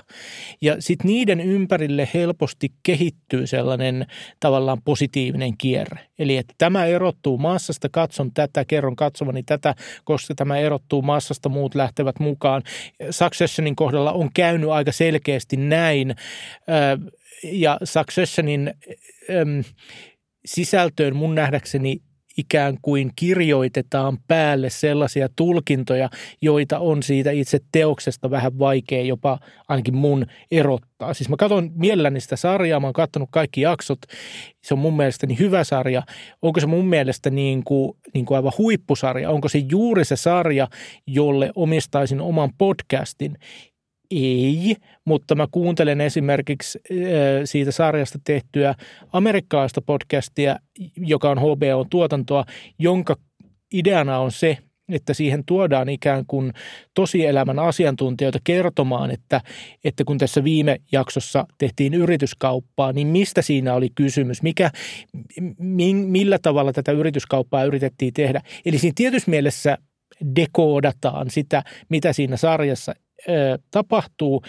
Ja 0.62 0.76
sitten 0.80 1.08
niiden 1.08 1.39
ympärille 1.39 2.10
helposti 2.13 2.71
kehittyy 2.84 3.47
sellainen 3.47 4.06
tavallaan 4.39 4.82
positiivinen 4.82 5.58
kierre. 5.58 5.99
Eli 6.19 6.38
että 6.38 6.54
tämä 6.58 6.86
erottuu 6.86 7.38
massasta, 7.38 7.89
katson 7.89 8.32
tätä, 8.34 8.65
kerron 8.65 8.95
katsovani 8.95 9.43
tätä, 9.43 9.76
koska 10.04 10.36
tämä 10.36 10.58
erottuu 10.58 11.02
massasta, 11.02 11.49
muut 11.49 11.76
lähtevät 11.76 12.19
mukaan. 12.19 12.63
Successionin 13.10 13.76
kohdalla 13.76 14.12
on 14.12 14.30
käynyt 14.34 14.69
aika 14.69 14.91
selkeästi 14.91 15.58
näin. 15.58 16.15
Ja 17.43 17.78
Successionin 17.84 18.73
sisältöön 20.45 21.15
mun 21.15 21.36
nähdäkseni 21.36 21.97
ikään 22.38 22.77
kuin 22.82 23.12
kirjoitetaan 23.15 24.17
päälle 24.27 24.69
sellaisia 24.69 25.27
tulkintoja, 25.36 26.10
joita 26.41 26.79
on 26.79 27.03
siitä 27.03 27.32
itse 27.32 27.60
teoksesta 27.71 28.32
vähän 28.32 28.60
vaikea 28.60 29.01
jopa 29.01 29.39
ainakin 29.67 29.95
mun 29.95 30.25
erottaa. 30.51 31.13
Siis 31.13 31.29
mä 31.29 31.36
katson 31.38 31.71
mielelläni 31.75 32.19
sitä 32.19 32.36
sarjaa, 32.36 32.79
mä 32.79 32.88
oon 32.88 32.93
katsonut 32.93 33.29
kaikki 33.32 33.62
jaksot, 33.62 33.99
se 34.63 34.73
on 34.73 34.79
mun 34.79 34.97
mielestäni 34.97 35.39
hyvä 35.39 35.63
sarja. 35.63 36.03
Onko 36.41 36.60
se 36.60 36.67
mun 36.67 36.86
mielestä 36.86 37.29
niin 37.29 37.63
kuin, 37.63 37.97
niin 38.13 38.25
kuin 38.25 38.36
aivan 38.36 38.51
huippusarja? 38.58 39.29
Onko 39.29 39.49
se 39.49 39.58
juuri 39.71 40.06
se 40.06 40.15
sarja, 40.15 40.67
jolle 41.08 41.51
omistaisin 41.56 42.21
oman 42.21 42.49
podcastin? 42.58 43.38
Ei, 44.13 44.76
mutta 45.06 45.36
mä 45.36 45.47
kuuntelen 45.52 46.02
esimerkiksi 46.02 46.80
siitä 47.45 47.71
sarjasta 47.71 48.19
tehtyä 48.23 48.76
amerikkalaista 49.13 49.82
podcastia, 49.82 50.56
joka 50.97 51.30
on 51.30 51.38
HBO-tuotantoa, 51.39 52.45
jonka 52.80 53.15
ideana 53.73 54.19
on 54.19 54.32
se, 54.32 54.58
että 54.91 55.13
siihen 55.13 55.43
tuodaan 55.45 55.89
ikään 55.89 56.26
kuin 56.28 56.54
tosielämän 56.93 57.60
asiantuntijoita 57.60 58.39
kertomaan, 58.43 59.12
että, 59.12 59.41
että 59.84 60.04
kun 60.04 60.17
tässä 60.17 60.43
viime 60.43 60.78
jaksossa 60.91 61.45
tehtiin 61.58 61.93
yrityskauppaa, 61.93 62.93
niin 62.93 63.08
mistä 63.08 63.41
siinä 63.41 63.73
oli 63.73 63.89
kysymys, 63.95 64.41
mikä, 64.41 64.71
millä 65.93 66.39
tavalla 66.41 66.73
tätä 66.73 66.91
yrityskauppaa 66.91 67.63
yritettiin 67.63 68.13
tehdä. 68.13 68.41
Eli 68.65 68.78
siinä 68.78 68.93
tietyssä 68.95 69.32
mielessä 69.32 69.78
dekoodataan 70.36 71.30
sitä, 71.30 71.63
mitä 71.89 72.13
siinä 72.13 72.38
sarjassa 72.38 72.93
tapahtuu, 73.71 74.43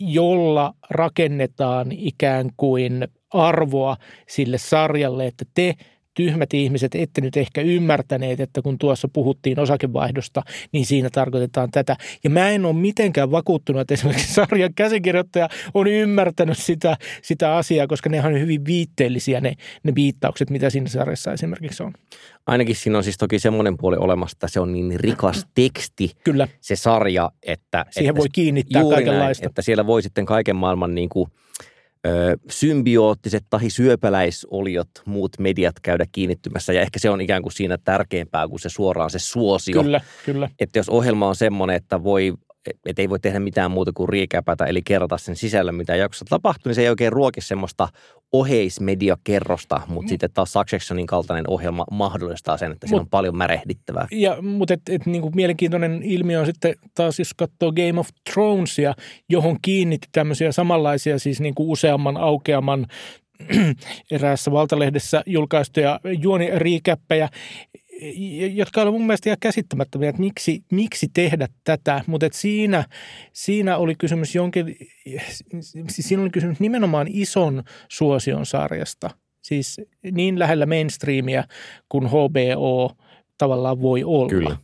jolla 0.00 0.74
rakennetaan 0.90 1.92
ikään 1.92 2.50
kuin 2.56 3.08
arvoa 3.30 3.96
sille 4.28 4.58
sarjalle, 4.58 5.26
että 5.26 5.44
te– 5.54 5.74
tyhmät 6.14 6.54
ihmiset 6.54 6.94
ette 6.94 7.20
nyt 7.20 7.36
ehkä 7.36 7.60
ymmärtäneet, 7.60 8.40
että 8.40 8.62
kun 8.62 8.78
tuossa 8.78 9.08
puhuttiin 9.08 9.60
osakevaihdosta, 9.60 10.42
niin 10.72 10.86
siinä 10.86 11.10
tarkoitetaan 11.10 11.70
tätä. 11.70 11.96
Ja 12.24 12.30
mä 12.30 12.50
en 12.50 12.64
ole 12.64 12.74
mitenkään 12.74 13.30
vakuuttunut, 13.30 13.80
että 13.80 13.94
esimerkiksi 13.94 14.34
sarjan 14.34 14.74
käsikirjoittaja 14.74 15.48
on 15.74 15.86
ymmärtänyt 15.86 16.58
sitä, 16.58 16.96
sitä 17.22 17.56
asiaa, 17.56 17.86
koska 17.86 18.10
ne 18.10 18.26
on 18.26 18.40
hyvin 18.40 18.64
viitteellisiä 18.64 19.40
ne, 19.40 19.54
ne 19.82 19.94
viittaukset, 19.94 20.50
mitä 20.50 20.70
siinä 20.70 20.88
sarjassa 20.88 21.32
esimerkiksi 21.32 21.82
on. 21.82 21.92
Ainakin 22.46 22.76
siinä 22.76 22.98
on 22.98 23.04
siis 23.04 23.18
toki 23.18 23.38
semmoinen 23.38 23.76
puoli 23.76 23.96
olemassa, 23.96 24.34
että 24.36 24.48
se 24.48 24.60
on 24.60 24.72
niin 24.72 25.00
rikas 25.00 25.46
teksti 25.54 26.10
Kyllä. 26.24 26.48
se 26.60 26.76
sarja, 26.76 27.30
että... 27.42 27.86
Siihen 27.90 28.10
että 28.10 28.18
voi 28.18 28.28
kiinnittää 28.32 28.82
kaikenlaista. 28.82 29.42
Näin, 29.42 29.50
että 29.50 29.62
siellä 29.62 29.86
voi 29.86 30.02
sitten 30.02 30.26
kaiken 30.26 30.56
maailman 30.56 30.94
niin 30.94 31.08
kuin– 31.08 31.30
symbioottiset 32.50 33.44
tai 33.50 33.70
syöpäläisoliot, 33.70 34.88
muut 35.04 35.38
mediat 35.38 35.80
käydä 35.82 36.06
kiinnittymässä. 36.12 36.72
Ja 36.72 36.80
ehkä 36.80 36.98
se 36.98 37.10
on 37.10 37.20
ikään 37.20 37.42
kuin 37.42 37.52
siinä 37.52 37.78
tärkeämpää 37.84 38.48
kuin 38.48 38.60
se 38.60 38.68
suoraan 38.68 39.10
se 39.10 39.18
suosio. 39.18 39.82
Kyllä, 39.82 40.00
kyllä. 40.24 40.48
Että 40.60 40.78
jos 40.78 40.88
ohjelma 40.88 41.28
on 41.28 41.36
semmoinen, 41.36 41.76
että 41.76 42.02
voi 42.02 42.32
että 42.86 43.02
ei 43.02 43.08
voi 43.08 43.20
tehdä 43.20 43.40
mitään 43.40 43.70
muuta 43.70 43.92
kuin 43.94 44.08
riikäpätä, 44.08 44.64
eli 44.64 44.82
kerrota 44.82 45.18
sen 45.18 45.36
sisällä, 45.36 45.72
mitä 45.72 45.96
jaksossa 45.96 46.26
tapahtuu, 46.30 46.70
niin 46.70 46.74
se 46.74 46.82
ei 46.82 46.88
oikein 46.88 47.12
ruoki 47.12 47.40
semmoista 47.40 47.88
oheismediakerrosta, 48.32 49.80
mutta 49.88 50.06
mm. 50.06 50.08
sitten 50.08 50.30
taas 50.34 50.52
Successionin 50.52 51.06
kaltainen 51.06 51.50
ohjelma 51.50 51.84
mahdollistaa 51.90 52.56
sen, 52.56 52.72
että 52.72 52.86
siinä 52.86 53.00
on 53.00 53.08
paljon 53.08 53.36
märehdittävää. 53.36 54.06
Ja, 54.10 54.42
mutta 54.42 54.74
et, 54.74 54.80
et, 54.88 55.06
niin 55.06 55.22
kuin 55.22 55.36
mielenkiintoinen 55.36 56.02
ilmiö 56.02 56.40
on 56.40 56.46
sitten 56.46 56.74
taas, 56.94 57.18
jos 57.18 57.34
katsoo 57.34 57.72
Game 57.72 58.00
of 58.00 58.08
Thronesia, 58.32 58.94
johon 59.28 59.56
kiinnitti 59.62 60.08
tämmöisiä 60.12 60.52
samanlaisia 60.52 61.18
siis 61.18 61.40
niin 61.40 61.54
kuin 61.54 61.68
useamman 61.68 62.16
aukeaman 62.16 62.86
eräässä 64.10 64.50
valtalehdessä 64.50 65.22
julkaistuja 65.26 66.00
juoniriikäppejä, 66.22 67.28
jotka 68.54 68.82
olivat 68.82 68.98
mun 68.98 69.06
mielestä 69.06 69.28
ihan 69.28 69.36
käsittämättömiä, 69.40 70.08
että 70.08 70.20
miksi, 70.20 70.64
miksi 70.72 71.08
tehdä 71.14 71.48
tätä, 71.64 72.04
mutta 72.06 72.26
että 72.26 72.38
siinä, 72.38 72.84
siinä 73.32 73.76
oli 73.76 73.94
kysymys 73.94 74.34
jonkin, 74.34 74.76
siinä 75.88 76.22
oli 76.22 76.30
kysymys 76.30 76.60
nimenomaan 76.60 77.06
ison 77.10 77.62
suosion 77.88 78.46
sarjasta, 78.46 79.10
siis 79.42 79.80
niin 80.12 80.38
lähellä 80.38 80.66
mainstreamia 80.66 81.44
kuin 81.88 82.08
HBO 82.08 82.96
tavallaan 83.38 83.82
voi 83.82 84.04
olla. 84.04 84.28
Kyllä. 84.28 84.56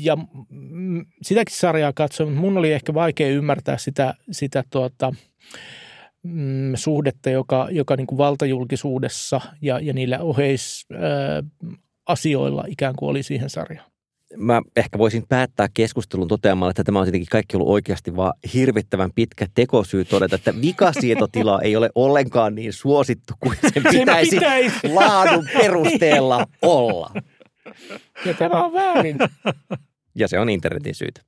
Ja 0.00 0.18
sitäkin 1.22 1.56
sarjaa 1.56 1.92
katsoin, 1.92 2.28
mutta 2.28 2.40
mun 2.40 2.58
oli 2.58 2.72
ehkä 2.72 2.94
vaikea 2.94 3.28
ymmärtää 3.28 3.78
sitä, 3.78 4.14
sitä 4.30 4.64
tuota, 4.70 5.12
mm, 6.22 6.72
suhdetta, 6.74 7.30
joka, 7.30 7.68
joka 7.70 7.96
niin 7.96 8.06
kuin 8.06 8.18
valtajulkisuudessa 8.18 9.40
ja, 9.62 9.78
ja 9.78 9.92
niillä 9.92 10.18
oheisasioilla 10.18 12.64
ikään 12.68 12.94
kuin 12.96 13.10
oli 13.10 13.22
siihen 13.22 13.50
sarjaan. 13.50 13.90
Mä 14.36 14.62
ehkä 14.76 14.98
voisin 14.98 15.24
päättää 15.28 15.68
keskustelun 15.74 16.28
toteamalla, 16.28 16.70
että 16.70 16.84
tämä 16.84 16.98
on 16.98 17.04
tietenkin 17.04 17.28
kaikki 17.30 17.56
ollut 17.56 17.68
oikeasti 17.68 18.16
vaan 18.16 18.32
hirvittävän 18.54 19.10
pitkä 19.14 19.46
tekosyy 19.54 20.04
todeta, 20.04 20.34
että 20.34 20.54
vikasietotila 20.62 21.60
ei 21.62 21.76
ole 21.76 21.90
ollenkaan 21.94 22.54
niin 22.54 22.72
suosittu 22.72 23.34
kuin 23.40 23.58
sen 23.74 23.82
pitäisi, 23.90 24.30
pitäisi. 24.30 24.88
laadun 24.88 25.48
perusteella 25.52 26.46
olla. 26.62 27.10
Ja 28.24 28.34
tämä 28.34 28.64
on 28.64 28.72
väärin. 28.72 29.16
Ja 30.14 30.28
se 30.28 30.38
on 30.38 30.50
internetin 30.50 30.94
syytä. 30.94 31.27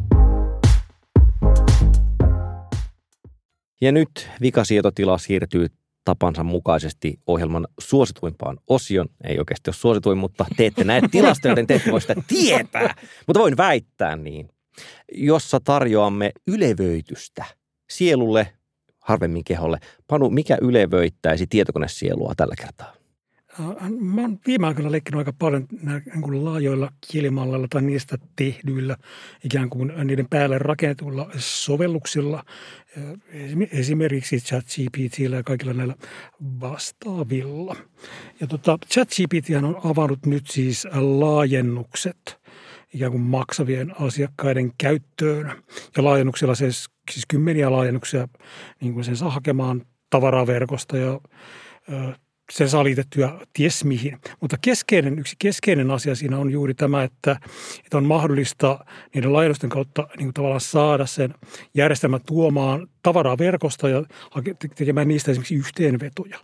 Ja 3.81 3.91
nyt 3.91 4.29
vikasietotila 4.41 5.17
siirtyy 5.17 5.67
tapansa 6.05 6.43
mukaisesti 6.43 7.19
ohjelman 7.27 7.67
suosituimpaan 7.79 8.57
osion. 8.67 9.07
Ei 9.23 9.39
oikeasti 9.39 9.69
ole 9.69 9.75
suosituin, 9.75 10.17
mutta 10.17 10.45
te 10.57 10.65
ette 10.65 10.83
näe 10.83 11.01
tilastoja, 11.11 11.51
joten 11.51 11.67
te 11.67 11.75
ette 11.75 11.91
voi 11.91 12.01
sitä 12.01 12.15
tietää. 12.27 12.95
Mutta 13.27 13.39
voin 13.39 13.57
väittää 13.57 14.15
niin. 14.15 14.49
Jossa 15.13 15.59
tarjoamme 15.59 16.31
ylevöitystä 16.47 17.45
sielulle, 17.89 18.53
harvemmin 18.99 19.43
keholle. 19.43 19.79
Panu, 20.07 20.29
mikä 20.29 20.57
ylevöittäisi 20.61 21.47
tietokonesielua 21.47 22.33
tällä 22.37 22.55
kertaa? 22.57 23.00
Mä 23.99 24.21
oon 24.21 24.39
viime 24.47 24.67
aikoina 24.67 24.91
leikkinyt 24.91 25.17
aika 25.17 25.33
paljon 25.33 25.67
niin 25.71 26.21
kuin 26.21 26.45
laajoilla 26.45 26.91
kielimalleilla 27.11 27.67
tai 27.69 27.81
niistä 27.81 28.17
tehdyillä 28.35 28.97
ikään 29.43 29.69
kuin 29.69 29.93
niiden 30.03 30.27
päälle 30.29 30.57
rakennetuilla 30.57 31.29
sovelluksilla, 31.37 32.43
esimerkiksi 33.71 34.39
ChatGPTillä 34.39 35.35
ja 35.35 35.43
kaikilla 35.43 35.73
näillä 35.73 35.95
vastaavilla. 36.41 37.75
Ja 38.39 38.47
tota, 38.47 38.77
ChatGPT 38.87 39.49
on 39.63 39.81
avannut 39.83 40.25
nyt 40.25 40.47
siis 40.47 40.87
laajennukset 40.93 42.41
ikään 42.93 43.11
kuin 43.11 43.23
maksavien 43.23 44.01
asiakkaiden 44.01 44.71
käyttöön. 44.77 45.51
Ja 45.97 46.03
laajennuksilla 46.03 46.55
siis, 46.55 46.89
siis 47.11 47.25
kymmeniä 47.27 47.71
laajennuksia 47.71 48.27
niin 48.81 48.93
kuin 48.93 49.03
sen 49.03 49.17
saa 49.17 49.29
hakemaan 49.29 49.81
tavaraverkosta 50.09 50.97
ja 50.97 51.21
sen 52.51 52.69
saa 52.69 52.83
liitettyä 52.83 53.39
ties 53.53 53.83
mihin. 53.83 54.17
Mutta 54.41 54.57
keskeinen, 54.61 55.19
yksi 55.19 55.35
keskeinen 55.39 55.91
asia 55.91 56.15
siinä 56.15 56.37
on 56.37 56.51
juuri 56.51 56.73
tämä, 56.73 57.03
että, 57.03 57.39
että 57.85 57.97
on 57.97 58.05
mahdollista 58.05 58.85
niiden 59.13 59.33
laajennusten 59.33 59.69
kautta 59.69 60.07
niin 60.17 60.25
kuin 60.25 60.33
tavallaan 60.33 60.61
saada 60.61 61.05
sen 61.05 61.33
järjestelmän 61.73 62.21
tuomaan 62.25 62.87
tavaraa 63.03 63.37
verkosta 63.37 63.89
ja 63.89 64.03
tekemään 64.75 65.07
niistä 65.07 65.31
esimerkiksi 65.31 65.55
yhteenvetoja. 65.55 66.39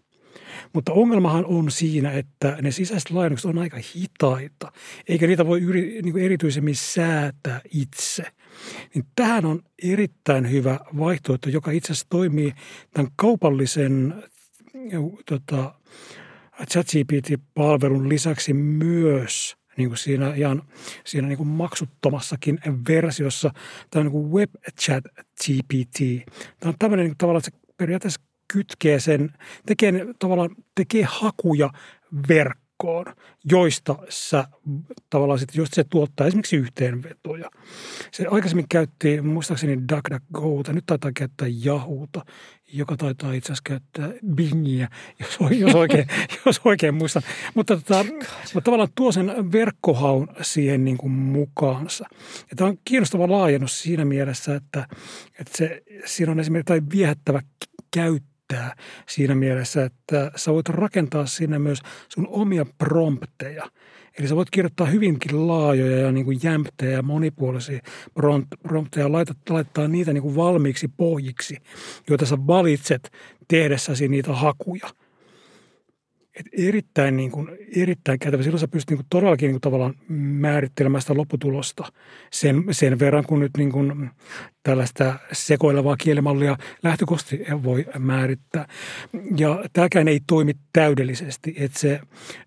Mutta 0.73 0.93
ongelmahan 0.93 1.45
on 1.45 1.71
siinä, 1.71 2.11
että 2.11 2.57
ne 2.61 2.71
sisäiset 2.71 3.09
laajennukset 3.09 3.49
on 3.49 3.57
aika 3.57 3.77
hitaita, 3.95 4.71
eikä 5.07 5.27
niitä 5.27 5.47
voi 5.47 5.61
yri, 5.61 6.01
niin 6.01 6.17
erityisemmin 6.17 6.75
säätää 6.75 7.61
itse. 7.71 8.23
Niin 8.95 9.05
tähän 9.15 9.45
on 9.45 9.61
erittäin 9.83 10.51
hyvä 10.51 10.79
vaihtoehto, 10.97 11.49
joka 11.49 11.71
itse 11.71 11.91
asiassa 11.91 12.07
toimii 12.09 12.53
tämän 12.93 13.11
kaupallisen 13.15 14.23
tota, 15.25 15.73
ChatGPT-palvelun 16.65 18.09
lisäksi 18.09 18.53
myös 18.53 19.57
niin 19.77 19.89
kuin 19.89 19.97
siinä, 19.97 20.33
ihan, 20.35 20.63
siinä 21.05 21.27
niin 21.27 21.37
kuin 21.37 21.47
maksuttomassakin 21.47 22.59
versiossa, 22.87 23.51
tämä 23.91 24.03
niin 24.03 24.11
kuin 24.11 24.31
Web 24.31 24.49
GPT. 25.45 25.99
Tämä 26.59 26.69
on 26.69 26.75
tämmöinen 26.79 27.03
niin 27.03 27.11
kuin 27.11 27.17
tavallaan, 27.17 27.43
että 27.47 27.51
se 27.51 27.73
periaatteessa 27.77 28.21
kytkee 28.53 28.99
sen, 28.99 29.33
tekee, 29.65 29.93
tavallaan 30.19 30.49
tekee 30.75 31.03
hakuja 31.09 31.69
verkkoon 32.29 32.66
verkkoon, 32.83 33.15
joista 33.51 33.95
sä 34.09 34.47
tavallaan 35.09 35.39
sit, 35.39 35.55
joista 35.55 35.75
se 35.75 35.83
tuottaa 35.83 36.27
esimerkiksi 36.27 36.55
yhteenvetoja. 36.55 37.49
Se 38.11 38.25
aikaisemmin 38.31 38.65
käytti 38.69 39.21
muistaakseni 39.21 39.77
DuckDuckGota, 39.77 40.73
nyt 40.73 40.85
taitaa 40.85 41.11
käyttää 41.15 41.47
Yahoota, 41.65 42.25
joka 42.73 42.97
taitaa 42.97 43.33
itse 43.33 43.53
asiassa 43.53 43.63
käyttää 43.63 44.19
Bingiä, 44.35 44.87
jos, 45.19 45.37
jos, 45.59 45.75
oikein, 45.75 46.07
jos 46.45 46.61
oikein 46.65 46.95
muistan. 46.95 47.23
Mutta, 47.55 47.77
tota, 47.77 48.05
mutta 48.53 48.65
tavallaan 48.65 48.89
tuo 48.95 49.11
sen 49.11 49.51
verkkohaun 49.51 50.27
siihen 50.41 50.85
niin 50.85 50.97
kuin 50.97 51.11
mukaansa. 51.11 52.05
Ja 52.49 52.55
tämä 52.55 52.69
on 52.69 52.77
kiinnostava 52.85 53.31
laajennus 53.31 53.81
siinä 53.81 54.05
mielessä, 54.05 54.55
että, 54.55 54.87
että 55.39 55.57
se, 55.57 55.83
siinä 56.05 56.31
on 56.31 56.39
esimerkiksi 56.39 56.67
tai 56.67 56.81
viehättävä 56.91 57.41
käyttö 57.91 58.36
riittää 58.53 58.75
siinä 59.07 59.35
mielessä, 59.35 59.83
että 59.83 60.31
sä 60.35 60.53
voit 60.53 60.69
rakentaa 60.69 61.25
sinne 61.25 61.59
myös 61.59 61.79
sun 62.09 62.27
omia 62.29 62.65
prompteja. 62.77 63.71
Eli 64.19 64.27
sä 64.27 64.35
voit 64.35 64.49
kirjoittaa 64.49 64.87
hyvinkin 64.87 65.47
laajoja 65.47 65.97
ja 65.97 66.11
niin 66.11 66.25
kuin 66.25 66.39
jämptejä 66.43 66.91
ja 66.91 67.03
monipuolisia 67.03 67.79
prompteja, 68.63 69.11
laitat, 69.11 69.37
laittaa 69.49 69.87
niitä 69.87 70.13
niin 70.13 70.21
kuin 70.21 70.35
valmiiksi 70.35 70.87
pohjiksi, 70.87 71.57
joita 72.09 72.25
sä 72.25 72.37
valitset 72.47 73.11
tehdessäsi 73.47 74.07
niitä 74.07 74.33
hakuja– 74.33 74.89
et 76.39 76.67
erittäin, 76.67 77.17
niin 77.17 77.31
kuin, 77.31 77.49
erittäin 77.75 78.19
käytävä. 78.19 78.43
Silloin 78.43 78.59
sä 78.59 78.67
pystyt 78.67 78.89
niin 78.89 78.97
kuin 78.97 79.07
todellakin 79.09 79.47
niin 79.47 79.53
kuin 79.53 79.61
tavallaan 79.61 79.93
määrittelemään 80.09 81.01
sitä 81.01 81.17
lopputulosta 81.17 81.91
sen, 82.31 82.63
sen 82.71 82.99
verran, 82.99 83.23
kun 83.27 83.39
nyt 83.39 83.51
niin 83.57 83.71
kuin 83.71 84.09
tällaista 84.63 85.19
sekoilevaa 85.31 85.97
kielimallia 85.97 86.57
lähtökohtaisesti 86.83 87.53
voi 87.63 87.85
määrittää. 87.99 88.67
Ja 89.37 89.63
tämäkään 89.73 90.07
ei 90.07 90.19
toimi 90.27 90.53
täydellisesti, 90.73 91.55
että, 91.57 91.79
se, 91.79 91.99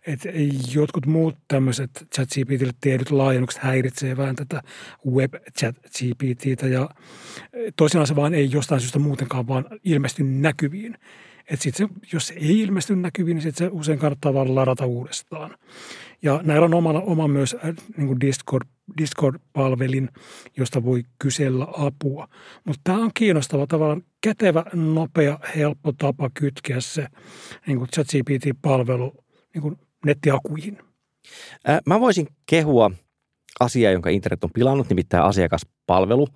että 0.07 0.28
jotkut 0.74 1.07
muut 1.07 1.36
tämmöiset 1.49 1.91
chat-GPTille 2.14 2.72
tehdyt 2.80 3.11
laajennukset 3.11 3.62
häiritsee 3.62 4.16
vähän 4.16 4.36
tätä 4.36 4.62
web 5.11 5.34
chat 5.59 5.76
GPTtä 5.76 6.66
ja 6.66 6.88
toisinaan 7.76 8.07
se 8.07 8.16
vaan 8.16 8.34
ei 8.34 8.51
jostain 8.53 8.80
syystä 8.80 8.99
muutenkaan 8.99 9.49
vaan 9.49 9.64
ilmesty 9.84 10.22
näkyviin– 10.22 10.97
että 11.51 11.62
sit 11.62 11.74
se, 11.74 11.88
jos 12.12 12.26
se 12.26 12.34
ei 12.34 12.61
ilmesty 12.61 12.96
näkyviin, 12.96 13.34
niin 13.34 13.42
sit 13.42 13.57
se 13.57 13.68
usein 13.72 13.98
kannattaa 13.98 14.34
vaan 14.34 14.55
ladata 14.55 14.86
uudestaan. 14.86 15.57
Ja 16.22 16.40
näillä 16.42 16.64
on 16.64 16.74
oma, 16.74 16.90
oma 16.90 17.28
myös 17.28 17.57
äh, 17.64 17.74
niin 17.96 18.07
kuin 18.07 18.20
Discord, 18.20 18.68
Discord-palvelin, 18.98 20.09
josta 20.57 20.84
voi 20.84 21.03
kysellä 21.18 21.66
apua. 21.72 22.28
Mutta 22.64 22.80
tämä 22.84 22.98
on 22.98 23.11
kiinnostava 23.14 23.66
tavallaan 23.66 24.03
kätevä, 24.20 24.64
nopea, 24.74 25.38
helppo 25.57 25.92
tapa 25.92 26.30
kytkeä 26.34 26.80
se 26.80 27.07
niin 27.66 27.78
kuin 27.78 27.90
ChatGPT-palvelu 27.90 29.24
niin 29.55 29.62
kuin 29.62 29.76
nettiakuihin. 30.07 30.78
Mä 31.86 32.01
voisin 32.01 32.26
kehua 32.46 32.90
asiaa, 33.61 33.92
jonka 33.92 34.11
internet 34.11 34.44
on 34.44 34.51
pilannut, 34.55 34.88
nimittäin 34.88 35.24
asiakaspalvelu 35.24 36.28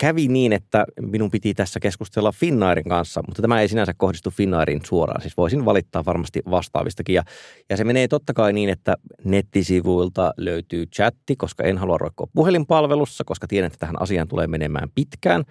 kävi 0.00 0.28
niin, 0.28 0.52
että 0.52 0.86
minun 1.00 1.30
piti 1.30 1.54
tässä 1.54 1.80
keskustella 1.80 2.32
Finnairin 2.32 2.88
kanssa, 2.88 3.22
mutta 3.26 3.42
tämä 3.42 3.60
ei 3.60 3.68
sinänsä 3.68 3.94
kohdistu 3.96 4.30
Finnairin 4.30 4.80
suoraan. 4.84 5.20
Siis 5.20 5.36
voisin 5.36 5.64
valittaa 5.64 6.04
varmasti 6.04 6.42
vastaavistakin. 6.50 7.14
Ja, 7.14 7.22
ja 7.70 7.76
se 7.76 7.84
menee 7.84 8.08
totta 8.08 8.32
kai 8.32 8.52
niin, 8.52 8.68
että 8.68 8.96
nettisivuilta 9.24 10.34
löytyy 10.36 10.86
chatti, 10.86 11.36
koska 11.36 11.64
en 11.64 11.78
halua 11.78 11.98
roikkoa 11.98 12.26
puhelinpalvelussa, 12.34 13.24
koska 13.24 13.46
tiedän, 13.46 13.66
että 13.66 13.78
tähän 13.78 14.02
asiaan 14.02 14.28
tulee 14.28 14.46
menemään 14.46 14.88
pitkään. 14.94 15.44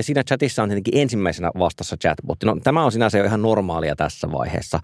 Ja 0.00 0.04
siinä 0.04 0.24
chatissa 0.24 0.62
on 0.62 0.68
tietenkin 0.68 0.96
ensimmäisenä 0.96 1.50
vastassa 1.58 1.96
chatbotti. 1.96 2.46
No 2.46 2.56
tämä 2.62 2.84
on 2.84 2.92
sinänsä 2.92 3.18
jo 3.18 3.24
ihan 3.24 3.42
normaalia 3.42 3.96
tässä 3.96 4.32
vaiheessa. 4.32 4.80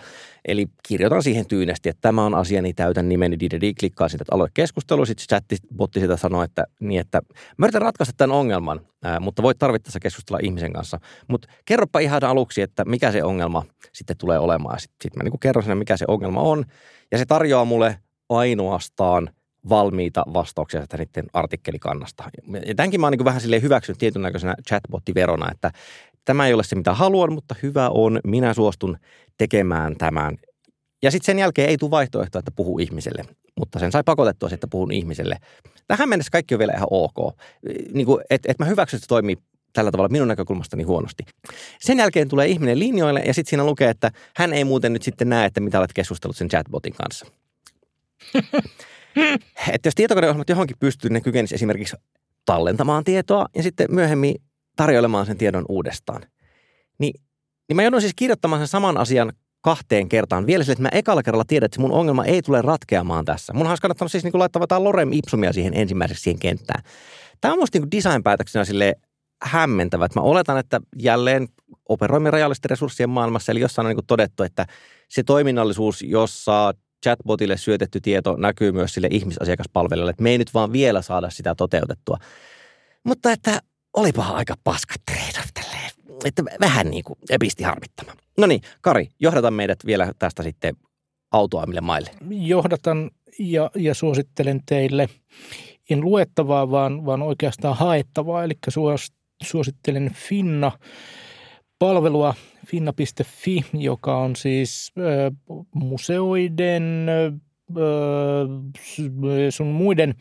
Eli 0.49 0.67
kirjoitan 0.89 1.23
siihen 1.23 1.47
tyynesti, 1.47 1.89
että 1.89 2.01
tämä 2.01 2.25
on 2.25 2.35
asia, 2.35 2.63
niin 2.63 2.75
täytän 2.75 3.09
nimeni, 3.09 3.41
didedi, 3.41 3.75
klikkaa 3.75 4.09
sitä, 4.09 4.23
että 4.23 4.35
aloita 4.35 4.53
keskustelu, 4.55 5.07
sitten 5.07 5.27
chatbotti 5.27 6.01
sitä 6.01 6.17
sanoo, 6.17 6.43
että, 6.43 6.65
niin, 6.81 7.01
että 7.01 7.23
mä 7.59 7.67
yritän 7.67 7.83
ratkaista 7.83 8.15
tämän 8.17 8.37
ongelman, 8.37 8.81
mutta 9.21 9.43
voit 9.43 9.59
tarvittaessa 9.59 10.01
keskustella 10.01 10.41
ihmisen 10.43 10.73
kanssa. 10.73 10.99
Mutta 11.29 11.49
kerropa 11.65 11.99
ihan 11.99 12.25
aluksi, 12.25 12.63
että 12.63 12.85
mikä 12.85 13.13
se 13.13 13.25
ongelma 13.25 13.65
sitten 13.93 14.17
tulee 14.17 14.39
olemaan. 14.39 14.81
Sitten 14.81 14.97
sit 15.03 15.17
mä 15.17 15.23
niin 15.23 15.41
kerron 15.41 15.63
sinne, 15.63 15.75
mikä 15.75 15.97
se 15.97 16.05
ongelma 16.09 16.41
on. 16.41 16.65
Ja 17.13 17.19
se 17.19 17.25
tarjoaa 17.27 17.65
mulle 17.65 17.99
ainoastaan 18.29 19.31
valmiita 19.69 20.25
vastauksia 20.35 20.83
sitä 20.83 20.97
niiden 20.97 21.27
artikkelikannasta. 21.33 22.25
Ja 22.67 22.75
tämänkin 22.75 23.01
mä 23.01 23.07
oon 23.07 23.13
niin 23.13 23.25
vähän 23.25 23.41
sille 23.41 23.63
hyväksynyt 23.63 23.99
tietyn 23.99 24.23
näköisenä 24.23 24.55
chatbottiverona, 24.69 25.51
että 25.51 25.71
tämä 26.25 26.47
ei 26.47 26.55
ole 26.55 26.65
se, 26.65 26.77
mitä 26.77 26.95
haluan, 26.95 27.33
mutta 27.33 27.55
hyvä 27.63 27.89
on, 27.89 28.21
minä 28.25 28.55
suostun 28.55 28.99
tekemään 29.39 29.97
tämän. 29.97 30.37
Ja 31.03 31.11
sitten 31.11 31.27
sen 31.27 31.39
jälkeen 31.39 31.69
ei 31.69 31.79
tule 31.79 31.91
vaihtoehtoa, 31.91 32.39
että 32.39 32.51
puhuu 32.57 32.79
ihmiselle, 32.79 33.25
mutta 33.59 33.79
sen 33.79 33.93
sai 33.93 34.03
pakotettua, 34.05 34.49
että 34.53 34.69
puhun 34.69 34.93
ihmiselle. 34.93 35.37
Tähän 35.89 36.09
mennessä 36.09 36.31
kaikki 36.31 36.55
on 36.55 36.59
vielä 36.59 36.73
ihan 36.77 36.89
ok. 36.91 37.37
Niin 37.93 38.07
että 38.31 38.51
et 38.51 38.59
mä 38.59 38.65
hyväksyn, 38.65 38.99
että 38.99 39.05
se 39.05 39.09
toimii 39.09 39.37
tällä 39.73 39.91
tavalla 39.91 40.09
minun 40.09 40.29
näkökulmastani 40.29 40.83
huonosti. 40.83 41.25
Sen 41.81 41.99
jälkeen 41.99 42.29
tulee 42.29 42.47
ihminen 42.47 42.79
linjoille 42.79 43.21
ja 43.21 43.35
sitten 43.35 43.51
siinä 43.51 43.65
lukee, 43.65 43.91
että 43.91 44.11
hän 44.37 44.53
ei 44.53 44.65
muuten 44.65 44.93
nyt 44.93 45.03
sitten 45.03 45.29
näe, 45.29 45.47
että 45.47 45.61
mitä 45.61 45.79
olet 45.79 45.93
keskustellut 45.93 46.37
sen 46.37 46.49
chatbotin 46.49 46.95
kanssa. 46.95 47.27
että 49.73 49.87
jos 49.87 49.95
tietokoneohjelmat 49.95 50.49
johonkin 50.49 50.77
pystyy, 50.81 51.11
ne 51.11 51.21
kykenisi 51.21 51.55
esimerkiksi 51.55 51.97
tallentamaan 52.45 53.05
tietoa 53.05 53.47
ja 53.57 53.63
sitten 53.63 53.87
myöhemmin 53.91 54.35
tarjoilemaan 54.77 55.27
sen 55.27 55.39
tiedon 55.39 55.65
uudestaan. 55.69 56.23
Niin, 56.99 57.21
niin 57.69 57.77
mä 57.77 57.83
joudun 57.83 58.01
siis 58.01 58.13
kirjoittamaan 58.17 58.61
sen 58.61 58.69
saman 58.69 58.99
asian 58.99 59.33
kahteen 59.61 60.09
kertaan. 60.09 60.47
Vielä 60.47 60.65
sille, 60.65 60.73
että 60.73 60.83
mä 60.83 60.89
ekalla 60.93 61.23
kerralla 61.23 61.45
tiedän, 61.45 61.67
että 61.67 61.81
mun 61.81 61.93
ongelma 61.93 62.25
ei 62.25 62.43
tule 62.43 62.63
ratkeamaan 62.63 63.25
tässä. 63.25 63.53
Mun 63.53 63.67
olisi 63.67 63.83
kannattanut 63.83 64.13
siis 64.13 64.25
niin 64.25 64.39
laittaa 64.39 64.63
jotain 64.63 64.85
Lorem 64.85 65.13
Ipsumia 65.13 65.53
siihen 65.53 65.75
ensimmäiseksi 65.75 66.23
siihen 66.23 66.41
kenttään. 66.41 66.83
Tämä 67.41 67.53
on 67.53 67.61
musta 67.61 67.79
niin 67.79 67.91
design-päätöksenä 67.91 68.65
sille 68.65 68.95
hämmentävät. 69.43 70.15
Mä 70.15 70.21
oletan, 70.21 70.59
että 70.59 70.81
jälleen 70.99 71.49
operoimme 71.89 72.31
rajallisten 72.31 72.71
resurssien 72.71 73.11
maailmassa, 73.11 73.53
eli 73.53 73.61
jossain 73.61 73.87
on 73.87 73.95
niin 73.95 74.07
todettu, 74.07 74.43
että 74.43 74.67
se 75.09 75.23
toiminnallisuus, 75.23 76.03
jossa 76.03 76.75
chatbotille 77.05 77.57
syötetty 77.57 78.01
tieto 78.01 78.37
näkyy 78.37 78.73
myös 78.73 78.95
sille 78.95 79.09
ihmisasiakaspalvelijalle, 79.11 80.11
että 80.11 80.23
me 80.23 80.31
ei 80.31 80.39
nyt 80.39 80.55
vaan 80.55 80.73
vielä 80.73 81.03
saada 81.03 81.31
sitä 81.31 81.55
toteutettua. 81.55 82.19
Mutta 83.05 83.33
että 83.33 83.61
olipa 83.97 84.23
aika 84.23 84.55
paskat 84.65 85.03
trade 85.11 85.47
tälleen, 85.55 85.91
että 86.25 86.43
vähän 86.61 86.91
niin 86.91 87.05
kuin 87.05 87.19
episti 87.31 87.63
harmittamaan. 87.63 88.17
No 88.39 88.47
niin, 88.47 88.61
Kari, 88.81 89.09
johdata 89.21 89.51
meidät 89.51 89.79
vielä 89.87 90.13
tästä 90.19 90.43
sitten 90.43 90.77
autoamille 91.33 91.81
maille. 91.81 92.11
Johdatan 92.31 93.11
ja, 93.39 93.71
ja 93.75 93.95
suosittelen 93.95 94.61
teille 94.67 95.09
en 95.91 96.01
luettavaa, 96.01 96.71
vaan, 96.71 97.07
vaan 97.07 97.23
oikeastaan 97.23 97.77
haettavaa, 97.77 98.45
eli 98.45 98.55
suosittelen 99.43 100.11
Finna 100.15 100.73
palvelua 101.79 102.35
finna.fi, 102.67 103.65
joka 103.73 104.19
on 104.19 104.37
siis 104.37 104.93
museoiden, 105.75 107.07
sun 109.51 109.67
muiden 109.67 110.15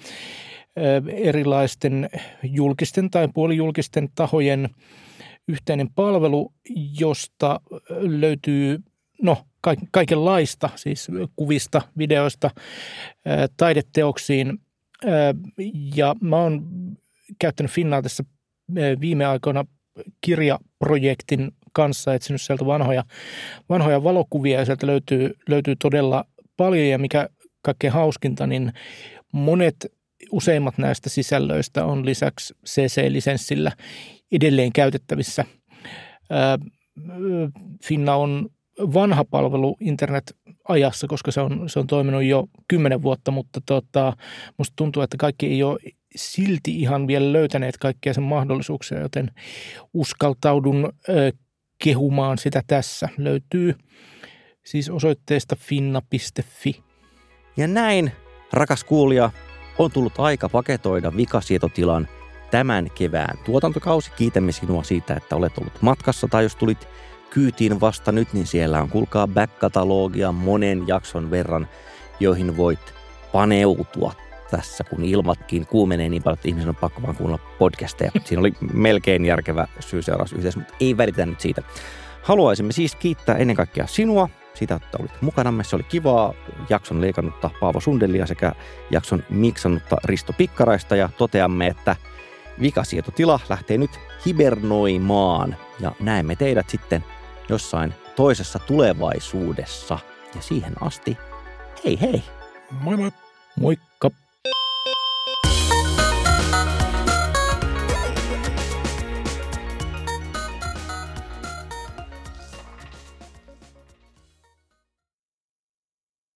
erilaisten 1.07 2.09
julkisten 2.43 3.09
tai 3.09 3.27
puolijulkisten 3.33 4.09
tahojen 4.15 4.69
yhteinen 5.47 5.89
palvelu, 5.95 6.53
josta 6.99 7.59
löytyy 7.99 8.79
no, 9.21 9.37
kaikenlaista, 9.91 10.69
siis 10.75 11.07
kuvista, 11.35 11.81
videoista, 11.97 12.51
taideteoksiin. 13.57 14.61
Ja 15.95 16.15
mä 16.21 16.37
oon 16.37 16.67
käyttänyt 17.39 17.71
Finnaa 17.71 18.01
tässä 18.01 18.23
viime 19.01 19.25
aikoina 19.25 19.65
kirjaprojektin 20.21 21.51
kanssa 21.73 22.13
etsinyt 22.13 22.41
sieltä 22.41 22.65
vanhoja, 22.65 23.03
vanhoja 23.69 24.03
valokuvia 24.03 24.59
ja 24.59 24.65
sieltä 24.65 24.87
löytyy, 24.87 25.33
löytyy 25.49 25.75
todella 25.75 26.25
paljon 26.57 26.87
ja 26.87 26.97
mikä 26.97 27.29
kaikkein 27.61 27.93
hauskinta, 27.93 28.47
niin 28.47 28.73
monet 29.31 29.75
useimmat 30.31 30.77
näistä 30.77 31.09
sisällöistä 31.09 31.85
on 31.85 32.05
lisäksi 32.05 32.53
CC-lisenssillä 32.67 33.71
edelleen 34.31 34.73
käytettävissä. 34.73 35.45
Finna 37.83 38.15
on 38.15 38.49
vanha 38.79 39.25
palvelu 39.25 39.77
internet-ajassa, 39.79 41.07
koska 41.07 41.31
se 41.31 41.41
on, 41.41 41.69
se 41.69 41.79
on 41.79 41.87
toiminut 41.87 42.23
jo 42.23 42.47
kymmenen 42.67 43.01
vuotta, 43.01 43.31
mutta 43.31 43.61
tota, 43.65 44.13
musta 44.57 44.73
tuntuu, 44.75 45.03
että 45.03 45.17
kaikki 45.17 45.47
ei 45.47 45.63
ole 45.63 45.79
silti 46.15 46.79
ihan 46.79 47.07
vielä 47.07 47.33
löytäneet 47.33 47.77
kaikkia 47.77 48.13
sen 48.13 48.23
mahdollisuuksia, 48.23 48.99
joten 48.99 49.31
uskaltaudun 49.93 50.93
ö, 51.09 51.31
kehumaan 51.83 52.37
sitä 52.37 52.61
tässä. 52.67 53.09
Löytyy 53.17 53.75
siis 54.65 54.89
osoitteesta 54.89 55.55
finna.fi. 55.55 56.83
Ja 57.57 57.67
näin, 57.67 58.11
rakas 58.53 58.83
kuulija, 58.83 59.31
on 59.79 59.91
tullut 59.91 60.19
aika 60.19 60.49
paketoida 60.49 61.17
vikasietotilan 61.17 62.07
tämän 62.51 62.87
kevään 62.97 63.37
tuotantokausi. 63.45 64.11
Kiitämme 64.11 64.51
sinua 64.51 64.83
siitä, 64.83 65.13
että 65.13 65.35
olet 65.35 65.57
ollut 65.57 65.81
matkassa 65.81 66.27
tai 66.27 66.43
jos 66.43 66.55
tulit 66.55 66.87
kyytiin 67.35 67.81
vasta 67.81 68.11
nyt, 68.11 68.33
niin 68.33 68.47
siellä 68.47 68.81
on 68.81 68.89
kuulkaa 68.89 69.27
back-katalogia 69.27 70.31
monen 70.31 70.87
jakson 70.87 71.31
verran, 71.31 71.67
joihin 72.19 72.57
voit 72.57 72.93
paneutua 73.31 74.13
tässä, 74.51 74.83
kun 74.83 75.03
ilmatkin 75.03 75.67
kuumenee 75.67 76.09
niin 76.09 76.23
paljon, 76.23 76.37
että 76.37 76.47
ihmisen 76.47 76.69
on 76.69 76.75
pakko 76.75 77.01
vaan 77.01 77.15
kuunnella 77.15 77.45
podcasteja. 77.59 78.11
Siinä 78.25 78.39
oli 78.39 78.53
melkein 78.73 79.25
järkevä 79.25 79.67
syy-seurausyhteys, 79.79 80.55
mutta 80.55 80.73
ei 80.79 80.97
välitä 80.97 81.25
nyt 81.25 81.39
siitä. 81.39 81.61
Haluaisimme 82.21 82.71
siis 82.71 82.95
kiittää 82.95 83.35
ennen 83.35 83.55
kaikkea 83.55 83.87
sinua 83.87 84.29
siitä, 84.53 84.75
että 84.75 84.97
olit 84.99 85.21
mukanamme. 85.21 85.63
Se 85.63 85.75
oli 85.75 85.83
kivaa 85.83 86.33
jakson 86.69 87.01
leikannutta 87.01 87.49
Paavo 87.59 87.79
Sundelia 87.79 88.27
sekä 88.27 88.51
jakson 88.91 89.23
miksannutta 89.29 89.95
Risto 90.03 90.33
Pikkaraista 90.33 90.95
ja 90.95 91.09
toteamme, 91.17 91.67
että 91.67 91.95
vikasietotila 92.61 93.39
lähtee 93.49 93.77
nyt 93.77 93.99
hibernoimaan 94.25 95.55
ja 95.79 95.91
näemme 95.99 96.35
teidät 96.35 96.69
sitten 96.69 97.03
jossain 97.49 97.93
toisessa 98.15 98.59
tulevaisuudessa. 98.59 99.99
Ja 100.35 100.41
siihen 100.41 100.83
asti, 100.83 101.17
hei 101.85 102.01
hei! 102.01 102.23
Moi 102.71 102.97
moi! 102.97 103.11
Moikka! 103.59 103.94